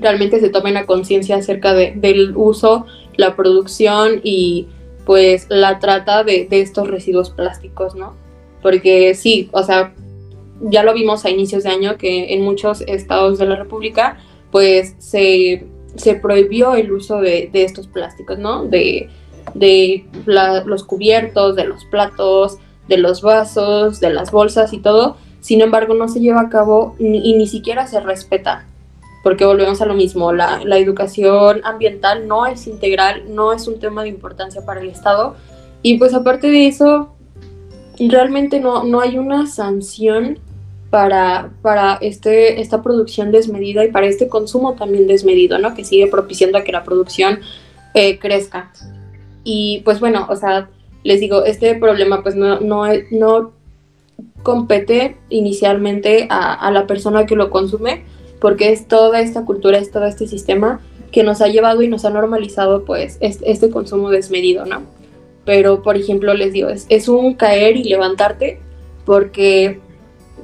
realmente 0.00 0.40
se 0.40 0.50
tomen 0.50 0.76
a 0.76 0.86
conciencia 0.86 1.36
acerca 1.36 1.72
de, 1.74 1.92
del 1.96 2.36
uso, 2.36 2.86
la 3.16 3.36
producción 3.36 4.20
y 4.22 4.68
pues 5.04 5.46
la 5.50 5.78
trata 5.78 6.24
de, 6.24 6.48
estos 6.50 6.88
residuos 6.88 7.30
plásticos, 7.30 7.94
¿no? 7.94 8.14
Porque 8.62 9.14
sí, 9.14 9.48
o 9.52 9.62
sea, 9.62 9.94
ya 10.62 10.82
lo 10.82 10.94
vimos 10.94 11.24
a 11.24 11.30
inicios 11.30 11.64
de 11.64 11.70
año 11.70 11.98
que 11.98 12.32
en 12.32 12.42
muchos 12.42 12.80
estados 12.82 13.38
de 13.38 13.46
la 13.46 13.56
República 13.56 14.18
pues 14.50 14.94
se, 14.98 15.66
prohibió 16.22 16.74
el 16.74 16.92
uso 16.92 17.20
de, 17.20 17.50
estos 17.52 17.86
plásticos, 17.86 18.38
¿no? 18.38 18.64
De, 18.64 19.08
de 19.54 20.06
los 20.24 20.84
cubiertos, 20.84 21.56
de 21.56 21.64
los 21.64 21.84
platos, 21.86 22.58
de 22.88 22.96
los 22.96 23.20
vasos, 23.20 24.00
de 24.00 24.10
las 24.10 24.30
bolsas 24.30 24.72
y 24.72 24.78
todo. 24.78 25.16
Sin 25.40 25.60
embargo, 25.60 25.92
no 25.94 26.08
se 26.08 26.20
lleva 26.20 26.40
a 26.40 26.48
cabo 26.48 26.96
y 26.98 27.34
ni 27.34 27.46
siquiera 27.46 27.86
se 27.86 28.00
respeta 28.00 28.66
porque 29.24 29.46
volvemos 29.46 29.80
a 29.80 29.86
lo 29.86 29.94
mismo, 29.94 30.32
la, 30.34 30.60
educación 30.78 31.62
ambiental 31.64 32.28
no 32.28 32.44
es 32.46 32.66
integral, 32.66 33.24
no 33.34 33.54
es 33.54 33.66
un 33.66 33.80
tema 33.80 34.02
de 34.02 34.10
importancia 34.10 34.64
para 34.66 34.82
el 34.82 34.90
Estado. 34.90 35.34
Y 35.82 35.96
pues 35.96 36.12
aparte 36.12 36.48
de 36.48 36.68
eso, 36.68 37.16
realmente 37.98 38.60
no, 38.60 38.84
no 38.84 39.00
hay 39.00 39.16
una 39.16 39.46
sanción 39.46 40.38
para, 40.90 41.50
para 41.62 41.94
este, 42.02 42.60
esta 42.60 42.82
producción 42.82 43.32
desmedida 43.32 43.82
y 43.84 43.90
para 43.90 44.06
este 44.06 44.28
consumo 44.28 44.74
también 44.74 45.06
desmedido, 45.06 45.58
¿no? 45.58 45.74
Que 45.74 45.84
sigue 45.84 46.06
propiciando 46.06 46.58
a 46.58 46.62
que 46.62 46.72
la 46.72 46.84
producción 46.84 47.40
eh, 47.94 48.18
crezca. 48.18 48.72
Y 49.42 49.80
pues 49.86 50.00
bueno, 50.00 50.26
o 50.28 50.36
sea, 50.36 50.68
les 51.02 51.20
digo, 51.20 51.44
este 51.44 51.74
problema 51.76 52.22
pues 52.22 52.34
no, 52.34 52.60
no, 52.60 52.84
no 53.10 53.52
compete 54.42 55.16
inicialmente 55.30 56.26
a, 56.28 56.52
a, 56.52 56.70
la 56.70 56.86
persona 56.86 57.24
que 57.24 57.36
lo 57.36 57.48
consume, 57.48 58.04
porque 58.44 58.70
es 58.70 58.88
toda 58.88 59.22
esta 59.22 59.46
cultura, 59.46 59.78
es 59.78 59.90
todo 59.90 60.04
este 60.04 60.26
sistema 60.26 60.82
que 61.10 61.22
nos 61.22 61.40
ha 61.40 61.48
llevado 61.48 61.80
y 61.80 61.88
nos 61.88 62.04
ha 62.04 62.10
normalizado 62.10 62.84
pues 62.84 63.16
este, 63.20 63.50
este 63.50 63.70
consumo 63.70 64.10
desmedido, 64.10 64.66
¿no? 64.66 64.82
Pero, 65.46 65.82
por 65.82 65.96
ejemplo, 65.96 66.34
les 66.34 66.52
digo, 66.52 66.68
es, 66.68 66.84
es 66.90 67.08
un 67.08 67.32
caer 67.32 67.78
y 67.78 67.84
levantarte, 67.84 68.60
porque, 69.06 69.80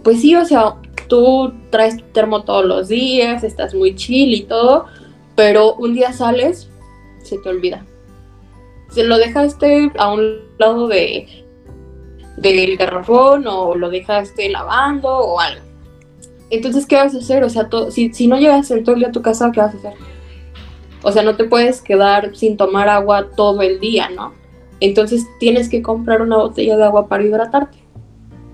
pues 0.02 0.22
sí, 0.22 0.34
o 0.34 0.46
sea, 0.46 0.76
tú 1.08 1.52
traes 1.68 1.98
tu 1.98 2.04
termo 2.04 2.44
todos 2.44 2.64
los 2.64 2.88
días, 2.88 3.44
estás 3.44 3.74
muy 3.74 3.94
chill 3.94 4.32
y 4.32 4.44
todo, 4.44 4.86
pero 5.36 5.74
un 5.74 5.92
día 5.92 6.14
sales, 6.14 6.70
se 7.22 7.36
te 7.36 7.50
olvida 7.50 7.84
se 8.90 9.04
lo 9.04 9.18
dejaste 9.18 9.92
a 9.98 10.12
un 10.12 10.38
lado 10.58 10.88
de 10.88 11.28
del 12.38 12.76
garrafón 12.76 13.46
o 13.46 13.74
lo 13.74 13.90
dejaste 13.90 14.48
lavando 14.48 15.10
o 15.10 15.38
algo. 15.38 15.69
Entonces, 16.50 16.86
¿qué 16.86 16.96
vas 16.96 17.14
a 17.14 17.18
hacer? 17.18 17.44
O 17.44 17.48
sea, 17.48 17.68
si, 17.90 18.12
si 18.12 18.26
no 18.26 18.38
llegas 18.38 18.70
el 18.70 18.84
todo 18.84 18.96
a 19.06 19.12
tu 19.12 19.22
casa, 19.22 19.50
¿qué 19.52 19.60
vas 19.60 19.74
a 19.74 19.78
hacer? 19.78 19.94
O 21.02 21.12
sea, 21.12 21.22
no 21.22 21.36
te 21.36 21.44
puedes 21.44 21.80
quedar 21.80 22.36
sin 22.36 22.56
tomar 22.56 22.88
agua 22.88 23.30
todo 23.36 23.62
el 23.62 23.80
día, 23.80 24.10
¿no? 24.10 24.34
Entonces 24.80 25.26
tienes 25.38 25.68
que 25.68 25.82
comprar 25.82 26.22
una 26.22 26.36
botella 26.36 26.76
de 26.76 26.84
agua 26.84 27.08
para 27.08 27.22
hidratarte. 27.22 27.78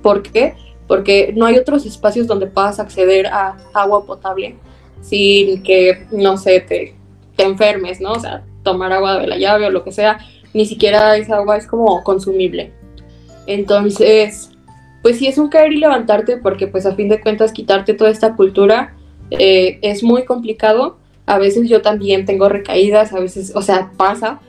¿Por 0.02 0.22
qué? 0.22 0.54
Porque 0.86 1.32
no 1.36 1.46
hay 1.46 1.56
otros 1.56 1.86
espacios 1.86 2.26
donde 2.26 2.46
puedas 2.46 2.78
acceder 2.78 3.26
a 3.26 3.56
agua 3.72 4.04
potable 4.04 4.56
sin 5.00 5.62
que, 5.62 6.06
no 6.10 6.36
sé, 6.36 6.60
te, 6.60 6.94
te 7.36 7.44
enfermes, 7.44 8.00
¿no? 8.00 8.12
O 8.12 8.20
sea, 8.20 8.44
tomar 8.62 8.92
agua 8.92 9.18
de 9.18 9.26
la 9.26 9.38
llave 9.38 9.66
o 9.66 9.70
lo 9.70 9.84
que 9.84 9.92
sea, 9.92 10.18
ni 10.52 10.66
siquiera 10.66 11.16
esa 11.16 11.36
agua 11.36 11.56
es 11.56 11.66
como 11.66 12.02
consumible. 12.02 12.72
Entonces, 13.46 14.50
pues 15.06 15.18
sí 15.18 15.28
es 15.28 15.38
un 15.38 15.48
caer 15.48 15.72
y 15.72 15.76
levantarte 15.76 16.36
porque 16.36 16.66
pues 16.66 16.84
a 16.84 16.96
fin 16.96 17.08
de 17.08 17.20
cuentas 17.20 17.52
quitarte 17.52 17.94
toda 17.94 18.10
esta 18.10 18.34
cultura 18.34 18.96
eh, 19.30 19.78
es 19.82 20.02
muy 20.02 20.24
complicado. 20.24 20.98
A 21.26 21.38
veces 21.38 21.68
yo 21.68 21.80
también 21.80 22.26
tengo 22.26 22.48
recaídas, 22.48 23.12
a 23.12 23.20
veces, 23.20 23.52
o 23.54 23.62
sea, 23.62 23.92
pasa, 23.96 24.40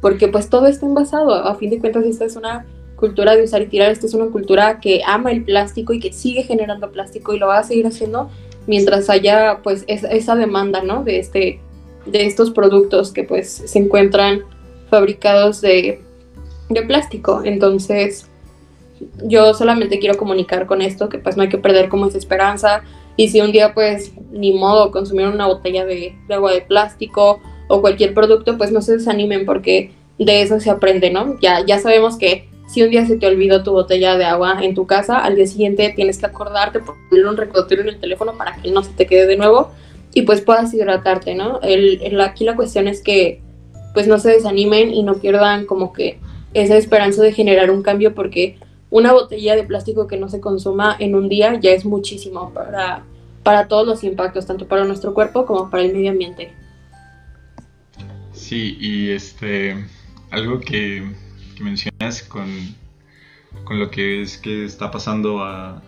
porque 0.00 0.26
pues 0.26 0.50
todo 0.50 0.66
está 0.66 0.86
envasado. 0.86 1.32
A 1.32 1.54
fin 1.54 1.70
de 1.70 1.78
cuentas 1.78 2.04
esta 2.04 2.24
es 2.24 2.34
una 2.34 2.66
cultura 2.96 3.36
de 3.36 3.44
usar 3.44 3.62
y 3.62 3.66
tirar, 3.66 3.92
esta 3.92 4.06
es 4.06 4.14
una 4.14 4.26
cultura 4.26 4.80
que 4.80 5.02
ama 5.06 5.30
el 5.30 5.44
plástico 5.44 5.92
y 5.92 6.00
que 6.00 6.12
sigue 6.12 6.42
generando 6.42 6.90
plástico 6.90 7.32
y 7.32 7.38
lo 7.38 7.46
va 7.46 7.60
a 7.60 7.62
seguir 7.62 7.86
haciendo 7.86 8.28
mientras 8.66 9.08
haya 9.08 9.60
pues 9.62 9.84
esa 9.86 10.34
demanda, 10.34 10.82
¿no? 10.82 11.04
De 11.04 11.20
este 11.20 11.60
de 12.06 12.26
estos 12.26 12.50
productos 12.50 13.12
que 13.12 13.22
pues 13.22 13.52
se 13.52 13.78
encuentran 13.78 14.40
fabricados 14.90 15.60
de, 15.60 16.00
de 16.70 16.82
plástico. 16.82 17.42
Entonces, 17.44 18.26
yo 19.24 19.54
solamente 19.54 19.98
quiero 19.98 20.16
comunicar 20.16 20.66
con 20.66 20.82
esto 20.82 21.08
que 21.08 21.18
pues 21.18 21.36
no 21.36 21.42
hay 21.42 21.48
que 21.48 21.58
perder 21.58 21.88
como 21.88 22.06
esa 22.06 22.18
esperanza 22.18 22.82
y 23.16 23.28
si 23.28 23.40
un 23.40 23.52
día 23.52 23.74
pues 23.74 24.12
ni 24.30 24.52
modo 24.52 24.90
consumir 24.90 25.26
una 25.26 25.46
botella 25.46 25.84
de, 25.84 26.14
de, 26.28 26.34
agua 26.34 26.52
de 26.52 26.62
plástico 26.62 27.40
o 27.68 27.80
cualquier 27.80 28.14
producto 28.14 28.56
pues 28.58 28.72
no 28.72 28.82
se 28.82 28.96
desanimen 28.96 29.44
porque 29.44 29.92
de 30.18 30.42
eso 30.42 30.60
se 30.60 30.70
aprende, 30.70 31.10
¿no? 31.10 31.38
Ya, 31.40 31.64
ya 31.64 31.78
sabemos 31.78 32.16
que 32.16 32.48
si 32.68 32.82
un 32.82 32.90
día 32.90 33.06
se 33.06 33.16
te 33.16 33.26
olvidó 33.26 33.62
tu 33.62 33.72
botella 33.72 34.16
de 34.16 34.24
agua 34.24 34.58
en 34.62 34.74
tu 34.74 34.86
casa, 34.86 35.18
al 35.18 35.36
día 35.36 35.46
siguiente 35.46 35.92
tienes 35.94 36.18
que 36.18 36.26
acordarte 36.26 36.80
poner 36.80 37.26
un 37.26 37.36
recordatorio 37.36 37.82
en 37.82 37.90
el 37.90 38.00
teléfono 38.00 38.36
para 38.36 38.56
que 38.56 38.70
no 38.70 38.82
se 38.82 38.92
te 38.92 39.06
quede 39.06 39.26
de 39.26 39.36
nuevo 39.36 39.70
y 40.14 40.22
pues 40.22 40.40
puedas 40.40 40.72
hidratarte, 40.72 41.34
¿no? 41.34 41.60
El, 41.62 42.20
aquí 42.20 42.44
la 42.44 42.56
cuestión 42.56 42.88
es 42.88 43.02
que 43.02 43.40
pues 43.94 44.06
no 44.06 44.18
se 44.18 44.30
desanimen 44.30 44.92
y 44.92 45.02
no 45.02 45.14
pierdan 45.14 45.66
como 45.66 45.92
que 45.92 46.18
esa 46.54 46.76
esperanza 46.76 47.22
de 47.22 47.32
generar 47.32 47.70
un 47.70 47.82
cambio 47.82 48.14
porque 48.14 48.58
una 48.92 49.14
botella 49.14 49.56
de 49.56 49.64
plástico 49.64 50.06
que 50.06 50.18
no 50.18 50.28
se 50.28 50.38
consuma 50.38 50.94
en 50.98 51.14
un 51.14 51.30
día 51.30 51.58
ya 51.58 51.70
es 51.70 51.86
muchísimo 51.86 52.52
para, 52.52 53.02
para 53.42 53.66
todos 53.66 53.86
los 53.86 54.04
impactos, 54.04 54.46
tanto 54.46 54.68
para 54.68 54.84
nuestro 54.84 55.14
cuerpo 55.14 55.46
como 55.46 55.70
para 55.70 55.82
el 55.82 55.94
medio 55.94 56.10
ambiente. 56.10 56.52
Sí, 58.34 58.76
y 58.78 59.10
este 59.10 59.82
algo 60.30 60.60
que, 60.60 61.10
mencionas 61.58 62.22
con, 62.22 62.46
con, 63.64 63.78
lo 63.78 63.90
que 63.90 64.20
es 64.20 64.36
que 64.36 64.66
está 64.66 64.90
pasando 64.90 65.42
a, 65.42 65.82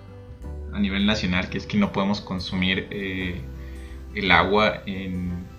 a, 0.73 0.79
nivel 0.79 1.05
nacional, 1.05 1.51
que 1.51 1.59
es 1.59 1.67
que 1.67 1.77
no 1.77 1.93
podemos 1.93 2.23
consumir 2.23 2.87
eh, 2.91 3.41
el 4.15 4.31
agua, 4.31 4.83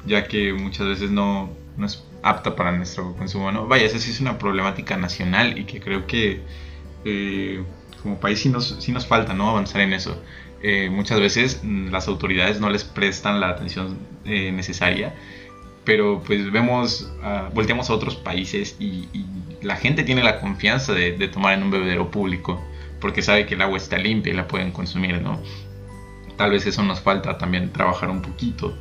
ya 0.08 0.28
que 0.28 0.52
muchas 0.54 0.88
veces 0.88 1.12
no, 1.12 1.52
es 1.84 2.04
apta 2.24 2.56
para 2.56 2.72
nuestro 2.72 3.16
consumo. 3.16 3.52
¿no? 3.52 3.68
Vaya, 3.68 3.86
esa 3.86 4.00
sí 4.00 4.10
es 4.10 4.20
una 4.20 4.40
problemática 4.40 4.98
nacional 4.98 5.60
y 5.60 5.66
que 5.66 5.80
creo 5.80 6.08
que 6.08 6.42
eh, 7.06 7.64
como 8.02 8.20
país 8.20 8.40
sí 8.40 8.50
nos, 8.50 8.78
sí 8.80 8.92
nos 8.92 9.08
falta 9.08 9.34
¿no? 9.34 9.50
avanzar 9.50 9.82
en 9.82 9.94
eso. 9.94 10.22
Eh, 10.62 10.90
muchas 10.90 11.20
veces 11.20 11.62
mm, 11.64 11.90
las 11.90 12.08
autoridades 12.08 12.60
no 12.60 12.70
les 12.70 12.84
prestan 12.84 13.40
la 13.40 13.50
atención 13.50 13.98
eh, 14.26 14.52
necesaria, 14.52 15.16
pero 15.84 16.22
pues 16.26 16.52
vemos, 16.52 17.12
uh, 17.22 17.54
volteamos 17.54 17.90
a 17.90 17.94
otros 17.94 18.16
países 18.16 18.76
y, 18.80 19.08
la 19.62 19.78
gente 19.78 20.04
tiene 20.04 20.22
la 20.22 20.40
confianza 20.40 20.94
de, 20.94 21.14
de 21.14 21.28
tomar 21.28 21.56
en 21.56 21.64
un 21.64 21.72
bebedero 21.72 22.12
público 22.12 22.64
porque 23.00 23.24
sabe 23.24 23.48
que 23.48 23.56
el 23.56 23.62
agua 23.64 23.78
está 23.78 23.98
limpia 23.98 24.32
y 24.32 24.36
la 24.36 24.48
pueden 24.48 24.72
consumir, 24.72 25.20
¿no? 25.20 25.42
tal 26.38 26.52
vez 26.52 26.66
eso 26.66 26.84
nos 26.84 27.00
falta 27.00 27.38
también 27.38 27.72
trabajar 27.72 28.10
un 28.10 28.22
poquito 28.22 28.76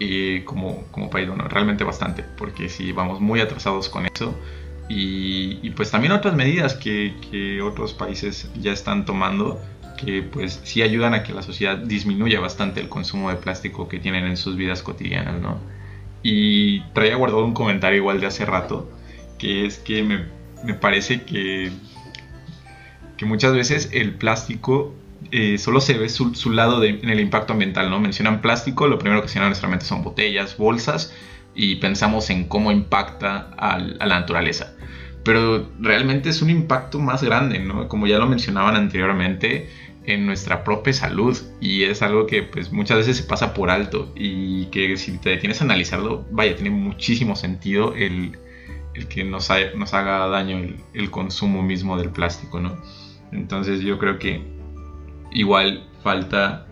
eh, 0.00 0.42
como, 0.44 0.84
como 0.90 1.10
país, 1.10 1.28
bueno, 1.28 1.44
realmente 1.48 1.84
bastante, 1.84 2.22
porque 2.36 2.68
si 2.68 2.92
vamos 2.92 3.20
muy 3.20 3.40
atrasados 3.40 3.88
con 3.88 4.06
eso. 4.06 4.34
Y, 4.88 5.70
pues 5.70 5.90
también 5.90 6.12
otras 6.12 6.34
medidas 6.34 6.74
que, 6.74 7.60
otros 7.62 7.92
países 7.92 8.50
ya 8.60 8.72
están 8.72 9.04
tomando 9.04 9.60
que 9.96 10.22
pues 10.22 10.60
sí 10.62 10.82
ayudan 10.82 11.14
a 11.14 11.22
que 11.22 11.32
la 11.32 11.40
sociedad 11.40 11.78
disminuya 11.78 12.38
bastante 12.38 12.80
el 12.80 12.88
consumo 12.90 13.30
de 13.30 13.36
plástico 13.36 13.88
que 13.88 13.98
tienen 13.98 14.26
en 14.26 14.36
sus 14.36 14.54
vidas 14.54 14.82
cotidianas, 14.82 15.40
¿no? 15.40 15.58
Y 16.22 16.80
traía 16.92 17.16
guardado 17.16 17.44
un 17.46 17.54
comentario 17.54 17.98
igual 17.98 18.20
de 18.20 18.26
hace 18.26 18.44
rato, 18.44 18.90
que 19.38 19.64
es 19.64 19.78
que 19.78 20.02
me, 20.02 20.26
me 20.64 20.74
parece 20.74 21.22
que, 21.22 21.70
que 23.16 23.24
muchas 23.24 23.54
veces 23.54 23.88
el 23.92 24.14
plástico 24.14 24.94
eh, 25.32 25.58
solo 25.58 25.80
se 25.80 25.94
ve 25.94 26.08
su, 26.08 26.50
lado 26.50 26.84
en 26.84 27.08
el 27.08 27.20
impacto 27.20 27.52
ambiental, 27.52 27.90
¿no? 27.90 27.98
Mencionan 27.98 28.40
plástico, 28.40 28.86
lo 28.86 28.98
primero 28.98 29.22
que 29.22 29.28
se 29.28 29.38
a 29.38 29.46
nuestra 29.46 29.68
mente 29.68 29.84
son 29.84 30.02
botellas, 30.02 30.56
bolsas, 30.56 31.12
y 31.54 31.76
pensamos 31.76 32.30
en 32.30 32.48
cómo 32.48 32.70
impacta 32.70 33.50
a, 33.56 33.78
la 33.78 34.20
naturaleza. 34.20 34.74
Pero 35.26 35.68
realmente 35.78 36.30
es 36.30 36.40
un 36.40 36.48
impacto 36.48 36.98
más 36.98 37.22
grande, 37.22 37.58
¿no? 37.58 37.86
Como 37.88 38.06
ya 38.06 38.18
lo 38.18 38.26
mencionaban 38.26 38.76
anteriormente, 38.76 39.68
en 40.06 40.24
nuestra 40.24 40.64
propia 40.64 40.92
salud 40.92 41.36
y 41.60 41.82
es 41.82 42.00
algo 42.00 42.26
que 42.26 42.44
pues 42.44 42.72
muchas 42.72 42.98
veces 42.98 43.16
se 43.16 43.24
pasa 43.24 43.52
por 43.52 43.70
alto 43.70 44.12
y 44.14 44.66
que 44.66 44.96
si 44.96 45.18
te 45.18 45.30
detienes 45.30 45.60
a 45.60 45.64
analizarlo, 45.64 46.24
vaya, 46.30 46.54
tiene 46.54 46.70
muchísimo 46.70 47.34
sentido 47.34 47.92
el, 47.94 48.38
que 49.08 49.24
nos, 49.24 49.50
nos 49.76 49.94
haga 49.94 50.28
daño 50.28 50.58
el, 50.58 50.76
el, 50.94 51.10
consumo 51.10 51.62
mismo 51.62 51.98
del 51.98 52.10
plástico, 52.10 52.60
¿no? 52.60 52.76
Entonces 53.32 53.80
yo 53.80 53.98
creo 53.98 54.18
que 54.18 54.42
igual 55.32 55.84
falta 56.02 56.66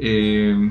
eh, 0.00 0.70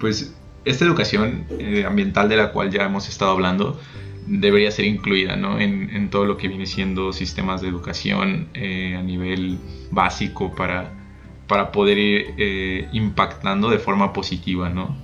pues 0.00 0.34
esta 0.64 0.84
educación 0.84 1.46
eh, 1.60 1.84
ambiental 1.86 2.28
de 2.28 2.36
la 2.36 2.50
cual 2.50 2.70
ya 2.70 2.84
hemos 2.84 3.08
estado 3.08 3.30
hablando 3.30 3.80
debería 4.26 4.70
ser 4.70 4.84
incluida 4.84 5.34
en, 5.34 6.10
todo 6.10 6.24
lo 6.24 6.36
que 6.36 6.48
viene 6.48 6.66
siendo 6.66 7.12
sistemas 7.12 7.62
de 7.62 7.68
educación 7.68 8.48
eh, 8.54 8.96
a 8.98 9.02
nivel 9.02 9.58
básico 9.90 10.54
para, 10.54 10.92
para 11.46 11.72
poder 11.72 11.98
ir 11.98 12.88
impactando 12.92 13.70
de 13.70 13.78
forma 13.78 14.12
positiva, 14.12 14.68
¿no? 14.68 14.96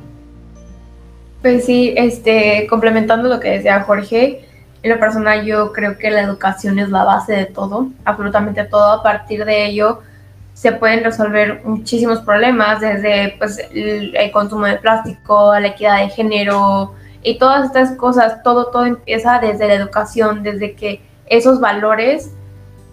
Pues 1.43 1.65
sí, 1.65 1.93
este, 1.97 2.69
complementando 2.71 3.29
lo 3.29 3.41
que 3.41 3.51
decía 3.51 3.81
Jorge, 3.81 4.45
en 4.83 4.91
lo 4.91 4.99
personal 4.99 5.45
yo 5.45 5.73
creo 5.73 5.97
que 5.99 6.11
la 6.11 6.23
educación 6.23 6.79
es 6.79 6.89
la 6.89 7.05
base 7.05 7.33
de 7.33 7.47
todo, 7.47 7.89
absolutamente 8.05 8.65
todo. 8.65 8.93
A 8.93 9.03
partir 9.03 9.45
de 9.45 9.67
ello, 9.67 10.01
se 10.55 10.73
pueden 10.73 11.05
resolver 11.05 11.63
muchísimos 11.65 12.21
problemas, 12.21 12.81
desde 12.81 13.35
pues, 13.39 13.59
el, 13.73 14.31
consumo 14.33 14.67
de 14.67 14.77
plástico, 14.77 15.53
la 15.59 15.69
equidad 15.69 15.99
de 15.99 16.11
género 16.11 16.95
y 17.23 17.39
todas 17.39 17.67
estas 17.67 17.93
cosas, 17.97 18.43
todo, 18.43 18.67
todo 18.67 18.87
empieza 18.87 19.39
desde 19.39 19.69
la 19.69 19.75
educación, 19.75 20.43
desde 20.43 20.75
que 20.75 21.01
esos 21.27 21.61
valores 21.61 22.31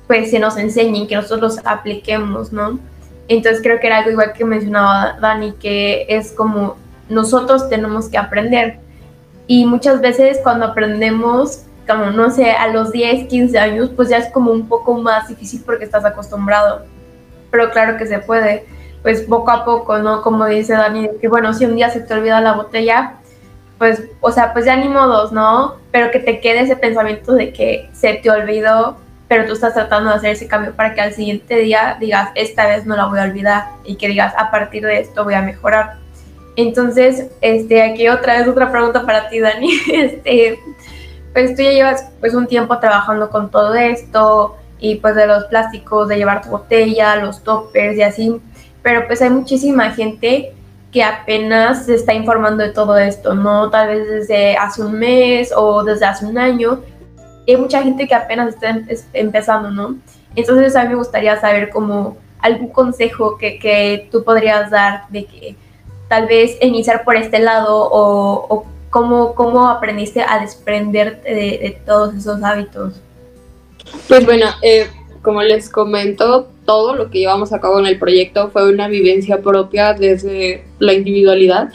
pues 0.08 0.32
se 0.32 0.40
nos 0.40 0.58
enseñen, 0.58 1.08
que 1.08 1.16
nosotros 1.16 1.56
los 1.56 1.66
apliquemos, 1.66 2.52
¿no? 2.52 2.80
Entonces 3.28 3.62
creo 3.62 3.80
que 3.80 3.88
era 3.88 3.98
algo 3.98 4.12
igual 4.12 4.34
que 4.34 4.44
mencionaba 4.44 5.18
Dani, 5.22 5.52
que 5.54 6.08
es 6.10 6.32
como 6.32 6.78
nosotros 7.10 7.70
tenemos 7.70 8.10
que 8.10 8.18
aprender. 8.18 8.80
Y 9.46 9.66
muchas 9.66 10.02
veces 10.02 10.40
cuando 10.42 10.66
aprendemos, 10.66 11.64
como 11.88 12.06
no 12.06 12.32
sé, 12.32 12.52
a 12.52 12.68
los 12.68 12.92
10, 12.92 13.28
15 13.28 13.60
años, 13.60 13.92
pues 13.96 14.10
ya 14.10 14.18
es 14.18 14.32
como 14.32 14.52
un 14.52 14.68
poco 14.68 14.96
más 14.96 15.28
difícil 15.28 15.62
porque 15.66 15.86
estás 15.86 16.06
acostumbrado 16.06 16.86
pero 17.52 17.72
claro 17.72 17.98
que 17.98 18.06
se 18.06 18.20
puede. 18.20 18.66
pues 19.02 19.22
poco 19.22 19.50
a 19.52 19.64
poco, 19.64 19.98
¿no? 20.00 20.22
Como 20.22 20.46
dice 20.46 20.74
Dani, 20.74 21.10
que 21.22 21.30
bueno, 21.30 21.54
si 21.54 21.66
un 21.66 21.76
día 21.78 21.90
se 21.90 22.02
te 22.02 22.14
olvida 22.14 22.42
la 22.42 22.54
botella, 22.54 23.16
pues, 23.80 24.04
o 24.20 24.32
sea, 24.32 24.54
pues 24.54 24.66
ya 24.66 24.76
ni 24.76 24.90
modos, 24.90 25.32
¿no? 25.32 25.78
Pero 25.92 26.12
que 26.12 26.20
te 26.20 26.42
quede 26.42 26.62
ese 26.62 26.76
pensamiento 26.76 27.34
de 27.34 27.52
que 27.52 27.90
se 27.94 28.14
te 28.16 28.30
olvidó, 28.30 28.98
pero 29.28 29.46
tú 29.46 29.54
estás 29.54 29.74
tratando 29.74 30.10
de 30.10 30.18
hacer 30.18 30.32
ese 30.32 30.48
cambio 30.48 30.74
para 30.76 30.94
que 30.94 31.02
al 31.02 31.14
siguiente 31.14 31.56
día 31.56 31.98
digas, 32.00 32.30
esta 32.36 32.68
vez 32.68 32.86
no 32.86 32.96
la 32.96 33.06
voy 33.06 33.20
a 33.20 33.24
olvidar 33.24 33.70
y 33.86 33.96
que 33.96 34.10
digas, 34.10 34.34
a 34.38 34.52
partir 34.52 34.86
de 34.86 35.00
esto 35.00 35.24
voy 35.24 35.34
a 35.34 35.42
mejorar. 35.42 35.96
Entonces, 36.58 37.28
este, 37.40 37.82
aquí 37.82 38.10
otra 38.10 38.38
vez 38.38 38.48
otra 38.48 38.70
pregunta 38.70 39.06
para 39.06 39.30
ti, 39.30 39.40
Dani. 39.40 39.72
Este, 39.94 40.60
pues 41.34 41.56
tú 41.56 41.62
ya 41.62 41.72
llevas 41.72 42.12
pues 42.20 42.34
un 42.34 42.48
tiempo 42.48 42.78
trabajando 42.80 43.30
con 43.30 43.50
todo 43.50 43.76
esto 43.76 44.58
y 44.80 44.96
pues 44.96 45.16
de 45.16 45.28
los 45.28 45.46
plásticos, 45.46 46.10
de 46.10 46.18
llevar 46.18 46.42
tu 46.42 46.50
botella, 46.50 47.16
los 47.16 47.44
toppers 47.44 47.96
y 47.98 48.02
así, 48.02 48.42
pero 48.82 49.08
pues 49.08 49.22
hay 49.22 49.30
muchísima 49.30 49.92
gente 49.92 50.54
que 50.92 51.04
apenas 51.04 51.86
se 51.86 51.96
está 51.96 52.14
informando 52.14 52.64
de 52.64 52.70
todo 52.70 52.98
esto, 52.98 53.36
¿no? 53.36 53.70
Tal 53.70 53.90
vez 53.90 54.08
desde 54.08 54.58
hace 54.58 54.82
un 54.82 54.94
mes 54.94 55.54
o 55.56 55.84
desde 55.84 56.06
hace 56.06 56.26
un 56.26 56.38
año. 56.38 56.82
hay 57.48 57.58
mucha 57.58 57.84
gente 57.84 58.08
que 58.08 58.16
apenas 58.16 58.56
está 58.56 58.70
em, 58.70 58.86
empezando, 59.14 59.70
¿no? 59.72 59.96
Entonces 60.36 60.76
a 60.76 60.84
mí 60.84 60.90
me 60.90 60.96
gustaría 60.96 61.40
saber 61.40 61.70
como 61.70 62.18
algún 62.40 62.70
consejo 62.70 63.38
que, 63.38 63.60
que 63.60 64.08
tú 64.12 64.24
podrías 64.24 64.72
dar 64.72 65.08
de 65.10 65.26
que 65.26 65.56
tal 66.08 66.28
vez 66.28 66.58
iniciar 66.62 67.04
por 67.04 67.16
este 67.16 67.40
lado 67.40 67.90
o, 67.92 68.66
cómo, 68.90 69.36
cómo 69.36 69.68
aprendiste 69.68 70.22
a 70.22 70.40
desprenderte 70.40 71.30
de, 71.30 71.42
de, 71.60 71.82
todos 71.86 72.16
esos 72.16 72.42
hábitos. 72.42 72.96
Pues 74.08 74.26
bueno, 74.26 74.48
eh, 74.64 74.90
como 75.30 75.44
les 75.44 75.70
comento, 75.70 76.48
todo 76.66 76.96
lo 76.96 77.12
que 77.12 77.20
llevamos 77.20 77.54
a 77.54 77.62
cabo 77.62 77.80
en 77.80 77.86
el 77.86 78.00
proyecto 78.00 78.50
fue 78.50 78.68
una 78.68 78.88
vivencia 78.88 79.44
propia 79.44 79.94
desde 79.94 80.64
la 80.80 80.94
individualidad. 80.94 81.70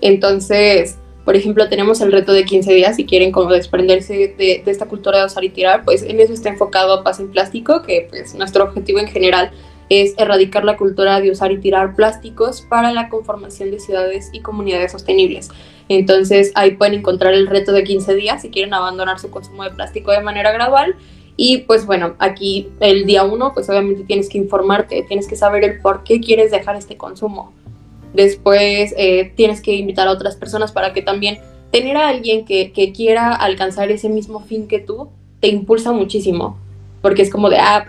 Entonces, 0.00 0.98
por 1.24 1.36
ejemplo, 1.36 1.68
tenemos 1.68 2.00
el 2.00 2.10
reto 2.10 2.32
de 2.32 2.44
15 2.44 2.74
días, 2.74 2.96
si 2.96 3.06
quieren 3.06 3.30
como 3.30 3.52
desprenderse 3.52 4.34
de, 4.36 4.60
de 4.64 4.70
esta 4.72 4.86
cultura 4.86 5.20
de 5.20 5.26
usar 5.26 5.44
y 5.44 5.50
tirar, 5.50 5.84
pues 5.84 6.02
en 6.02 6.18
eso 6.18 6.32
está 6.32 6.48
enfocado 6.48 7.04
Paz 7.04 7.20
en 7.20 7.28
Plástico, 7.28 7.82
que 7.82 8.08
pues 8.10 8.34
nuestro 8.34 8.64
objetivo 8.64 8.98
en 8.98 9.06
general 9.06 9.52
es 9.88 10.14
erradicar 10.18 10.64
la 10.64 10.76
cultura 10.76 11.20
de 11.20 11.30
usar 11.30 11.52
y 11.52 11.60
tirar 11.60 11.94
plásticos 11.94 12.62
para 12.62 12.90
la 12.90 13.08
conformación 13.08 13.70
de 13.70 13.78
ciudades 13.78 14.30
y 14.32 14.40
comunidades 14.40 14.90
sostenibles. 14.90 15.50
Entonces 15.88 16.50
ahí 16.56 16.72
pueden 16.72 16.94
encontrar 16.94 17.34
el 17.34 17.46
reto 17.46 17.70
de 17.70 17.84
15 17.84 18.16
días 18.16 18.42
si 18.42 18.50
quieren 18.50 18.74
abandonar 18.74 19.20
su 19.20 19.30
consumo 19.30 19.62
de 19.62 19.70
plástico 19.70 20.10
de 20.10 20.22
manera 20.22 20.50
gradual. 20.50 20.96
Y 21.36 21.58
pues 21.58 21.84
bueno, 21.84 22.14
aquí 22.18 22.68
el 22.80 23.04
día 23.04 23.24
uno, 23.24 23.52
pues 23.52 23.68
obviamente 23.68 24.04
tienes 24.04 24.28
que 24.28 24.38
informarte, 24.38 25.04
tienes 25.06 25.28
que 25.28 25.36
saber 25.36 25.64
el 25.64 25.80
por 25.80 26.02
qué 26.02 26.20
quieres 26.20 26.50
dejar 26.50 26.76
este 26.76 26.96
consumo. 26.96 27.52
Después 28.14 28.94
eh, 28.96 29.32
tienes 29.36 29.60
que 29.60 29.74
invitar 29.74 30.08
a 30.08 30.12
otras 30.12 30.36
personas 30.36 30.72
para 30.72 30.94
que 30.94 31.02
también 31.02 31.38
tener 31.70 31.96
a 31.98 32.08
alguien 32.08 32.46
que, 32.46 32.72
que 32.72 32.92
quiera 32.92 33.34
alcanzar 33.34 33.90
ese 33.90 34.08
mismo 34.08 34.40
fin 34.40 34.66
que 34.66 34.78
tú 34.78 35.10
te 35.40 35.48
impulsa 35.48 35.92
muchísimo. 35.92 36.58
Porque 37.02 37.20
es 37.20 37.30
como 37.30 37.50
de, 37.50 37.58
ah, 37.58 37.86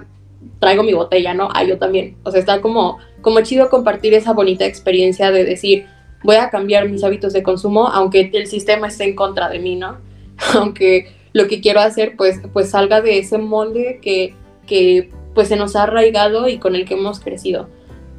traigo 0.59 0.83
mi 0.83 0.93
botella, 0.93 1.33
¿no? 1.33 1.47
Ah, 1.53 1.63
yo 1.63 1.77
también. 1.77 2.17
O 2.23 2.31
sea, 2.31 2.39
está 2.39 2.61
como, 2.61 2.97
como 3.21 3.41
chido 3.41 3.69
compartir 3.69 4.13
esa 4.13 4.33
bonita 4.33 4.65
experiencia 4.65 5.31
de 5.31 5.45
decir, 5.45 5.85
voy 6.23 6.35
a 6.35 6.49
cambiar 6.49 6.89
mis 6.89 7.03
hábitos 7.03 7.33
de 7.33 7.43
consumo, 7.43 7.87
aunque 7.87 8.29
el 8.33 8.47
sistema 8.47 8.87
esté 8.87 9.05
en 9.05 9.15
contra 9.15 9.49
de 9.49 9.59
mí, 9.59 9.75
¿no? 9.75 9.97
aunque 10.53 11.13
lo 11.33 11.47
que 11.47 11.61
quiero 11.61 11.79
hacer, 11.79 12.15
pues, 12.17 12.39
pues 12.53 12.69
salga 12.69 13.01
de 13.01 13.19
ese 13.19 13.37
molde 13.37 13.99
que, 14.01 14.33
que 14.65 15.09
pues 15.33 15.47
se 15.49 15.55
nos 15.55 15.75
ha 15.75 15.83
arraigado 15.83 16.47
y 16.47 16.57
con 16.57 16.75
el 16.75 16.85
que 16.85 16.95
hemos 16.95 17.19
crecido. 17.19 17.69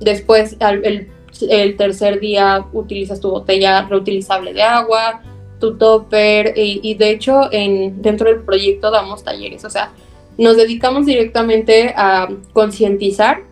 Después, 0.01 0.57
el, 0.61 1.09
el 1.49 1.77
tercer 1.77 2.21
día 2.21 2.65
utilizas 2.73 3.21
tu 3.21 3.31
botella 3.31 3.83
reutilizable 3.89 4.53
de 4.53 4.63
agua, 4.63 5.23
tu 5.59 5.77
topper 5.77 6.55
y, 6.57 6.81
y, 6.83 6.95
de 6.95 7.11
hecho 7.11 7.53
en, 7.53 8.01
dentro 8.01 8.29
del 8.29 8.43
proyecto 8.43 8.91
damos 8.91 9.25
talleres, 9.25 9.65
o 9.65 9.71
sea, 9.71 9.93
nos 10.37 10.57
dedicamos 10.57 11.07
directamente 11.07 11.93
a 11.97 12.29
concientizar 12.53 13.43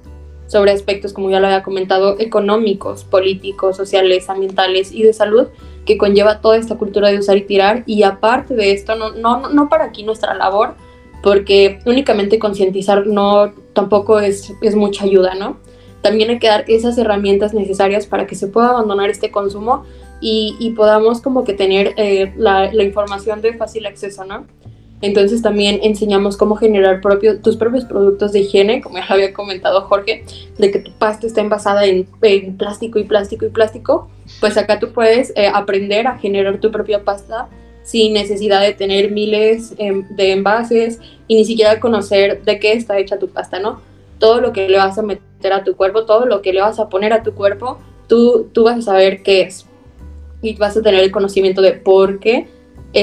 sobre 0.47 0.71
aspectos, 0.71 1.13
como 1.13 1.31
ya 1.31 1.41
lo 1.41 1.49
había 1.49 1.65
comentado, 1.65 2.17
económicos, 2.21 3.03
políticos, 3.03 3.77
sociales, 3.77 4.31
ambientales 4.31 4.93
y 4.93 5.03
de 5.03 5.13
salud 5.13 5.49
que 5.87 5.97
conlleva 5.97 6.41
toda 6.41 6.59
esta 6.59 6.77
cultura 6.77 7.09
de 7.09 7.19
usar 7.19 7.37
y 7.39 7.43
tirar. 7.43 7.85
Y 7.87 8.03
aparte 8.03 8.55
de 8.55 8.73
esto, 8.73 8.97
no, 8.97 9.13
no, 9.13 9.49
no 9.49 9.69
para 9.69 9.85
aquí 9.85 10.03
nuestra 10.03 10.35
labor, 10.35 10.75
porque 11.23 11.79
únicamente 11.87 12.39
concientizar 12.39 13.07
no 13.07 13.53
tampoco 13.73 14.21
es, 14.21 14.53
es 14.61 14.75
mucha 14.75 15.05
ayuda, 15.05 15.35
¿no? 15.35 15.57
También 16.03 16.31
hay 16.31 16.39
que 16.39 16.49
dar 16.49 16.65
esas 16.69 16.99
herramientas 16.99 17.55
necesarias 17.55 18.07
para 18.07 18.27
que 18.27 18.35
se 18.35 18.49
pueda 18.49 18.69
abandonar 18.69 19.09
este 19.09 19.31
consumo 19.31 19.85
y, 20.21 20.73
podamos 20.77 21.21
como 21.21 21.45
que 21.45 21.53
tener 21.53 21.95
eh, 21.97 22.33
la 22.37 22.83
información 22.83 23.41
de 23.43 23.55
fácil 23.55 23.87
acceso, 23.87 24.25
¿no? 24.25 24.47
Entonces 25.03 25.43
también 25.43 25.81
enseñamos 25.83 26.37
cómo 26.37 26.57
generar 26.57 27.01
propio, 27.01 27.41
tus 27.41 27.57
propios 27.57 27.85
productos 27.85 28.33
de 28.33 28.41
higiene, 28.41 28.81
como 28.81 28.97
ya 28.97 29.07
lo 29.07 29.15
había 29.15 29.35
comentado 29.35 29.83
Jorge, 29.83 30.25
de 30.57 30.71
que 30.71 30.79
tu 30.79 30.91
pasta 30.93 31.27
está 31.27 31.43
envasada 31.43 31.85
en, 31.85 32.07
plástico 32.57 32.99
y 32.99 33.05
plástico 33.05 33.45
y 33.45 33.51
plástico, 33.51 34.09
pues 34.41 34.57
acá 34.57 34.79
tú 34.79 34.93
puedes 34.93 35.33
eh, 35.37 35.51
aprender 35.53 36.07
a 36.07 36.19
generar 36.19 36.59
tu 36.59 36.71
propia 36.71 37.05
pasta 37.05 37.49
sin 37.83 38.15
necesidad 38.15 38.63
de 38.63 38.73
tener 38.73 39.13
miles 39.13 39.75
eh, 39.79 40.03
de 40.11 40.33
envases 40.33 40.99
y 41.29 41.37
ni 41.37 41.45
siquiera 41.45 41.79
conocer 41.79 42.43
de 42.43 42.59
qué 42.59 42.73
está 42.73 42.99
hecha 42.99 43.19
tu 43.19 43.29
pasta, 43.29 43.61
¿no? 43.61 43.81
Todo 44.19 44.41
lo 44.41 44.53
que 44.53 44.69
le 44.69 44.79
vas 44.79 44.99
a 44.99 45.03
meter 45.03 45.53
a 45.53 45.63
tu 45.63 45.77
cuerpo, 45.77 46.05
todo 46.05 46.27
lo 46.27 46.41
que 46.41 46.53
le 46.53 46.63
vas 46.63 46.81
a 46.81 46.89
poner 46.89 47.13
a 47.13 47.23
tu 47.23 47.35
cuerpo, 47.35 47.79
tú, 48.09 48.49
tú 48.53 48.65
vas 48.65 48.79
a 48.79 48.83
saber 48.83 49.23
qué 49.23 49.43
es 49.43 49.67
y 50.43 50.55
vas 50.57 50.77
a 50.77 50.83
tener 50.83 51.03
el 51.03 51.11
conocimiento 51.11 51.61
de 51.61 51.73
por 51.73 52.19
qué 52.19 52.49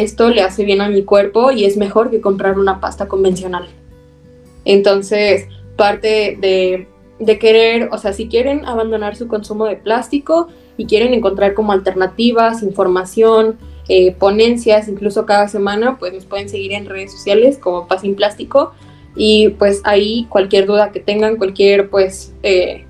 esto 0.02 0.30
le 0.30 0.41
hace 0.41 0.64
bien 0.66 0.82
a 0.82 0.89
mi 0.89 1.04
cuerpo 1.04 1.52
y 1.52 1.66
es 1.66 1.78
mejor 1.78 2.10
que 2.10 2.22
comprar 2.22 2.58
una 2.58 2.80
pasta 2.80 3.08
convencional. 3.08 3.68
Entonces, 4.66 5.48
parte 5.76 6.38
de, 6.39 6.88
de 7.20 7.39
querer, 7.39 7.89
o 7.91 7.98
sea, 7.98 8.14
si 8.14 8.28
quieren 8.28 8.66
abandonar 8.66 9.16
su 9.16 9.28
consumo 9.28 9.66
de 9.66 9.76
plástico 9.76 10.48
y 10.78 10.86
quieren 10.86 11.14
encontrar 11.14 11.54
como 11.54 11.72
alternativas, 11.72 12.64
información, 12.64 13.58
eh, 13.89 14.14
ponencias, 14.14 14.88
incluso 14.88 15.26
cada 15.26 15.48
semana, 15.48 15.98
pues 16.00 16.14
nos 16.14 16.26
pueden 16.26 16.48
seguir 16.48 16.72
en 16.72 16.86
redes 16.86 17.12
sociales 17.12 17.58
como 17.58 17.88
Paz 17.88 18.02
sin 18.02 18.16
Plástico 18.16 18.74
y 19.16 19.50
pues 19.50 19.82
ahí 19.84 20.26
cualquier 20.30 20.66
duda 20.66 20.91
que 20.91 21.00
tengan, 21.00 21.36
cualquier 21.36 21.89
pues 21.89 22.34
eh, 22.44 22.86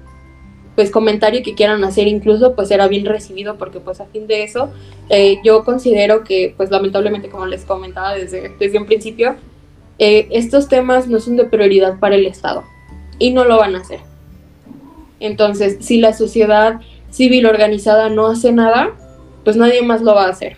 pues 0.75 0.89
comentario 0.89 1.43
que 1.43 1.53
quieran 1.53 1.83
hacer 1.83 2.07
incluso 2.07 2.55
pues 2.55 2.67
será 2.67 2.87
bien 2.87 3.05
recibido 3.05 3.57
porque 3.57 3.79
pues 3.79 4.01
a 4.01 4.05
fin 4.05 4.27
de 4.27 4.43
eso 4.43 4.69
eh, 5.09 5.37
yo 5.43 5.63
considero 5.63 6.23
que 6.23 6.53
pues 6.57 6.71
lamentablemente 6.71 7.29
como 7.29 7.45
les 7.45 7.63
comentaba 7.63 8.13
desde, 8.15 8.49
desde 8.59 8.77
un 8.77 8.85
principio 8.85 9.35
eh, 9.99 10.27
estos 10.31 10.67
temas 10.67 11.07
no 11.07 11.19
son 11.19 11.37
de 11.37 11.45
prioridad 11.45 11.99
para 11.99 12.15
el 12.15 12.25
Estado 12.25 12.63
y 13.19 13.31
no 13.31 13.45
lo 13.45 13.57
van 13.57 13.75
a 13.75 13.79
hacer. 13.79 13.99
Entonces 15.19 15.77
si 15.81 15.99
la 15.99 16.13
sociedad 16.13 16.81
civil 17.11 17.45
organizada 17.45 18.09
no 18.09 18.27
hace 18.27 18.51
nada 18.51 18.91
pues 19.43 19.55
nadie 19.55 19.83
más 19.83 20.01
lo 20.01 20.15
va 20.15 20.25
a 20.25 20.29
hacer. 20.29 20.57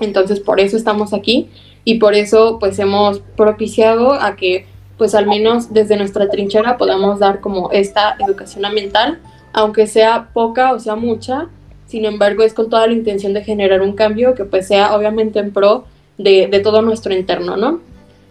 Entonces 0.00 0.40
por 0.40 0.60
eso 0.60 0.76
estamos 0.76 1.14
aquí 1.14 1.48
y 1.84 1.98
por 1.98 2.14
eso 2.14 2.58
pues 2.60 2.78
hemos 2.78 3.20
propiciado 3.36 4.12
a 4.12 4.36
que 4.36 4.66
pues 5.00 5.14
al 5.14 5.26
menos 5.26 5.72
desde 5.72 5.96
nuestra 5.96 6.28
trinchera 6.28 6.76
podamos 6.76 7.18
dar 7.18 7.40
como 7.40 7.70
esta 7.72 8.16
educación 8.18 8.66
ambiental, 8.66 9.18
aunque 9.54 9.86
sea 9.86 10.28
poca 10.34 10.74
o 10.74 10.78
sea 10.78 10.94
mucha, 10.94 11.46
sin 11.86 12.04
embargo 12.04 12.42
es 12.42 12.52
con 12.52 12.68
toda 12.68 12.86
la 12.86 12.92
intención 12.92 13.32
de 13.32 13.42
generar 13.42 13.80
un 13.80 13.94
cambio 13.94 14.34
que 14.34 14.44
pues 14.44 14.68
sea 14.68 14.94
obviamente 14.94 15.38
en 15.38 15.54
pro 15.54 15.86
de, 16.18 16.48
de 16.48 16.60
todo 16.60 16.82
nuestro 16.82 17.14
interno, 17.14 17.56
¿no? 17.56 17.80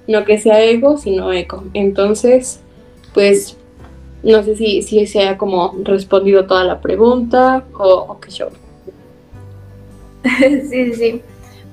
No 0.07 0.26
que 0.26 0.38
sea 0.38 0.63
ego, 0.63 0.99
sino 0.99 1.34
eco. 1.34 1.63
Entonces, 1.74 2.59
pues 3.15 3.57
no 4.22 4.43
sé 4.43 4.55
si, 4.55 4.84
si 4.84 5.07
se 5.07 5.22
haya 5.22 5.39
como 5.39 5.74
respondido 5.84 6.45
toda 6.45 6.63
la 6.65 6.82
pregunta 6.82 7.63
o, 7.74 8.05
o 8.09 8.20
qué 8.20 8.30
show. 8.30 8.49
sí, 10.70 10.93
sí. 10.93 11.24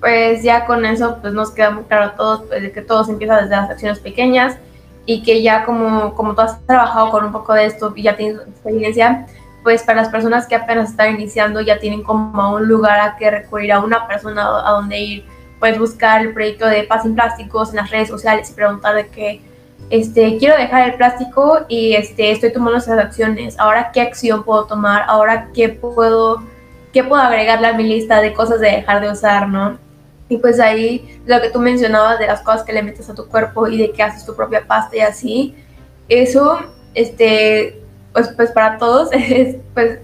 Pues 0.00 0.42
ya 0.42 0.64
con 0.64 0.86
eso 0.86 1.18
pues 1.20 1.34
nos 1.34 1.50
queda 1.50 1.70
muy 1.70 1.84
claro 1.84 2.04
a 2.06 2.16
todos 2.16 2.44
pues, 2.48 2.72
que 2.72 2.80
todo 2.80 3.04
se 3.04 3.12
empieza 3.12 3.42
desde 3.42 3.56
las 3.56 3.68
acciones 3.68 3.98
pequeñas 3.98 4.56
y 5.06 5.22
que 5.22 5.42
ya 5.42 5.64
como, 5.64 6.14
como 6.14 6.34
tú 6.34 6.42
has 6.42 6.60
trabajado 6.66 7.10
con 7.10 7.24
un 7.24 7.32
poco 7.32 7.54
de 7.54 7.66
esto 7.66 7.92
y 7.96 8.02
ya 8.02 8.16
tienes 8.16 8.40
experiencia, 8.46 9.26
pues 9.62 9.82
para 9.82 10.02
las 10.02 10.10
personas 10.10 10.46
que 10.46 10.56
apenas 10.56 10.90
están 10.90 11.14
iniciando 11.14 11.60
ya 11.60 11.78
tienen 11.78 12.02
como 12.02 12.54
un 12.54 12.68
lugar 12.68 13.00
a 13.00 13.16
que 13.16 13.30
recurrir, 13.30 13.72
a 13.72 13.80
una 13.80 14.06
persona 14.06 14.42
a 14.42 14.72
donde 14.72 14.98
ir, 14.98 15.24
puedes 15.58 15.78
buscar 15.78 16.20
el 16.20 16.34
proyecto 16.34 16.66
de 16.66 16.82
Paz 16.84 17.02
sin 17.02 17.14
Plásticos 17.14 17.70
en 17.70 17.76
las 17.76 17.90
redes 17.90 18.08
sociales 18.08 18.50
y 18.50 18.54
preguntar 18.54 18.94
de 18.94 19.08
que 19.08 19.40
este, 19.90 20.36
quiero 20.38 20.56
dejar 20.56 20.90
el 20.90 20.94
plástico 20.96 21.60
y 21.68 21.94
este, 21.94 22.32
estoy 22.32 22.52
tomando 22.52 22.78
esas 22.78 22.98
acciones, 22.98 23.58
ahora 23.58 23.92
qué 23.92 24.00
acción 24.00 24.42
puedo 24.42 24.64
tomar, 24.64 25.04
ahora 25.06 25.48
qué 25.54 25.68
puedo, 25.68 26.42
qué 26.92 27.04
puedo 27.04 27.22
agregarle 27.22 27.68
a 27.68 27.72
mi 27.72 27.84
lista 27.84 28.20
de 28.20 28.32
cosas 28.32 28.60
de 28.60 28.68
dejar 28.68 29.00
de 29.00 29.10
usar, 29.10 29.48
¿no? 29.48 29.78
Y 30.28 30.38
pues 30.38 30.58
ahí 30.58 31.20
lo 31.26 31.40
que 31.40 31.50
tú 31.50 31.60
mencionabas 31.60 32.18
de 32.18 32.26
las 32.26 32.40
cosas 32.40 32.64
que 32.64 32.72
le 32.72 32.82
metes 32.82 33.08
a 33.08 33.14
tu 33.14 33.26
cuerpo 33.28 33.68
y 33.68 33.78
de 33.78 33.92
que 33.92 34.02
haces 34.02 34.26
tu 34.26 34.34
propia 34.34 34.66
pasta 34.66 34.96
y 34.96 35.00
así, 35.00 35.54
eso, 36.08 36.58
este, 36.94 37.80
pues, 38.12 38.28
pues 38.36 38.50
para 38.50 38.78
todos 38.78 39.10
es, 39.12 39.56
pues, 39.74 40.00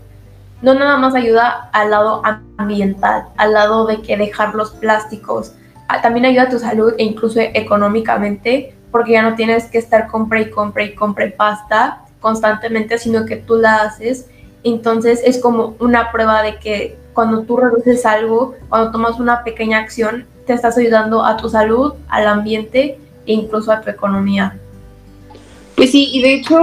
no 0.61 0.75
nada 0.75 0.97
más 0.97 1.15
ayuda 1.15 1.71
al 1.73 1.91
lado 1.91 2.23
ambiental, 2.57 3.29
al 3.37 3.53
lado 3.53 3.87
de 3.87 4.01
que 4.01 4.17
dejar 4.17 4.55
los 4.55 4.71
plásticos, 4.71 5.55
también 6.01 6.25
ayuda 6.25 6.45
a 6.45 6.49
tu 6.49 6.59
salud 6.59 6.95
e 6.97 7.05
incluso 7.05 7.41
económicamente, 7.41 8.75
porque 8.91 9.13
ya 9.13 9.23
no 9.23 9.35
tienes 9.35 9.67
que 9.67 9.79
estar 9.79 10.07
compre 10.07 10.43
y 10.43 10.51
compre 10.51 10.85
y 10.85 10.95
compre 10.95 11.31
pasta 11.31 12.05
constantemente, 12.21 12.99
sino 12.99 13.27
que 13.27 13.37
tú 13.37 13.57
la 13.57 13.77
haces. 13.77 14.29
Entonces 14.65 15.21
es 15.25 15.41
como 15.41 15.75
una 15.81 16.13
prueba 16.13 16.43
de 16.43 16.59
que 16.59 16.97
cuando 17.15 17.43
tú 17.43 17.57
reduces 17.57 18.05
algo, 18.07 18.55
cuando 18.69 18.91
tomas 18.91 19.21
una 19.21 19.45
pequeña 19.45 19.79
acción, 19.79 20.27
te 20.47 20.53
estás 20.53 20.77
ayudando 20.79 21.25
a 21.25 21.37
tu 21.37 21.49
salud, 21.49 21.95
al 22.09 22.27
ambiente 22.27 22.99
e 23.27 23.33
incluso 23.33 23.73
a 23.73 23.81
tu 23.81 23.91
economía. 23.91 24.59
Pues 25.77 25.91
sí, 25.91 26.11
y 26.13 26.23
de 26.23 26.35
hecho, 26.35 26.59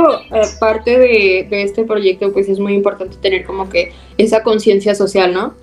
parte 0.59 0.97
de, 0.97 1.47
de, 1.49 1.63
este 1.63 1.83
proyecto, 1.83 2.31
pues 2.31 2.47
es 2.47 2.59
muy 2.59 2.73
importante 2.73 3.17
tener 3.17 3.45
como 3.45 3.69
que 3.69 3.91
esa 4.17 4.43
conciencia 4.43 4.95
social, 4.95 5.33
¿no? 5.33 5.55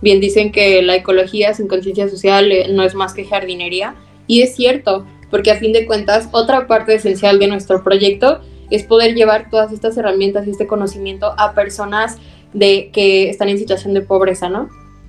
Bien 0.00 0.20
dicen 0.20 0.52
que 0.52 0.82
la 0.82 0.96
ecología 0.96 1.54
sin 1.54 1.68
conciencia 1.68 2.08
social 2.08 2.50
eh, 2.50 2.66
no 2.70 2.82
es 2.82 2.94
más 2.94 3.14
que 3.14 3.24
jardinería, 3.24 3.94
y 4.26 4.42
es 4.42 4.54
cierto, 4.54 5.06
porque 5.30 5.50
a 5.50 5.56
fin 5.56 5.72
de 5.72 5.86
cuentas, 5.86 6.28
otra 6.32 6.66
parte 6.66 6.94
esencial 6.94 7.38
de 7.38 7.46
nuestro 7.46 7.82
proyecto 7.82 8.40
es 8.70 8.82
poder 8.82 9.14
llevar 9.14 9.50
todas 9.50 9.72
estas 9.72 9.96
herramientas 9.96 10.46
y 10.46 10.50
este 10.50 10.66
conocimiento 10.66 11.34
a 11.38 11.52
personas 11.52 12.18
de 12.54 12.90
que 12.92 13.28
están 13.28 13.48
en 13.50 13.58
situación 13.58 13.92
de 13.92 14.00
pobreza, 14.00 14.48
¿no? 14.48 14.68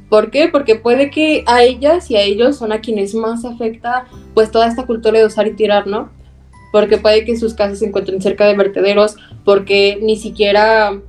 ¿Por 0.10 0.30
qué? 0.30 0.50
Porque 0.50 0.76
puede 0.76 1.10
que 1.10 1.43
a 1.48 1.64
ellas 1.64 2.12
y 2.12 2.18
a 2.18 2.22
ellos 2.22 2.58
son 2.58 2.72
a 2.72 2.82
quienes 2.82 3.16
más 3.16 3.46
afecta 3.46 4.06
pues 4.34 4.52
toda 4.52 4.68
esta 4.68 4.86
cultura 4.86 5.20
de 5.20 5.26
usar 5.26 5.48
y 5.48 5.54
tirar, 5.54 5.88
¿no? 5.88 6.10
Porque 6.72 6.98
puede 6.98 7.26
que 7.26 7.38
sus 7.38 7.54
casas 7.54 7.80
se 7.80 7.86
encuentren 7.86 8.22
cerca 8.22 8.46
de 8.46 8.56
vertederos, 8.56 9.16
porque 9.43 9.98
ni 10.02 10.18
siquiera 10.18 11.00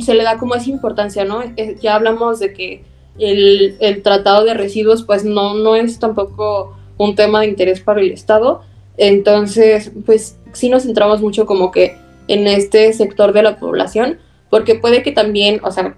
se 0.00 0.14
le 0.14 0.24
da 0.24 0.38
como 0.38 0.54
esa 0.54 0.70
importancia, 0.70 1.24
¿no? 1.24 1.42
Eh, 1.56 1.76
ya 1.80 1.94
hablamos 1.94 2.38
de 2.38 2.52
que 2.52 2.84
el, 3.18 3.76
el, 3.80 4.02
tratado 4.02 4.44
de 4.44 4.54
residuos 4.54 5.04
pues 5.04 5.24
no, 5.24 5.54
no 5.54 5.76
es 5.76 5.98
tampoco 5.98 6.76
un 6.98 7.14
tema 7.14 7.40
de 7.40 7.46
interés 7.46 7.80
para 7.80 8.00
el 8.00 8.10
Estado. 8.10 8.62
Entonces, 8.96 9.92
pues 10.04 10.38
sí 10.52 10.68
nos 10.68 10.84
centramos 10.84 11.20
mucho 11.20 11.46
como 11.46 11.70
que 11.70 11.96
en 12.28 12.46
este 12.46 12.92
sector 12.92 13.32
de 13.32 13.42
la 13.42 13.56
población, 13.56 14.18
porque 14.50 14.74
puede 14.74 15.02
que 15.02 15.12
también, 15.12 15.60
o 15.62 15.70
sea, 15.70 15.96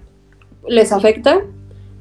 les 0.67 0.91
afecta, 0.91 1.41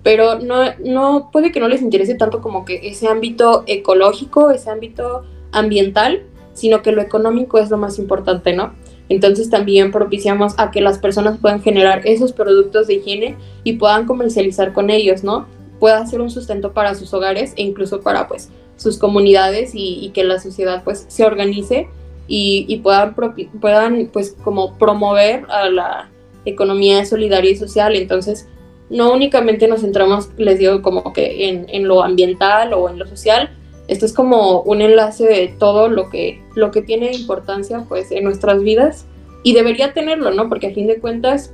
pero 0.02 0.38
no, 0.38 0.62
no 0.84 1.30
puede 1.32 1.52
que 1.52 1.60
no 1.60 1.68
les 1.68 1.82
interese 1.82 2.14
tanto 2.14 2.40
como 2.40 2.64
que 2.64 2.88
ese 2.88 3.08
ámbito 3.08 3.64
ecológico, 3.66 4.50
ese 4.50 4.70
ámbito 4.70 5.24
ambiental, 5.52 6.22
sino 6.52 6.82
que 6.82 6.92
lo 6.92 7.02
económico 7.02 7.58
es 7.58 7.70
lo 7.70 7.76
más 7.76 7.98
importante, 7.98 8.54
¿no? 8.54 8.72
Entonces 9.08 9.50
también 9.50 9.92
propiciamos 9.92 10.54
a 10.58 10.70
que 10.70 10.80
las 10.80 10.98
personas 10.98 11.38
puedan 11.38 11.62
generar 11.62 12.02
esos 12.04 12.32
productos 12.32 12.86
de 12.86 12.94
higiene 12.94 13.36
y 13.62 13.74
puedan 13.74 14.06
comercializar 14.06 14.72
con 14.72 14.90
ellos, 14.90 15.22
¿no? 15.22 15.46
Pueda 15.78 16.06
ser 16.06 16.20
un 16.20 16.30
sustento 16.30 16.72
para 16.72 16.94
sus 16.94 17.12
hogares 17.14 17.52
e 17.56 17.62
incluso 17.62 18.00
para 18.00 18.26
pues 18.26 18.50
sus 18.76 18.98
comunidades 18.98 19.72
y, 19.74 20.10
que 20.14 20.24
la 20.24 20.38
sociedad 20.38 20.82
pues 20.84 21.06
se 21.08 21.24
organice 21.24 21.88
y, 22.26 22.76
puedan, 22.82 23.14
puedan 23.60 24.10
pues 24.12 24.36
como 24.42 24.76
promover 24.76 25.44
a 25.48 25.68
la 25.68 26.10
economía 26.46 27.04
solidaria 27.04 27.50
y 27.50 27.56
social. 27.56 27.94
Entonces 27.94 28.48
no 28.88 29.12
únicamente 29.12 29.68
nos 29.68 29.80
centramos, 29.80 30.30
les 30.38 30.58
digo, 30.58 30.80
como 30.80 31.12
que 31.12 31.48
en, 31.48 31.66
en 31.68 31.88
lo 31.88 32.02
ambiental 32.02 32.72
o 32.72 32.88
en 32.88 32.98
lo 32.98 33.06
social, 33.06 33.50
esto 33.88 34.06
es 34.06 34.12
como 34.12 34.62
un 34.62 34.80
enlace 34.80 35.24
de 35.24 35.54
todo 35.58 35.88
lo 35.88 36.08
que, 36.10 36.40
lo 36.54 36.70
que 36.70 36.82
tiene 36.82 37.12
importancia 37.12 37.84
pues 37.88 38.10
en 38.10 38.24
nuestras 38.24 38.62
vidas 38.62 39.06
y 39.42 39.54
debería 39.54 39.92
tenerlo, 39.92 40.32
¿no? 40.32 40.48
Porque 40.48 40.68
a 40.68 40.74
fin 40.74 40.86
de 40.86 40.98
cuentas 40.98 41.52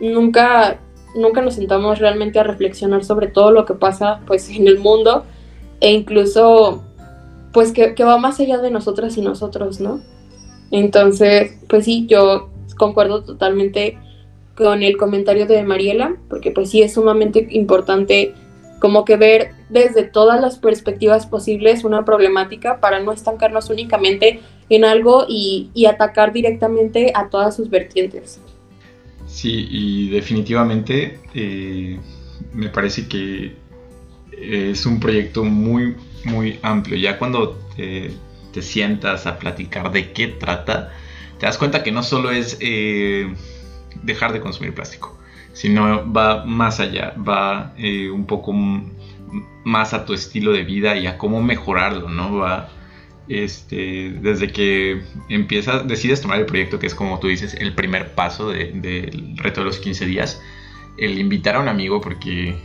nunca, 0.00 0.78
nunca 1.16 1.42
nos 1.42 1.54
sentamos 1.54 1.98
realmente 1.98 2.38
a 2.38 2.44
reflexionar 2.44 3.04
sobre 3.04 3.26
todo 3.26 3.50
lo 3.50 3.64
que 3.64 3.74
pasa 3.74 4.20
pues 4.26 4.48
en 4.48 4.68
el 4.68 4.78
mundo 4.78 5.24
e 5.80 5.90
incluso 5.92 6.84
pues 7.52 7.72
que, 7.72 7.94
que 7.94 8.04
va 8.04 8.18
más 8.18 8.38
allá 8.38 8.58
de 8.58 8.70
nosotras 8.70 9.16
y 9.16 9.22
nosotros, 9.22 9.80
¿no? 9.80 10.00
Entonces, 10.70 11.58
pues 11.68 11.84
sí, 11.84 12.06
yo 12.06 12.49
concuerdo 12.80 13.22
totalmente 13.22 13.98
con 14.56 14.82
el 14.82 14.96
comentario 14.96 15.46
de 15.46 15.62
Mariela, 15.62 16.16
porque 16.30 16.50
pues 16.50 16.70
sí 16.70 16.82
es 16.82 16.94
sumamente 16.94 17.46
importante 17.50 18.32
como 18.80 19.04
que 19.04 19.16
ver 19.16 19.52
desde 19.68 20.04
todas 20.04 20.40
las 20.40 20.58
perspectivas 20.58 21.26
posibles 21.26 21.84
una 21.84 22.06
problemática 22.06 22.80
para 22.80 23.00
no 23.00 23.12
estancarnos 23.12 23.68
únicamente 23.68 24.40
en 24.70 24.84
algo 24.84 25.26
y, 25.28 25.70
atacar 25.86 26.32
directamente 26.32 27.12
a 27.14 27.28
todas 27.28 27.54
sus 27.54 27.68
vertientes. 27.68 28.40
Sí, 29.26 29.68
y 29.70 30.08
definitivamente 30.08 31.18
eh, 31.34 31.98
me 32.54 32.68
parece 32.70 33.06
que 33.06 33.54
es 34.40 34.86
un 34.86 34.98
proyecto 34.98 35.44
muy, 35.44 35.96
muy 36.24 36.58
amplio. 36.62 36.96
Ya 36.96 37.18
cuando 37.18 37.58
te, 37.76 38.62
sientas 38.62 39.26
a 39.26 39.38
platicar 39.38 39.92
de 39.92 40.12
qué 40.12 40.28
trata, 40.28 40.92
te 41.40 41.46
das 41.46 41.58
cuenta 41.58 41.82
que 41.82 41.90
no 41.90 42.02
solo 42.02 42.30
es 42.30 42.58
eh, 42.60 43.34
dejar 44.02 44.32
de 44.32 44.40
consumir 44.40 44.74
plástico 44.74 45.20
sino 45.52 46.10
va 46.12 46.44
más 46.44 46.80
allá, 46.80 47.14
va 47.16 47.74
eh, 47.76 48.10
un 48.10 48.26
poco 48.26 48.52
más 49.64 49.94
a 49.94 50.04
tu 50.04 50.14
estilo 50.14 50.52
de 50.52 50.64
vida 50.64 50.96
y 50.96 51.06
a 51.06 51.18
cómo 51.18 51.42
mejorarlo, 51.42 52.08
¿no? 52.08 52.36
Va 52.36 52.68
este, 53.28 54.10
desde 54.20 54.50
que 54.50 55.02
empiezas, 55.28 55.86
decides 55.86 56.20
tomar 56.20 56.40
el 56.40 56.46
proyecto, 56.46 56.78
que 56.78 56.86
es 56.86 56.94
como 56.94 57.20
tú 57.20 57.28
dices, 57.28 57.54
el 57.54 57.74
primer 57.74 58.14
paso 58.14 58.50
del 58.50 59.36
reto 59.36 59.60
de 59.60 59.66
los 59.66 59.78
15 59.78 60.06
días, 60.06 60.42
el 60.98 61.18
invitar 61.18 61.56
a 61.56 61.60
un 61.60 61.68
amigo, 61.68 62.00
porque, 62.00 62.56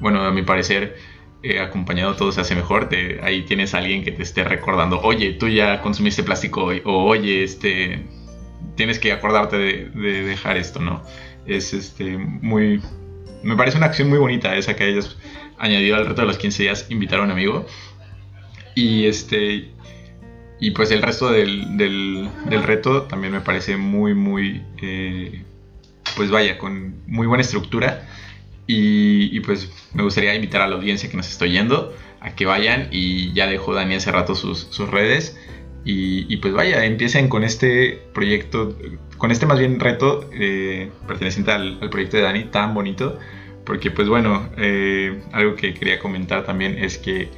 bueno, 0.00 0.22
a 0.22 0.30
mi 0.30 0.42
parecer, 0.42 0.96
eh, 1.42 1.58
acompañado 1.58 2.14
todo 2.14 2.30
se 2.30 2.40
hace 2.40 2.54
mejor, 2.54 2.88
ahí 3.22 3.42
tienes 3.42 3.74
a 3.74 3.78
alguien 3.78 4.04
que 4.04 4.12
te 4.12 4.22
esté 4.22 4.44
recordando, 4.44 5.00
oye, 5.00 5.32
tú 5.32 5.48
ya 5.48 5.80
consumiste 5.80 6.22
plástico 6.22 6.64
hoy, 6.64 6.82
o 6.84 7.04
oye, 7.04 7.42
este, 7.42 8.06
tienes 8.76 8.98
que 8.98 9.12
acordarte 9.12 9.56
de, 9.56 9.90
de 9.90 10.24
dejar 10.24 10.56
esto, 10.56 10.80
¿no? 10.80 11.02
es 11.46 11.74
este, 11.74 12.16
muy... 12.18 12.80
Me 13.42 13.56
parece 13.56 13.76
una 13.76 13.86
acción 13.86 14.08
muy 14.08 14.18
bonita 14.18 14.56
esa 14.56 14.76
que 14.76 14.84
hayas 14.84 15.16
añadido 15.58 15.96
al 15.96 16.06
reto 16.06 16.22
de 16.22 16.28
los 16.28 16.38
15 16.38 16.62
días, 16.62 16.86
invitar 16.90 17.20
a 17.20 17.22
un 17.22 17.30
amigo. 17.30 17.66
Y 18.74 19.06
este... 19.06 19.70
Y 20.60 20.70
pues 20.70 20.92
el 20.92 21.02
resto 21.02 21.28
del, 21.30 21.76
del, 21.76 22.30
reto 22.62 23.02
también 23.02 23.32
me 23.32 23.40
parece 23.40 23.76
muy, 23.76 24.14
muy... 24.14 24.62
Eh, 24.80 25.42
pues 26.14 26.30
vaya, 26.30 26.56
con 26.56 27.02
muy 27.06 27.26
buena 27.26 27.42
estructura. 27.42 28.06
Y, 28.68 29.40
pues 29.40 29.70
me 29.92 30.04
gustaría 30.04 30.34
invitar 30.34 30.62
a 30.62 30.68
la 30.68 30.76
audiencia 30.76 31.10
que 31.10 31.16
nos 31.16 31.28
está 31.28 31.44
oyendo 31.44 31.94
a 32.20 32.34
que 32.36 32.46
vayan 32.46 32.88
y 32.92 33.32
ya 33.32 33.48
dejó 33.48 33.74
Dani 33.74 33.96
hace 33.96 34.12
rato 34.12 34.34
sus, 34.34 34.68
sus 34.70 34.88
redes 34.88 35.36
y, 35.84 36.36
pues 36.36 36.54
vaya, 36.54 36.84
empiecen 36.84 37.28
con 37.28 37.42
este 37.42 38.00
proyecto, 38.14 38.76
con 39.18 39.32
este 39.32 39.46
más 39.46 39.58
bien 39.58 39.80
reto 39.80 40.30
eh, 40.32 40.90
perteneciente 41.08 41.50
al, 41.50 41.90
proyecto 41.90 42.18
de 42.18 42.22
Dani, 42.22 42.44
tan 42.44 42.72
bonito, 42.72 43.18
porque 43.64 43.90
pues 43.90 44.08
bueno, 44.08 44.48
eh, 44.56 45.22
algo 45.32 45.56
que 45.56 45.74
quería 45.74 45.98
comentar 45.98 46.44
también 46.44 46.78
es 46.78 46.98
que 46.98 47.30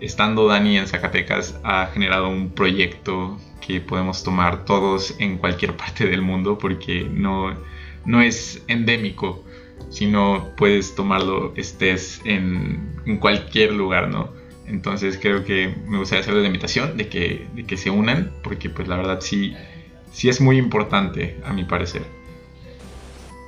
estando 0.00 0.48
Dani 0.48 0.78
en 0.78 0.88
Zacatecas 0.88 1.60
ha 1.62 1.86
generado 1.86 2.28
un 2.28 2.50
proyecto 2.50 3.38
que 3.64 3.80
podemos 3.80 4.24
tomar 4.24 4.64
todos 4.64 5.14
en 5.20 5.38
cualquier 5.38 5.76
parte 5.76 6.06
del 6.06 6.22
mundo 6.22 6.58
porque 6.58 7.04
no, 7.08 7.54
no 8.04 8.22
es 8.22 8.64
endémico, 8.66 9.44
sino 9.88 10.50
puedes 10.56 10.96
tomarlo 10.96 11.52
estés 11.56 12.20
en, 12.24 13.00
en 13.06 13.18
cualquier 13.18 13.72
lugar, 13.72 14.08
¿no? 14.08 14.43
Entonces 14.66 15.18
creo 15.20 15.44
que 15.44 15.74
me 15.86 15.98
gustaría 15.98 16.22
hacerles 16.22 16.42
la 16.42 16.48
invitación 16.48 16.96
de 16.96 17.08
que, 17.08 17.46
de 17.54 17.64
que 17.64 17.76
se 17.76 17.90
unan, 17.90 18.32
porque 18.42 18.70
pues 18.70 18.88
la 18.88 18.96
verdad 18.96 19.20
sí, 19.20 19.54
sí 20.12 20.28
es 20.28 20.40
muy 20.40 20.58
importante 20.58 21.36
a 21.44 21.52
mi 21.52 21.64
parecer. 21.64 22.02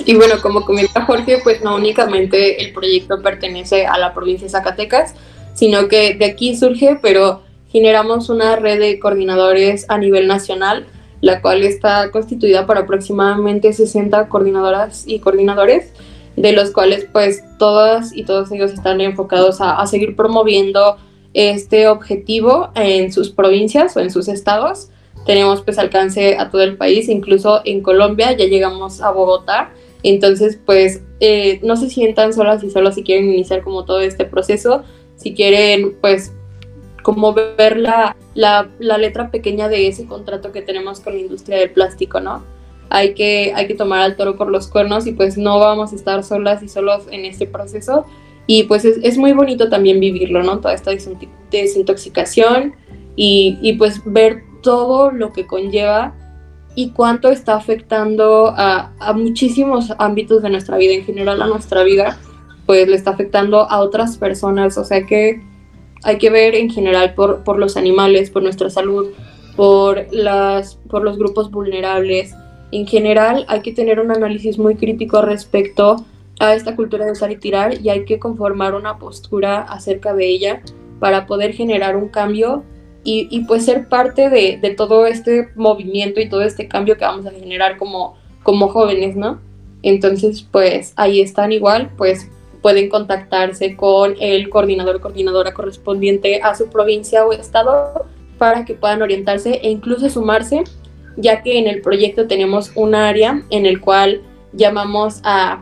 Y 0.05 0.15
bueno, 0.15 0.35
como 0.41 0.65
comenta 0.65 1.05
Jorge, 1.05 1.41
pues 1.43 1.63
no 1.63 1.75
únicamente 1.75 2.63
el 2.63 2.73
proyecto 2.73 3.23
pertenece 3.23 3.87
a 3.87 3.99
la 3.99 4.15
provincia 4.15 4.47
de 4.47 4.51
Zacatecas, 4.51 5.15
sino 5.55 5.89
que 5.89 6.15
de 6.15 6.27
aquí 6.27 6.55
surge, 6.55 6.99
pero 7.01 7.43
generamos 7.71 8.29
una 8.29 8.57
red 8.57 8.79
de 8.79 8.99
coordinadores 9.01 9.87
a 9.89 9.99
nivel 9.99 10.29
nacional, 10.29 10.87
la 11.21 11.41
cual 11.41 11.65
está 11.65 12.11
constituida 12.11 12.67
por 12.67 12.79
aproximadamente 12.79 13.73
60 13.73 14.29
coordinadoras 14.29 15.05
y 15.07 15.19
coordinadores, 15.19 15.93
de 16.37 16.53
los 16.53 16.71
cuales 16.71 17.09
pues 17.13 17.43
todas 17.59 18.15
y 18.15 18.25
todos 18.25 18.53
ellos 18.53 18.73
están 18.73 19.01
enfocados 19.01 19.59
a, 19.61 19.85
seguir 19.87 20.15
promoviendo 20.15 20.97
este 21.35 21.89
objetivo 21.89 22.71
en 22.75 23.13
sus 23.13 23.31
provincias 23.31 23.97
o 23.97 24.01
en 24.01 24.11
sus 24.11 24.29
estados. 24.29 24.91
Tenemos 25.25 25.63
pues 25.63 25.79
alcance 25.79 26.37
a 26.37 26.51
todo 26.51 26.63
el 26.63 26.77
país, 26.77 27.09
incluso 27.09 27.63
en 27.65 27.83
Colombia 27.83 28.33
ya 28.33 28.45
llegamos 28.45 29.01
a 29.01 29.11
Bogotá. 29.11 29.73
Entonces 30.03 30.59
pues 30.65 31.03
eh, 31.21 31.59
no 31.63 31.77
se 31.77 31.89
sientan 31.89 32.33
solas 32.33 32.63
y 32.63 32.71
solos 32.71 32.95
si 32.95 33.03
quieren 33.03 33.31
iniciar 33.31 33.63
como 33.63 33.85
todo 33.85 34.01
este 34.01 34.25
proceso, 34.25 34.85
si 35.17 35.35
quieren 35.35 35.97
pues 36.01 36.33
como 37.03 37.33
ver 37.33 37.79
la, 37.79 38.17
la, 38.35 38.69
la 38.79 38.99
letra 38.99 39.31
pequeña 39.31 39.69
de 39.69 39.89
ese 39.89 40.07
contrato 40.07 40.53
que 40.53 40.61
tenemos 40.61 41.01
con 41.01 41.15
la 41.15 41.21
industria 41.21 41.59
del 41.59 41.71
plástico, 41.71 42.21
¿no? 42.21 42.56
Hay 42.91 43.15
que, 43.15 43.53
hay 43.55 43.67
que 43.67 43.75
tomar 43.75 44.01
al 44.01 44.17
toro 44.17 44.37
por 44.37 44.51
los 44.51 44.69
cuernos 44.69 45.07
y 45.07 45.13
pues 45.13 45.37
no 45.37 45.59
vamos 45.59 45.93
a 45.93 45.97
estar 45.97 46.23
solas 46.25 46.63
y 46.63 46.69
solos 46.69 47.05
en 47.11 47.25
este 47.25 47.47
proceso. 47.47 48.05
Y 48.47 48.65
pues 48.65 48.85
es, 48.85 48.99
es 49.03 49.19
muy 49.19 49.33
bonito 49.33 49.69
también 49.69 49.99
vivirlo, 49.99 50.43
¿no? 50.43 50.61
Toda 50.61 50.75
esta 50.75 50.93
desintoxicación 51.51 52.75
y, 53.17 53.59
y 53.61 53.73
pues 53.75 54.03
ver 54.05 54.43
todo 54.63 55.11
lo 55.11 55.33
que 55.33 55.47
conlleva 55.47 56.15
y 56.77 56.91
cuánto 56.91 57.31
está 57.31 57.57
afectando 57.57 58.49
a, 58.55 58.93
a, 58.99 59.13
muchísimos 59.15 59.93
ámbitos 59.99 60.43
de 60.43 60.51
nuestra 60.51 60.77
vida, 60.77 60.93
en 60.93 61.05
general 61.05 61.41
a 61.41 61.47
nuestra 61.47 61.83
vida, 61.83 62.19
pues 62.67 62.87
le 62.87 62.97
está 62.97 63.11
afectando 63.11 63.63
a 63.63 63.81
otras 63.81 64.19
personas. 64.19 64.77
O 64.77 64.85
sea 64.85 65.07
que 65.07 65.43
hay 66.05 66.19
que 66.19 66.31
ver 66.31 66.55
en 66.55 66.71
general 66.71 67.15
por, 67.15 67.43
por 67.45 67.59
los 67.59 67.77
animales, 67.77 68.31
por 68.31 68.43
nuestra 68.43 68.71
salud, 68.71 69.09
por, 69.57 70.07
las, 70.13 70.77
por 70.91 71.03
los 71.03 71.19
grupos 71.19 71.51
vulnerables. 71.51 72.35
En 72.73 72.87
general 72.87 73.45
hay 73.49 73.61
que 73.61 73.73
tener 73.73 74.01
un 74.01 74.11
análisis 74.11 74.59
muy 74.59 74.77
crítico 74.77 75.23
respecto 75.23 76.05
a 76.39 76.55
esta 76.55 76.77
cultura 76.77 77.05
de 77.05 77.13
usar 77.13 77.31
y 77.31 77.37
tirar 77.37 77.81
y 77.81 77.89
hay 77.89 78.05
que 78.05 78.19
conformar 78.19 78.75
una 78.75 78.99
postura 78.99 79.63
acerca 79.63 80.15
de 80.15 80.29
ella 80.29 80.63
para 81.01 81.27
poder 81.27 81.53
generar 81.53 81.97
un 81.97 82.09
cambio 82.09 82.65
y, 83.05 83.29
y 83.31 83.45
pues 83.45 83.65
ser 83.65 83.89
parte 83.89 84.29
de, 84.29 84.59
de, 84.61 84.71
todo 84.71 85.07
este 85.07 85.51
movimiento 85.55 86.21
y 86.21 86.29
todo 86.29 86.43
este 86.43 86.67
cambio 86.67 86.97
que 86.97 87.05
vamos 87.05 87.25
a 87.27 87.31
generar 87.31 87.77
como, 87.77 88.17
como 88.43 88.69
jóvenes, 88.69 89.15
¿no? 89.15 89.41
Entonces, 89.83 90.43
pues 90.51 90.93
ahí 90.97 91.21
están 91.21 91.53
igual, 91.53 91.93
pues 91.97 92.29
pueden 92.63 92.89
contactarse 92.89 93.77
con 93.77 94.17
el 94.19 94.49
coordinador 94.49 94.97
o 94.97 95.01
coordinadora 95.01 95.55
correspondiente 95.55 96.41
a 96.43 96.57
su 96.57 96.69
provincia 96.69 97.25
o 97.25 97.33
estado 97.33 98.07
para 98.39 98.65
que 98.65 98.75
puedan 98.75 99.03
orientarse 99.03 99.61
e 99.63 99.71
incluso 99.71 100.11
sumarse, 100.11 100.65
ya 101.17 101.43
que 101.43 101.59
en 101.59 101.67
el 101.67 101.81
proyecto 101.81 102.27
tenemos 102.27 102.73
un 102.75 102.95
área 102.95 103.43
en 103.51 103.67
el 103.67 103.81
cual 103.81 104.23
llamamos 104.53 105.21
a, 105.25 105.61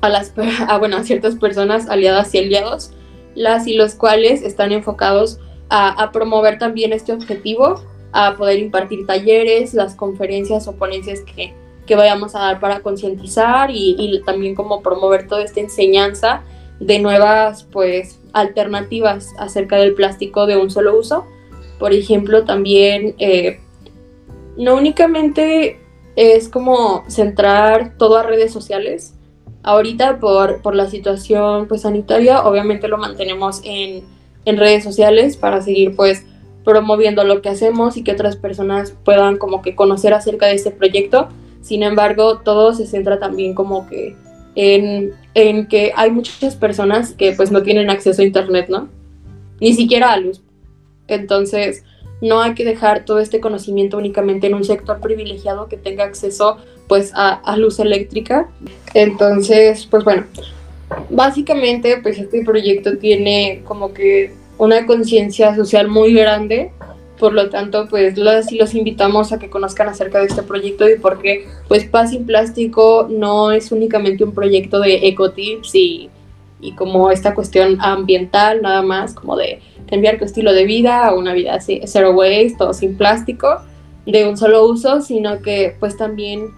a 0.00 0.08
las 0.08 0.32
bueno, 0.78 1.02
ciertas 1.04 1.36
personas 1.36 1.88
aliadas 1.88 2.34
y 2.34 2.38
aliados, 2.38 2.92
las 3.34 3.66
y 3.66 3.74
los 3.74 3.94
cuales 3.94 4.42
están 4.42 4.72
enfocados 4.72 5.38
a, 5.68 6.10
promover 6.12 6.58
también 6.58 6.92
este 6.92 7.12
objetivo, 7.12 7.82
a 8.12 8.36
poder 8.36 8.60
impartir 8.60 9.04
talleres, 9.04 9.74
las 9.74 9.94
conferencias 9.94 10.68
o 10.68 10.76
ponencias 10.76 11.20
que, 11.20 11.52
que 11.86 11.96
vayamos 11.96 12.34
a 12.34 12.40
dar 12.40 12.60
para 12.60 12.80
concientizar 12.80 13.70
y, 13.70 13.96
y, 13.98 14.22
también 14.22 14.54
como 14.54 14.80
promover 14.80 15.26
toda 15.26 15.42
esta 15.42 15.60
enseñanza 15.60 16.42
de 16.78 16.98
nuevas 16.98 17.64
pues 17.64 18.20
alternativas 18.32 19.34
acerca 19.38 19.76
del 19.76 19.94
plástico 19.94 20.46
de 20.46 20.56
un 20.56 20.70
solo 20.70 20.96
uso. 20.96 21.26
Por 21.78 21.92
ejemplo, 21.92 22.44
también 22.44 23.14
eh, 23.18 23.60
no 24.56 24.76
únicamente 24.76 25.80
es 26.16 26.48
como 26.48 27.04
centrar 27.08 27.96
todo 27.98 28.16
a 28.16 28.22
redes 28.22 28.52
sociales. 28.52 29.14
Ahorita 29.62 30.20
por, 30.20 30.62
por 30.62 30.74
la 30.74 30.88
situación 30.88 31.66
pues 31.68 31.82
sanitaria, 31.82 32.44
obviamente 32.44 32.88
lo 32.88 32.98
mantenemos 32.98 33.60
en, 33.64 34.04
en 34.44 34.56
redes 34.56 34.84
sociales 34.84 35.36
para 35.36 35.60
seguir 35.60 35.96
pues 35.96 36.24
promoviendo 36.64 37.24
lo 37.24 37.42
que 37.42 37.48
hacemos 37.48 37.96
y 37.96 38.04
que 38.04 38.12
otras 38.12 38.36
personas 38.36 38.94
puedan 39.04 39.36
como 39.36 39.62
que 39.62 39.74
conocer 39.74 40.14
acerca 40.14 40.46
de 40.46 40.54
este 40.54 40.70
proyecto 40.70 41.28
sin 41.66 41.82
embargo, 41.82 42.38
todo 42.44 42.72
se 42.74 42.86
centra 42.86 43.18
también 43.18 43.52
como 43.52 43.88
que 43.88 44.14
en, 44.54 45.14
en, 45.34 45.66
que 45.66 45.92
hay 45.96 46.12
muchas 46.12 46.54
personas 46.54 47.12
que 47.12 47.32
pues 47.32 47.50
no 47.50 47.64
tienen 47.64 47.90
acceso 47.90 48.22
a 48.22 48.24
internet, 48.24 48.68
¿no? 48.68 48.88
Ni 49.60 49.74
siquiera 49.74 50.12
a 50.12 50.16
luz. 50.16 50.40
Entonces, 51.08 51.82
no 52.20 52.40
hay 52.40 52.54
que 52.54 52.64
dejar 52.64 53.04
todo 53.04 53.18
este 53.18 53.40
conocimiento 53.40 53.98
únicamente 53.98 54.46
en 54.46 54.54
un 54.54 54.64
sector 54.64 55.00
privilegiado 55.00 55.68
que 55.68 55.76
tenga 55.76 56.04
acceso 56.04 56.58
pues 56.88 57.12
a, 57.14 57.56
luz 57.56 57.78
eléctrica. 57.78 58.48
Entonces, 58.94 59.86
pues 59.86 60.04
bueno, 60.04 60.24
básicamente 61.10 61.98
pues 62.02 62.18
este 62.18 62.44
proyecto 62.44 62.96
tiene 62.98 63.62
como 63.64 63.92
que 63.92 64.32
una 64.58 64.86
conciencia 64.86 65.54
social 65.54 65.88
muy 65.88 66.14
grande 66.14 66.72
por 67.18 67.32
lo 67.32 67.48
tanto, 67.48 67.86
pues 67.88 68.18
los, 68.18 68.52
los 68.52 68.74
invitamos 68.74 69.32
a 69.32 69.38
que 69.38 69.48
conozcan 69.48 69.88
acerca 69.88 70.18
de 70.18 70.26
este 70.26 70.42
proyecto 70.42 70.88
y 70.88 70.98
por 70.98 71.20
qué, 71.20 71.46
pues 71.68 71.84
Paz 71.84 72.10
sin 72.10 72.26
Plástico 72.26 73.08
no 73.10 73.52
es 73.52 73.72
únicamente 73.72 74.24
un 74.24 74.32
proyecto 74.32 74.80
de 74.80 75.08
ecotips 75.08 75.74
y, 75.74 76.10
y 76.60 76.72
como 76.72 77.10
esta 77.10 77.34
cuestión 77.34 77.78
ambiental, 77.80 78.60
nada 78.62 78.82
más, 78.82 79.14
como 79.14 79.36
de 79.36 79.60
cambiar 79.88 80.18
tu 80.18 80.24
estilo 80.24 80.52
de 80.52 80.64
vida 80.64 81.06
a 81.06 81.14
una 81.14 81.32
vida 81.32 81.54
así, 81.54 81.80
zero 81.84 82.12
waste 82.12 82.56
o 82.60 82.72
sin 82.72 82.96
plástico, 82.96 83.60
de 84.06 84.28
un 84.28 84.36
solo 84.36 84.66
uso, 84.66 85.00
sino 85.00 85.42
que 85.42 85.74
pues 85.80 85.96
también 85.96 86.50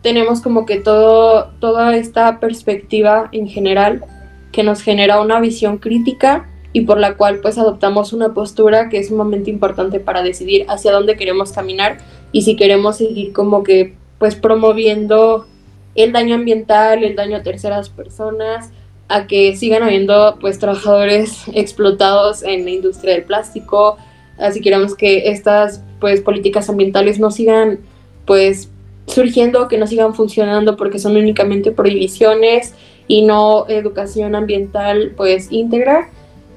tenemos 0.00 0.40
como 0.40 0.66
que 0.66 0.78
todo, 0.78 1.52
toda 1.60 1.96
esta 1.96 2.40
perspectiva 2.40 3.28
en 3.32 3.48
general 3.48 4.04
que 4.50 4.62
nos 4.62 4.82
genera 4.82 5.20
una 5.20 5.40
visión 5.40 5.78
crítica 5.78 6.48
y 6.72 6.82
por 6.82 6.98
la 6.98 7.16
cual 7.16 7.40
pues 7.40 7.58
adoptamos 7.58 8.12
una 8.12 8.34
postura 8.34 8.88
que 8.88 8.98
es 8.98 9.08
sumamente 9.08 9.50
importante 9.50 10.00
para 10.00 10.22
decidir 10.22 10.64
hacia 10.68 10.92
dónde 10.92 11.16
queremos 11.16 11.52
caminar 11.52 11.98
y 12.32 12.42
si 12.42 12.56
queremos 12.56 12.96
seguir 12.96 13.32
como 13.32 13.62
que 13.62 13.94
pues 14.18 14.34
promoviendo 14.34 15.46
el 15.94 16.12
daño 16.12 16.34
ambiental, 16.34 17.04
el 17.04 17.14
daño 17.14 17.36
a 17.36 17.42
terceras 17.42 17.90
personas, 17.90 18.70
a 19.12 19.26
que 19.26 19.54
sigan 19.56 19.82
habiendo 19.82 20.38
pues 20.40 20.58
trabajadores 20.58 21.42
explotados 21.52 22.42
en 22.42 22.64
la 22.64 22.70
industria 22.70 23.12
del 23.12 23.24
plástico, 23.24 23.98
así 24.38 24.62
queremos 24.62 24.94
que 24.94 25.28
estas 25.28 25.84
pues 26.00 26.22
políticas 26.22 26.70
ambientales 26.70 27.20
no 27.20 27.30
sigan 27.30 27.80
pues 28.24 28.70
surgiendo, 29.06 29.68
que 29.68 29.76
no 29.76 29.86
sigan 29.86 30.14
funcionando 30.14 30.78
porque 30.78 30.98
son 30.98 31.14
únicamente 31.18 31.72
prohibiciones 31.72 32.72
y 33.06 33.20
no 33.20 33.66
educación 33.68 34.34
ambiental 34.34 35.12
pues 35.14 35.52
íntegra. 35.52 36.08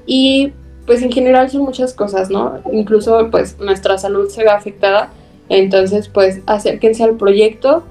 Y 0.05 0.53
pues 0.85 1.01
en 1.01 1.11
general 1.11 1.49
son 1.49 1.63
muchas 1.63 1.93
cosas, 1.93 2.29
¿no? 2.29 2.61
Incluso 2.71 3.29
pues 3.31 3.59
nuestra 3.59 3.97
salud 3.97 4.29
se 4.29 4.43
ve 4.43 4.49
afectada, 4.49 5.11
entonces 5.49 6.07
pues 6.07 6.39
acérquense 6.45 7.03
al 7.03 7.17
proyecto 7.17 7.83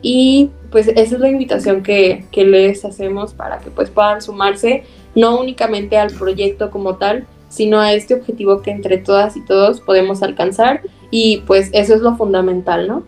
y 0.00 0.50
pues 0.72 0.88
esa 0.88 1.00
es 1.00 1.20
la 1.20 1.28
invitación 1.28 1.82
que, 1.82 2.24
que 2.32 2.44
les 2.44 2.84
hacemos 2.84 3.34
para 3.34 3.58
que 3.58 3.70
pues 3.70 3.90
puedan 3.90 4.20
sumarse 4.22 4.84
no 5.14 5.38
únicamente 5.38 5.98
al 5.98 6.10
proyecto 6.10 6.70
como 6.70 6.96
tal, 6.96 7.26
sino 7.48 7.78
a 7.80 7.92
este 7.92 8.14
objetivo 8.14 8.62
que 8.62 8.70
entre 8.70 8.96
todas 8.96 9.36
y 9.36 9.44
todos 9.44 9.80
podemos 9.82 10.22
alcanzar 10.22 10.80
y 11.10 11.42
pues 11.46 11.68
eso 11.72 11.94
es 11.94 12.00
lo 12.00 12.16
fundamental, 12.16 12.88
¿no? 12.88 13.04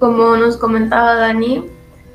Como 0.00 0.36
nos 0.36 0.56
comentaba 0.56 1.14
Dani, 1.14 1.64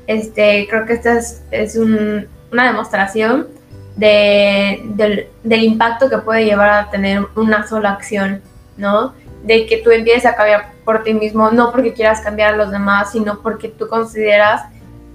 este, 0.06 0.66
creo 0.68 0.84
que 0.84 0.92
esta 0.92 1.18
es, 1.18 1.42
es 1.50 1.76
un, 1.76 2.26
una 2.52 2.66
demostración 2.66 3.48
de, 3.96 4.82
del, 4.94 5.28
del, 5.42 5.64
impacto 5.64 6.10
que 6.10 6.18
puede 6.18 6.44
llevar 6.44 6.68
a 6.68 6.90
tener 6.90 7.22
una 7.34 7.66
sola 7.66 7.92
acción, 7.92 8.42
¿no? 8.76 9.14
De 9.46 9.66
que 9.66 9.78
tú 9.78 9.90
empieces 9.90 10.26
a 10.26 10.34
cambiar 10.34 10.72
por 10.84 11.02
ti 11.02 11.14
mismo, 11.14 11.50
no 11.50 11.72
porque 11.72 11.92
quieras 11.92 12.20
cambiar 12.20 12.54
a 12.54 12.56
los 12.56 12.70
demás, 12.70 13.12
sino 13.12 13.40
porque 13.40 13.68
tú 13.68 13.88
consideras 13.88 14.62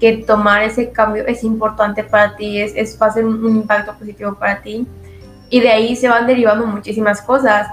que 0.00 0.16
tomar 0.18 0.64
ese 0.64 0.90
cambio 0.90 1.24
es 1.28 1.44
importante 1.44 2.02
para 2.02 2.34
ti, 2.34 2.60
es, 2.60 2.72
es 2.74 2.98
va 3.00 3.06
a 3.06 3.18
un 3.20 3.56
impacto 3.56 3.94
positivo 3.96 4.34
para 4.34 4.60
ti. 4.60 4.86
Y 5.48 5.60
de 5.60 5.68
ahí 5.68 5.94
se 5.94 6.08
van 6.08 6.26
derivando 6.26 6.66
muchísimas 6.66 7.22
cosas. 7.22 7.68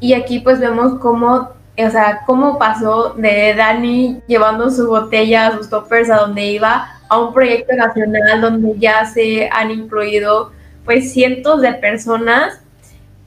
Y 0.00 0.14
aquí 0.14 0.40
pues 0.40 0.58
vemos 0.58 0.98
cómo, 0.98 1.50
o 1.76 1.90
sea, 1.90 2.22
cómo 2.26 2.58
pasó 2.58 3.14
de 3.14 3.54
Dani 3.54 4.20
llevando 4.26 4.70
su 4.70 4.88
botella, 4.88 5.52
sus 5.56 5.68
toppers 5.68 6.10
a 6.10 6.16
donde 6.16 6.46
iba, 6.46 6.88
a 7.08 7.18
un 7.18 7.32
proyecto 7.32 7.76
nacional 7.76 8.40
donde 8.40 8.78
ya 8.78 9.04
se 9.04 9.48
han 9.52 9.70
incluido 9.70 10.52
pues 10.84 11.12
cientos 11.12 11.60
de 11.60 11.74
personas 11.74 12.60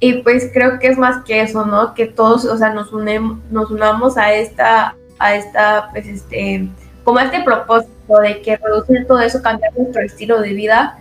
y 0.03 0.13
pues 0.23 0.49
creo 0.51 0.79
que 0.79 0.87
es 0.87 0.97
más 0.97 1.23
que 1.23 1.41
eso, 1.41 1.63
¿no? 1.63 1.93
Que 1.93 2.07
todos, 2.07 2.43
o 2.45 2.57
sea, 2.57 2.73
nos 2.73 2.91
unemos, 2.91 3.37
nos 3.51 3.69
unamos 3.69 4.17
a 4.17 4.33
esta, 4.33 4.95
a 5.19 5.35
esta, 5.35 5.89
pues 5.91 6.07
este, 6.07 6.67
como 7.03 7.19
a 7.19 7.25
este 7.25 7.43
propósito 7.43 8.17
de 8.19 8.41
que 8.41 8.57
reducir 8.57 9.05
todo 9.05 9.19
eso, 9.19 9.43
cambiar 9.43 9.71
nuestro 9.77 10.01
estilo 10.01 10.41
de 10.41 10.53
vida, 10.53 10.97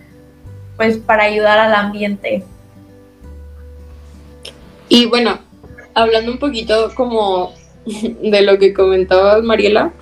pues 0.77 0.99
para 0.99 1.25
ayudar 1.25 1.59
al 1.59 1.75
ambiente. 1.75 2.45
Y 4.91 5.07
bueno, 5.07 5.39
hablando 5.95 6.33
un 6.33 6.39
poquito 6.39 6.93
como 6.95 7.55
de 7.87 8.43
lo 8.43 8.59
que 8.59 8.75
comentabas, 8.75 9.43
Mariela, 9.43 9.93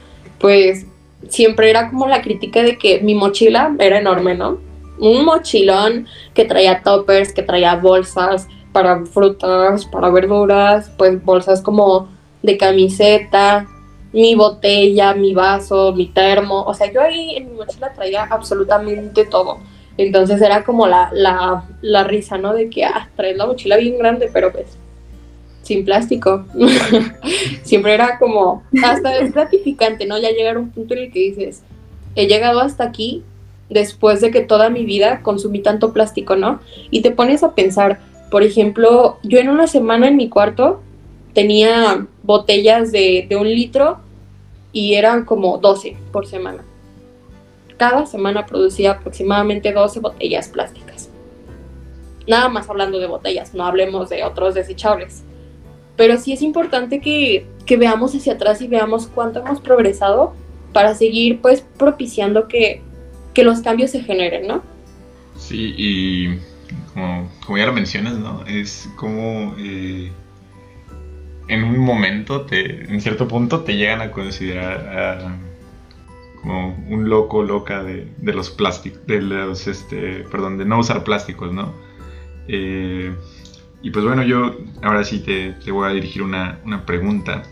pues 0.40 0.86
siempre 1.28 1.70
era 1.70 1.88
como 1.88 2.08
la 2.08 2.20
crítica 2.20 2.64
de 2.64 2.76
que 2.76 2.98
mi 3.00 3.14
mochila 3.14 3.76
era 3.78 4.00
enorme, 4.00 4.34
¿no? 4.34 4.58
Un 4.98 5.24
mochilón 5.24 6.08
que 6.34 6.44
traía 6.44 6.82
toppers, 6.82 7.32
que 7.32 7.44
traía 7.44 7.76
bolsas 7.76 8.48
para 8.78 9.04
frutas, 9.06 9.86
para 9.86 10.08
verduras, 10.08 10.88
pues 10.96 11.20
bolsas 11.24 11.60
como 11.60 12.08
de 12.44 12.56
camiseta, 12.56 13.66
mi 14.12 14.36
botella, 14.36 15.14
mi 15.14 15.34
vaso, 15.34 15.92
mi 15.92 16.06
termo, 16.06 16.62
o 16.62 16.72
sea, 16.74 16.92
yo 16.92 17.00
ahí 17.00 17.34
en 17.34 17.50
mi 17.50 17.56
mochila 17.56 17.92
traía 17.92 18.22
absolutamente 18.30 19.24
todo. 19.24 19.58
Entonces 19.96 20.40
era 20.40 20.62
como 20.62 20.86
la, 20.86 21.10
la, 21.12 21.64
la 21.82 22.04
risa, 22.04 22.38
¿no? 22.38 22.54
De 22.54 22.70
que, 22.70 22.84
ah, 22.84 23.08
traes 23.16 23.36
la 23.36 23.46
mochila 23.46 23.76
bien 23.78 23.98
grande, 23.98 24.30
pero 24.32 24.52
pues 24.52 24.78
sin 25.62 25.84
plástico. 25.84 26.44
Siempre 27.64 27.94
era 27.94 28.16
como, 28.20 28.62
hasta 28.84 29.24
gratificante, 29.26 30.06
¿no? 30.06 30.18
Ya 30.18 30.30
llegar 30.30 30.54
a 30.54 30.60
un 30.60 30.70
punto 30.70 30.94
en 30.94 31.00
el 31.00 31.12
que 31.12 31.18
dices, 31.18 31.64
he 32.14 32.28
llegado 32.28 32.60
hasta 32.60 32.84
aquí 32.84 33.24
después 33.70 34.20
de 34.20 34.30
que 34.30 34.40
toda 34.40 34.70
mi 34.70 34.84
vida 34.84 35.20
consumí 35.22 35.62
tanto 35.62 35.92
plástico, 35.92 36.36
¿no? 36.36 36.60
Y 36.92 37.02
te 37.02 37.10
pones 37.10 37.42
a 37.42 37.56
pensar, 37.56 37.98
por 38.30 38.42
ejemplo, 38.42 39.18
yo 39.22 39.38
en 39.38 39.48
una 39.48 39.66
semana 39.66 40.08
en 40.08 40.16
mi 40.16 40.28
cuarto 40.28 40.80
tenía 41.32 42.06
botellas 42.22 42.92
de, 42.92 43.26
de 43.28 43.36
un 43.36 43.48
litro 43.48 43.98
y 44.72 44.94
eran 44.94 45.24
como 45.24 45.58
12 45.58 45.96
por 46.12 46.26
semana. 46.26 46.64
Cada 47.76 48.06
semana 48.06 48.44
producía 48.44 48.92
aproximadamente 48.92 49.72
12 49.72 50.00
botellas 50.00 50.48
plásticas. 50.48 51.08
Nada 52.26 52.48
más 52.48 52.68
hablando 52.68 52.98
de 52.98 53.06
botellas, 53.06 53.54
no 53.54 53.64
hablemos 53.64 54.08
de 54.10 54.24
otros 54.24 54.54
desechables. 54.54 55.22
Pero 55.96 56.18
sí 56.18 56.32
es 56.32 56.42
importante 56.42 57.00
que, 57.00 57.46
que 57.64 57.76
veamos 57.76 58.14
hacia 58.14 58.34
atrás 58.34 58.60
y 58.60 58.68
veamos 58.68 59.06
cuánto 59.06 59.40
hemos 59.40 59.60
progresado 59.60 60.34
para 60.72 60.94
seguir 60.94 61.40
pues 61.40 61.64
propiciando 61.78 62.46
que, 62.46 62.82
que 63.32 63.42
los 63.42 63.60
cambios 63.60 63.90
se 63.90 64.02
generen, 64.02 64.46
¿no? 64.46 64.62
Sí, 65.36 65.74
y 65.78 66.38
como, 66.92 67.30
como 67.44 67.58
ya 67.58 67.66
lo 67.66 67.72
mencionas, 67.72 68.18
¿no? 68.18 68.44
Es 68.46 68.88
como 68.96 69.54
eh, 69.58 70.10
en 71.48 71.64
un 71.64 71.78
momento, 71.78 72.42
te, 72.42 72.92
en 72.92 73.00
cierto 73.00 73.26
punto, 73.26 73.60
te 73.60 73.76
llegan 73.76 74.00
a 74.00 74.10
considerar 74.10 75.38
como 76.42 76.76
un 76.88 77.08
loco, 77.08 77.42
loca 77.42 77.82
de, 77.82 78.12
de 78.18 78.32
los 78.32 78.50
plásticos, 78.50 79.06
de 79.06 79.20
los, 79.22 79.66
este, 79.66 80.24
perdón, 80.30 80.58
de 80.58 80.64
no 80.64 80.78
usar 80.78 81.04
plásticos, 81.04 81.52
¿no? 81.52 81.72
Eh, 82.48 83.14
y 83.82 83.90
pues 83.90 84.04
bueno, 84.04 84.22
yo 84.22 84.56
ahora 84.82 85.04
sí 85.04 85.20
te, 85.20 85.52
te 85.64 85.70
voy 85.70 85.88
a 85.88 85.92
dirigir 85.92 86.22
una, 86.22 86.58
una, 86.64 86.84
pregunta. 86.84 87.42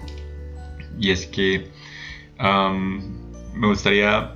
Y 0.98 1.10
es 1.10 1.26
que 1.26 1.68
me 2.38 3.66
gustaría 3.66 4.34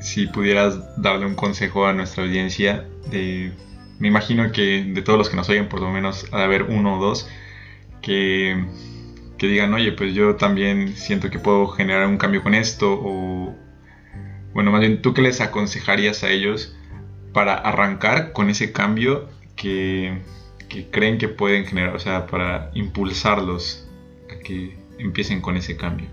si 0.00 0.26
pudieras 0.26 0.78
darle 0.96 1.26
un 1.26 1.34
consejo 1.34 1.86
a 1.86 1.92
nuestra 1.92 2.24
audiencia. 2.24 2.86
De, 3.10 3.52
me 3.98 4.08
imagino 4.08 4.52
que 4.52 4.84
de 4.84 5.02
todos 5.02 5.18
los 5.18 5.28
que 5.28 5.36
nos 5.36 5.48
oyen, 5.48 5.68
por 5.68 5.80
lo 5.80 5.90
menos 5.90 6.30
de 6.30 6.42
haber 6.42 6.64
uno 6.64 6.98
o 6.98 7.02
dos 7.02 7.28
que, 8.02 8.64
que 9.38 9.46
digan, 9.46 9.72
oye, 9.74 9.92
pues 9.92 10.14
yo 10.14 10.36
también 10.36 10.96
siento 10.96 11.30
que 11.30 11.38
puedo 11.38 11.68
generar 11.68 12.06
un 12.06 12.18
cambio 12.18 12.42
con 12.42 12.54
esto. 12.54 12.92
O, 12.92 13.54
bueno, 14.52 14.70
más 14.70 14.80
bien, 14.80 15.02
¿tú 15.02 15.14
qué 15.14 15.22
les 15.22 15.40
aconsejarías 15.40 16.22
a 16.22 16.30
ellos 16.30 16.76
para 17.32 17.54
arrancar 17.54 18.32
con 18.32 18.50
ese 18.50 18.72
cambio 18.72 19.28
que, 19.56 20.18
que 20.68 20.90
creen 20.90 21.18
que 21.18 21.28
pueden 21.28 21.64
generar? 21.66 21.96
O 21.96 21.98
sea, 21.98 22.26
para 22.26 22.70
impulsarlos 22.74 23.88
a 24.30 24.38
que 24.38 24.76
empiecen 24.98 25.40
con 25.40 25.56
ese 25.56 25.76
cambio. 25.76 26.08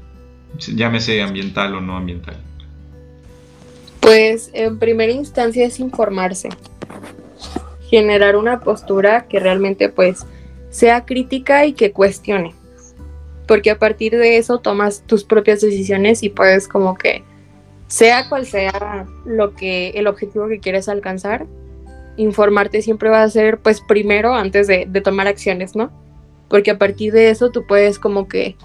Llámese 0.58 1.22
ambiental 1.22 1.76
o 1.76 1.82
no 1.82 1.98
ambiental. 1.98 2.38
Pues 4.00 4.50
en 4.54 4.80
primera 4.80 5.12
instancia 5.14 5.66
es 5.66 5.80
informarse, 5.80 6.50
generar 7.94 8.36
una 8.36 8.60
postura 8.60 9.28
que 9.28 9.40
realmente 9.40 9.88
pues 9.88 10.26
sea 10.72 11.06
crítica 11.06 11.68
y 11.68 11.74
que 11.74 11.92
cuestione, 11.92 12.56
porque 13.48 13.70
a 13.70 13.78
partir 13.78 14.14
de 14.14 14.38
eso 14.38 14.58
tomas 14.58 15.04
tus 15.06 15.24
propias 15.24 15.62
decisiones 15.62 16.24
y 16.24 16.30
puedes 16.30 16.68
como 16.68 16.96
que 16.96 17.24
sea 17.86 18.30
cual 18.30 18.48
sea 18.48 19.06
lo 19.26 19.54
que 19.54 19.90
el 19.90 20.08
objetivo 20.08 20.48
que 20.48 20.60
quieres 20.60 20.90
alcanzar, 20.90 21.46
informarte 22.18 22.82
siempre 22.82 23.12
va 23.12 23.22
a 23.22 23.30
ser 23.30 23.60
pues 23.60 23.80
primero 23.80 24.34
antes 24.34 24.66
de, 24.66 24.88
de 24.90 25.02
tomar 25.02 25.28
acciones, 25.28 25.76
¿no? 25.76 25.92
Porque 26.50 26.72
a 26.72 26.80
partir 26.80 27.14
de 27.14 27.30
eso 27.30 27.52
tú 27.52 27.68
puedes 27.68 28.00
como 28.00 28.28
que 28.28 28.56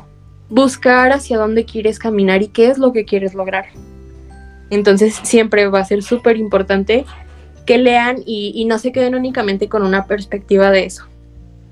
buscar 0.48 1.12
hacia 1.12 1.36
dónde 1.36 1.66
quieres 1.66 1.98
caminar 1.98 2.42
y 2.42 2.48
qué 2.48 2.70
es 2.70 2.78
lo 2.78 2.94
que 2.94 3.04
quieres 3.04 3.34
lograr. 3.34 3.66
Entonces 4.70 5.20
siempre 5.22 5.68
va 5.68 5.80
a 5.80 5.84
ser 5.84 6.02
súper 6.02 6.38
importante 6.38 7.04
que 7.68 7.76
lean 7.76 8.22
y, 8.24 8.64
no 8.64 8.78
se 8.78 8.92
queden 8.92 9.14
únicamente 9.14 9.68
con 9.68 9.82
una 9.82 10.06
perspectiva 10.06 10.70
de 10.70 10.86
eso, 10.86 11.06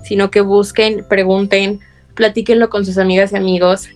sino 0.05 0.31
que 0.31 0.43
busquen, 0.43 1.07
pregunten, 1.09 1.81
platíquenlo 2.13 2.69
con 2.69 2.85
sus 2.85 2.99
amigas 2.99 3.33
y 3.33 3.37
amigos, 3.37 3.89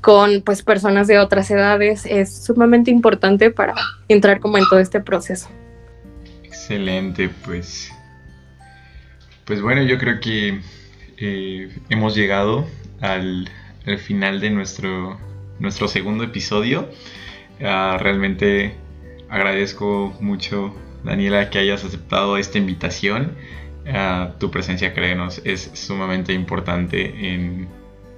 con 0.00 0.42
pues 0.42 0.64
personas 0.64 1.06
de 1.06 1.20
otras 1.20 1.48
edades. 1.52 2.06
Es 2.06 2.44
sumamente 2.44 2.90
importante 2.90 3.52
para 3.52 3.74
entrar 4.08 4.40
como 4.40 4.58
en 4.58 4.64
todo 4.68 4.80
este 4.80 4.98
proceso. 4.98 5.48
Excelente, 6.42 7.30
pues. 7.44 7.92
Pues 9.44 9.62
bueno, 9.62 9.84
yo 9.84 9.96
creo 9.96 10.18
que 10.18 10.60
eh, 11.18 11.68
hemos 11.88 12.16
llegado 12.16 12.66
al, 13.00 13.48
al 13.86 13.98
final 13.98 14.40
de 14.40 14.50
nuestro, 14.50 15.20
nuestro 15.60 15.86
segundo 15.86 16.24
episodio. 16.24 16.88
Uh, 17.60 17.96
realmente 17.96 18.74
agradezco 19.28 20.16
mucho, 20.20 20.74
Daniela, 21.08 21.48
que 21.48 21.58
hayas 21.58 21.84
aceptado 21.84 22.36
esta 22.36 22.58
invitación. 22.58 23.32
Uh, 23.86 24.38
tu 24.38 24.50
presencia, 24.50 24.92
créenos, 24.92 25.40
es 25.44 25.70
sumamente 25.72 26.34
importante 26.34 27.32
en, 27.32 27.66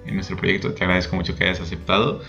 en, 0.04 0.14
nuestro 0.14 0.36
proyecto. 0.36 0.72
Te 0.72 0.82
agradezco 0.82 1.14
mucho 1.14 1.36
que 1.36 1.44
hayas 1.44 1.60
aceptado. 1.60 2.20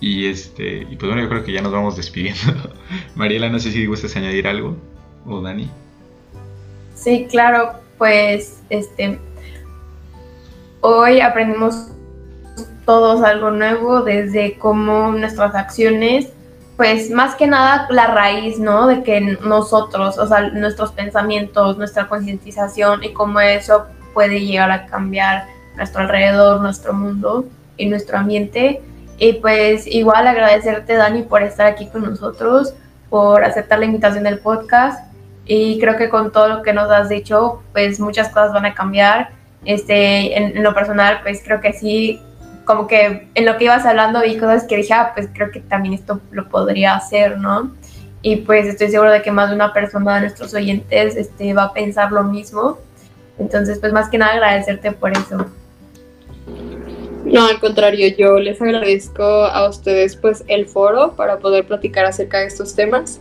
Y, 0.00 0.26
este, 0.26 0.78
y 0.78 0.96
pues 0.96 1.08
bueno, 1.08 1.22
yo 1.22 1.28
creo 1.28 1.44
que 1.44 1.52
ya 1.52 1.62
nos 1.62 1.70
vamos 1.70 1.96
despidiendo. 1.96 2.40
Mariela, 3.14 3.48
no 3.48 3.60
sé 3.60 3.70
si 3.70 3.86
gustas 3.86 4.16
añadir 4.16 4.48
algo. 4.48 4.76
O 5.24 5.40
Dani. 5.40 5.70
Sí, 6.96 7.28
claro, 7.30 7.74
pues 7.96 8.60
este 8.70 9.20
hoy 10.80 11.20
aprendimos 11.20 11.92
todos 12.84 13.22
algo 13.22 13.52
nuevo 13.52 14.02
desde 14.02 14.58
cómo 14.58 15.12
nuestras 15.12 15.54
acciones 15.54 16.32
pues 16.76 17.10
más 17.10 17.34
que 17.34 17.46
nada 17.46 17.86
la 17.90 18.06
raíz, 18.06 18.58
¿no? 18.58 18.86
De 18.86 19.02
que 19.02 19.20
nosotros, 19.20 20.18
o 20.18 20.26
sea, 20.26 20.50
nuestros 20.50 20.92
pensamientos, 20.92 21.76
nuestra 21.78 22.08
concientización 22.08 23.04
y 23.04 23.12
cómo 23.12 23.40
eso 23.40 23.86
puede 24.14 24.40
llegar 24.40 24.70
a 24.70 24.86
cambiar 24.86 25.46
nuestro 25.76 26.02
alrededor, 26.02 26.60
nuestro 26.60 26.92
mundo 26.92 27.46
y 27.76 27.86
nuestro 27.86 28.18
ambiente. 28.18 28.80
Y 29.18 29.34
pues 29.34 29.86
igual 29.86 30.26
agradecerte, 30.26 30.94
Dani, 30.94 31.22
por 31.22 31.42
estar 31.42 31.66
aquí 31.66 31.86
con 31.86 32.02
nosotros, 32.02 32.74
por 33.10 33.44
aceptar 33.44 33.78
la 33.78 33.84
invitación 33.84 34.24
del 34.24 34.38
podcast. 34.38 35.12
Y 35.44 35.78
creo 35.80 35.96
que 35.96 36.08
con 36.08 36.32
todo 36.32 36.48
lo 36.48 36.62
que 36.62 36.72
nos 36.72 36.90
has 36.90 37.08
dicho, 37.08 37.62
pues 37.72 38.00
muchas 38.00 38.28
cosas 38.28 38.52
van 38.52 38.64
a 38.64 38.74
cambiar. 38.74 39.30
Este, 39.64 40.36
en, 40.36 40.56
en 40.56 40.62
lo 40.62 40.74
personal, 40.74 41.20
pues 41.22 41.42
creo 41.44 41.60
que 41.60 41.72
sí 41.72 42.20
como 42.64 42.86
que 42.86 43.28
en 43.34 43.46
lo 43.46 43.56
que 43.56 43.64
ibas 43.64 43.84
hablando 43.84 44.22
vi 44.22 44.36
cosas 44.36 44.64
que 44.64 44.76
dije, 44.76 44.94
ah, 44.94 45.12
pues 45.14 45.28
creo 45.32 45.50
que 45.50 45.60
también 45.60 45.94
esto 45.94 46.20
lo 46.30 46.48
podría 46.48 46.94
hacer, 46.94 47.38
¿no? 47.38 47.74
Y 48.22 48.36
pues 48.36 48.66
estoy 48.66 48.88
seguro 48.88 49.10
de 49.10 49.22
que 49.22 49.32
más 49.32 49.50
de 49.50 49.56
una 49.56 49.72
persona 49.72 50.14
de 50.16 50.20
nuestros 50.22 50.54
oyentes 50.54 51.16
este, 51.16 51.54
va 51.54 51.64
a 51.64 51.72
pensar 51.72 52.12
lo 52.12 52.22
mismo. 52.22 52.78
Entonces, 53.38 53.78
pues 53.80 53.92
más 53.92 54.08
que 54.08 54.18
nada 54.18 54.34
agradecerte 54.34 54.92
por 54.92 55.12
eso. 55.12 55.46
No, 57.24 57.46
al 57.46 57.58
contrario, 57.58 58.14
yo 58.16 58.38
les 58.38 58.60
agradezco 58.60 59.22
a 59.22 59.68
ustedes 59.68 60.16
pues 60.16 60.44
el 60.48 60.66
foro 60.66 61.16
para 61.16 61.38
poder 61.38 61.66
platicar 61.66 62.04
acerca 62.04 62.40
de 62.40 62.46
estos 62.46 62.74
temas. 62.74 63.20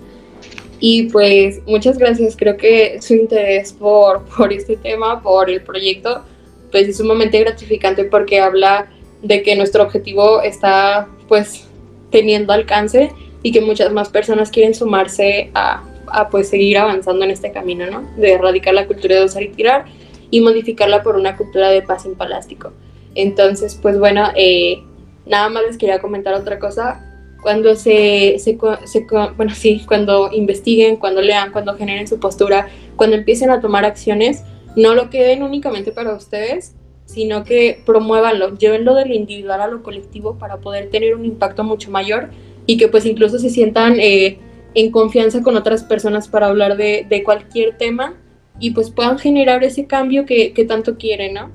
Y 0.79 1.03
pues 1.09 1.61
muchas 1.67 1.97
gracias, 1.97 2.35
creo 2.35 2.57
que 2.57 2.99
su 3.01 3.13
interés 3.13 3.71
por, 3.73 4.23
por 4.37 4.51
este 4.51 4.75
tema, 4.75 5.21
por 5.21 5.49
el 5.49 5.61
proyecto, 5.61 6.23
pues 6.71 6.87
es 6.87 6.97
sumamente 6.97 7.39
gratificante 7.39 8.03
porque 8.05 8.39
habla 8.39 8.89
de 9.21 9.43
que 9.43 9.55
nuestro 9.55 9.83
objetivo 9.83 10.41
está 10.41 11.07
pues 11.27 11.67
teniendo 12.09 12.53
alcance 12.53 13.11
y 13.43 13.51
que 13.51 13.61
muchas 13.61 13.91
más 13.91 14.09
personas 14.09 14.49
quieren 14.49 14.75
sumarse 14.75 15.51
a, 15.53 15.83
a 16.07 16.29
pues 16.29 16.49
seguir 16.49 16.77
avanzando 16.77 17.23
en 17.25 17.31
este 17.31 17.51
camino, 17.51 17.89
¿no? 17.89 18.03
De 18.17 18.33
erradicar 18.33 18.73
la 18.73 18.87
cultura 18.87 19.15
de 19.15 19.25
usar 19.25 19.43
y 19.43 19.49
tirar 19.49 19.85
y 20.29 20.41
modificarla 20.41 21.03
por 21.03 21.15
una 21.15 21.35
cultura 21.37 21.69
de 21.69 21.81
paz 21.81 22.03
sin 22.03 22.15
plástico. 22.15 22.71
Entonces, 23.15 23.77
pues 23.81 23.99
bueno, 23.99 24.29
eh, 24.35 24.81
nada 25.25 25.49
más 25.49 25.63
les 25.63 25.77
quería 25.77 25.99
comentar 25.99 26.33
otra 26.33 26.59
cosa. 26.59 27.07
Cuando 27.41 27.75
se, 27.75 28.37
se, 28.37 28.57
se, 28.85 29.07
bueno, 29.35 29.53
sí, 29.55 29.83
cuando 29.87 30.31
investiguen, 30.31 30.97
cuando 30.97 31.21
lean, 31.21 31.51
cuando 31.51 31.75
generen 31.75 32.07
su 32.07 32.19
postura, 32.19 32.69
cuando 32.95 33.15
empiecen 33.15 33.49
a 33.49 33.59
tomar 33.59 33.83
acciones, 33.83 34.43
no 34.75 34.93
lo 34.93 35.09
queden 35.09 35.43
únicamente 35.43 35.91
para 35.91 36.13
ustedes, 36.13 36.75
sino 37.11 37.43
que 37.43 37.81
promuévanlo, 37.85 38.57
llévenlo 38.57 38.95
de 38.95 39.05
lo 39.05 39.13
individual 39.13 39.59
a 39.59 39.67
lo 39.67 39.83
colectivo 39.83 40.37
para 40.37 40.57
poder 40.61 40.89
tener 40.89 41.13
un 41.13 41.25
impacto 41.25 41.65
mucho 41.65 41.91
mayor 41.91 42.29
y 42.65 42.77
que 42.77 42.87
pues 42.87 43.05
incluso 43.05 43.37
se 43.37 43.49
sientan 43.49 43.99
eh, 43.99 44.37
en 44.75 44.91
confianza 44.91 45.41
con 45.41 45.57
otras 45.57 45.83
personas 45.83 46.29
para 46.29 46.47
hablar 46.47 46.77
de, 46.77 47.05
de, 47.09 47.23
cualquier 47.23 47.77
tema 47.77 48.15
y 48.61 48.71
pues 48.71 48.91
puedan 48.91 49.19
generar 49.19 49.61
ese 49.65 49.87
cambio 49.87 50.25
que, 50.25 50.53
que 50.53 50.63
tanto 50.63 50.95
quieren, 50.97 51.33
¿no? 51.33 51.51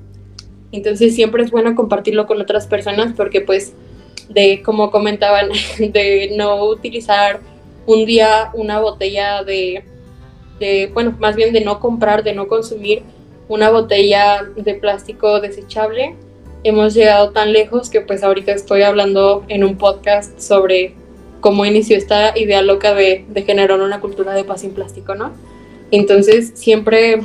Entonces 0.71 1.15
siempre 1.15 1.43
es 1.43 1.49
bueno 1.49 1.73
compartirlo 1.73 2.27
con 2.27 2.39
otras 2.39 2.67
personas 2.67 3.13
porque 3.17 3.41
pues 3.41 3.73
de 4.29 4.61
como 4.61 4.91
comentaban, 4.91 5.49
de 5.79 6.35
no 6.37 6.65
utilizar 6.65 7.39
un 7.87 8.05
día 8.05 8.51
una 8.53 8.79
botella 8.79 9.43
de, 9.43 9.83
de, 10.59 10.91
bueno, 10.93 11.15
más 11.19 11.35
bien 11.35 11.51
de 11.51 11.61
no 11.61 11.79
comprar, 11.79 12.23
de 12.23 12.33
no 12.33 12.47
consumir 12.47 13.01
una 13.47 13.69
botella 13.69 14.43
de 14.55 14.75
plástico 14.75 15.39
desechable. 15.39 16.15
Hemos 16.63 16.93
llegado 16.93 17.31
tan 17.31 17.53
lejos 17.53 17.89
que 17.89 18.01
pues 18.01 18.23
ahorita 18.23 18.51
estoy 18.51 18.81
hablando 18.81 19.45
en 19.47 19.63
un 19.63 19.77
podcast 19.77 20.39
sobre 20.39 20.93
cómo 21.39 21.65
inició 21.65 21.97
esta 21.97 22.37
idea 22.37 22.61
loca 22.61 22.93
de, 22.93 23.25
generar 23.45 23.79
una 23.79 24.01
cultura 24.01 24.33
de 24.33 24.43
paz 24.43 24.61
sin 24.61 24.71
plástico, 24.71 25.15
¿no? 25.15 25.31
Entonces 25.91 26.51
siempre, 26.55 27.21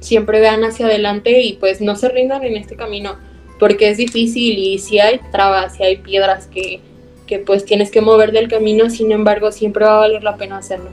siempre 0.00 0.40
vean 0.40 0.64
hacia 0.64 0.86
adelante 0.86 1.42
y 1.42 1.54
pues 1.54 1.80
no 1.80 1.96
se 1.96 2.08
rindan 2.08 2.44
en 2.44 2.56
este 2.56 2.76
camino 2.76 3.16
porque 3.58 3.90
es 3.90 3.98
difícil 3.98 4.56
y 4.56 4.78
si 4.78 5.00
hay 5.00 5.20
trabas, 5.32 5.76
si 5.76 5.82
hay 5.82 5.98
piedras 5.98 6.46
que, 6.46 6.80
que 7.26 7.38
pues 7.38 7.66
tienes 7.66 7.90
que 7.90 8.00
mover 8.00 8.32
del 8.32 8.48
camino, 8.48 8.88
sin 8.88 9.12
embargo 9.12 9.52
siempre 9.52 9.84
va 9.84 9.96
a 9.96 10.00
valer 10.00 10.22
la 10.22 10.36
pena 10.36 10.56
hacerlo. 10.56 10.88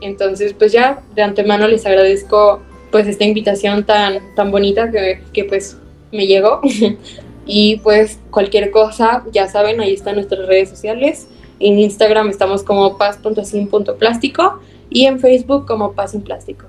Entonces 0.00 0.52
pues 0.52 0.70
ya 0.70 1.02
de 1.16 1.22
antemano 1.22 1.66
les 1.66 1.84
agradezco 1.86 2.62
pues 2.94 3.08
esta 3.08 3.24
invitación 3.24 3.82
tan, 3.82 4.20
tan 4.36 4.52
bonita 4.52 4.88
que, 4.88 5.20
que 5.32 5.42
pues 5.42 5.76
me 6.12 6.28
llegó 6.28 6.60
y 7.46 7.78
pues 7.78 8.20
cualquier 8.30 8.70
cosa 8.70 9.24
ya 9.32 9.48
saben 9.48 9.80
ahí 9.80 9.94
están 9.94 10.14
nuestras 10.14 10.46
redes 10.46 10.68
sociales 10.68 11.26
en 11.58 11.80
Instagram 11.80 12.28
estamos 12.28 12.62
como 12.62 12.96
paz.sin.plástico 12.96 14.60
y 14.90 15.06
en 15.06 15.18
Facebook 15.18 15.66
como 15.66 15.94
Paz 15.94 16.12
sin 16.12 16.22
Plástico. 16.22 16.66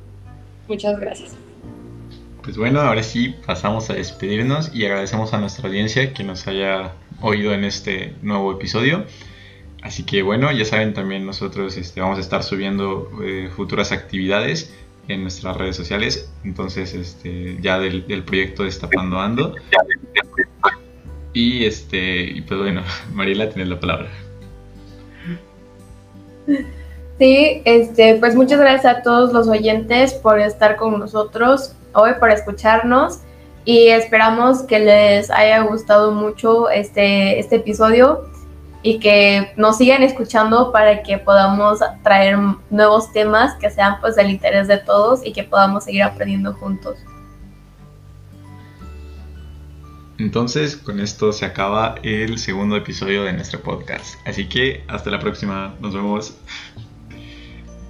Muchas 0.68 1.00
gracias. 1.00 1.36
Pues 2.42 2.58
bueno, 2.58 2.82
ahora 2.82 3.04
sí 3.04 3.36
pasamos 3.46 3.92
a 3.92 3.94
despedirnos 3.94 4.74
y 4.74 4.86
agradecemos 4.86 5.32
a 5.36 5.38
nuestra 5.38 5.68
audiencia 5.68 6.12
que 6.12 6.24
nos 6.24 6.48
haya 6.48 6.94
oído 7.22 7.54
en 7.54 7.64
este 7.66 8.16
nuevo 8.24 8.52
episodio. 8.52 9.06
Así 9.84 10.02
que 10.02 10.24
bueno, 10.24 10.52
ya 10.52 10.66
saben 10.66 10.96
también 10.96 11.24
nosotros 11.24 11.78
este, 11.78 12.02
vamos 12.02 12.18
a 12.18 12.22
estar 12.22 12.42
subiendo 12.42 13.12
eh, 13.24 13.52
futuras 13.56 13.92
actividades 13.92 14.74
en 15.08 15.22
nuestras 15.22 15.58
redes 15.58 15.76
sociales. 15.76 16.32
Entonces, 16.44 16.94
este, 16.94 17.58
ya 17.62 17.80
del, 17.80 18.24
proyecto 18.24 18.64
Destapando 18.64 19.20
Ando. 19.20 19.56
Y 21.34 21.66
este, 21.66 22.22
y 22.24 22.42
pues 22.42 22.60
bueno, 22.60 22.82
Mariela, 23.14 23.50
tienes 23.50 23.70
la 23.70 23.80
palabra. 23.80 24.10
Sí, 27.18 27.62
este, 27.66 28.16
pues 28.16 28.36
muchas 28.36 28.60
gracias 28.60 28.98
a 28.98 29.02
todos 29.02 29.34
los 29.34 29.48
oyentes 29.48 30.14
por 30.14 30.40
estar 30.40 30.76
con 30.76 31.00
nosotros 31.00 31.74
hoy, 31.94 32.12
por 32.20 32.30
escucharnos 32.30 33.20
y 33.64 33.88
esperamos 33.88 34.64
que 34.64 34.80
les 34.80 35.32
haya 35.32 35.62
gustado 35.62 36.12
mucho 36.12 36.70
este, 36.70 37.40
este 37.40 37.56
episodio 37.56 38.30
y 38.86 39.00
que 39.00 39.52
nos 39.58 39.80
sigan 39.80 40.04
escuchando 40.04 40.72
para 40.72 41.02
que 41.02 41.18
podamos 41.18 41.80
traer 42.04 42.38
nuevos 42.70 43.12
temas 43.12 43.56
que 43.56 43.72
sean 43.72 44.00
pues 44.00 44.16
del 44.16 44.30
interés 44.30 44.68
de 44.68 44.78
todos 44.78 45.26
y 45.26 45.34
que 45.34 45.44
podamos 45.44 45.86
seguir 45.86 46.04
aprendiendo 46.04 46.54
juntos. 46.54 46.96
Entonces, 50.20 50.78
con 50.78 51.00
esto 51.00 51.34
se 51.34 51.46
acaba 51.46 51.96
el 52.04 52.38
segundo 52.38 52.76
episodio 52.76 53.24
de 53.24 53.34
nuestro 53.34 53.60
podcast. 53.60 54.20
Así 54.28 54.48
que 54.48 54.84
hasta 54.88 55.10
la 55.10 55.18
próxima. 55.18 55.74
Nos 55.80 55.96
vemos. 55.96 56.38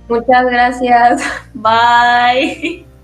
Muchas 0.07 0.45
gracias. 0.45 1.21
Bye. 1.53 2.94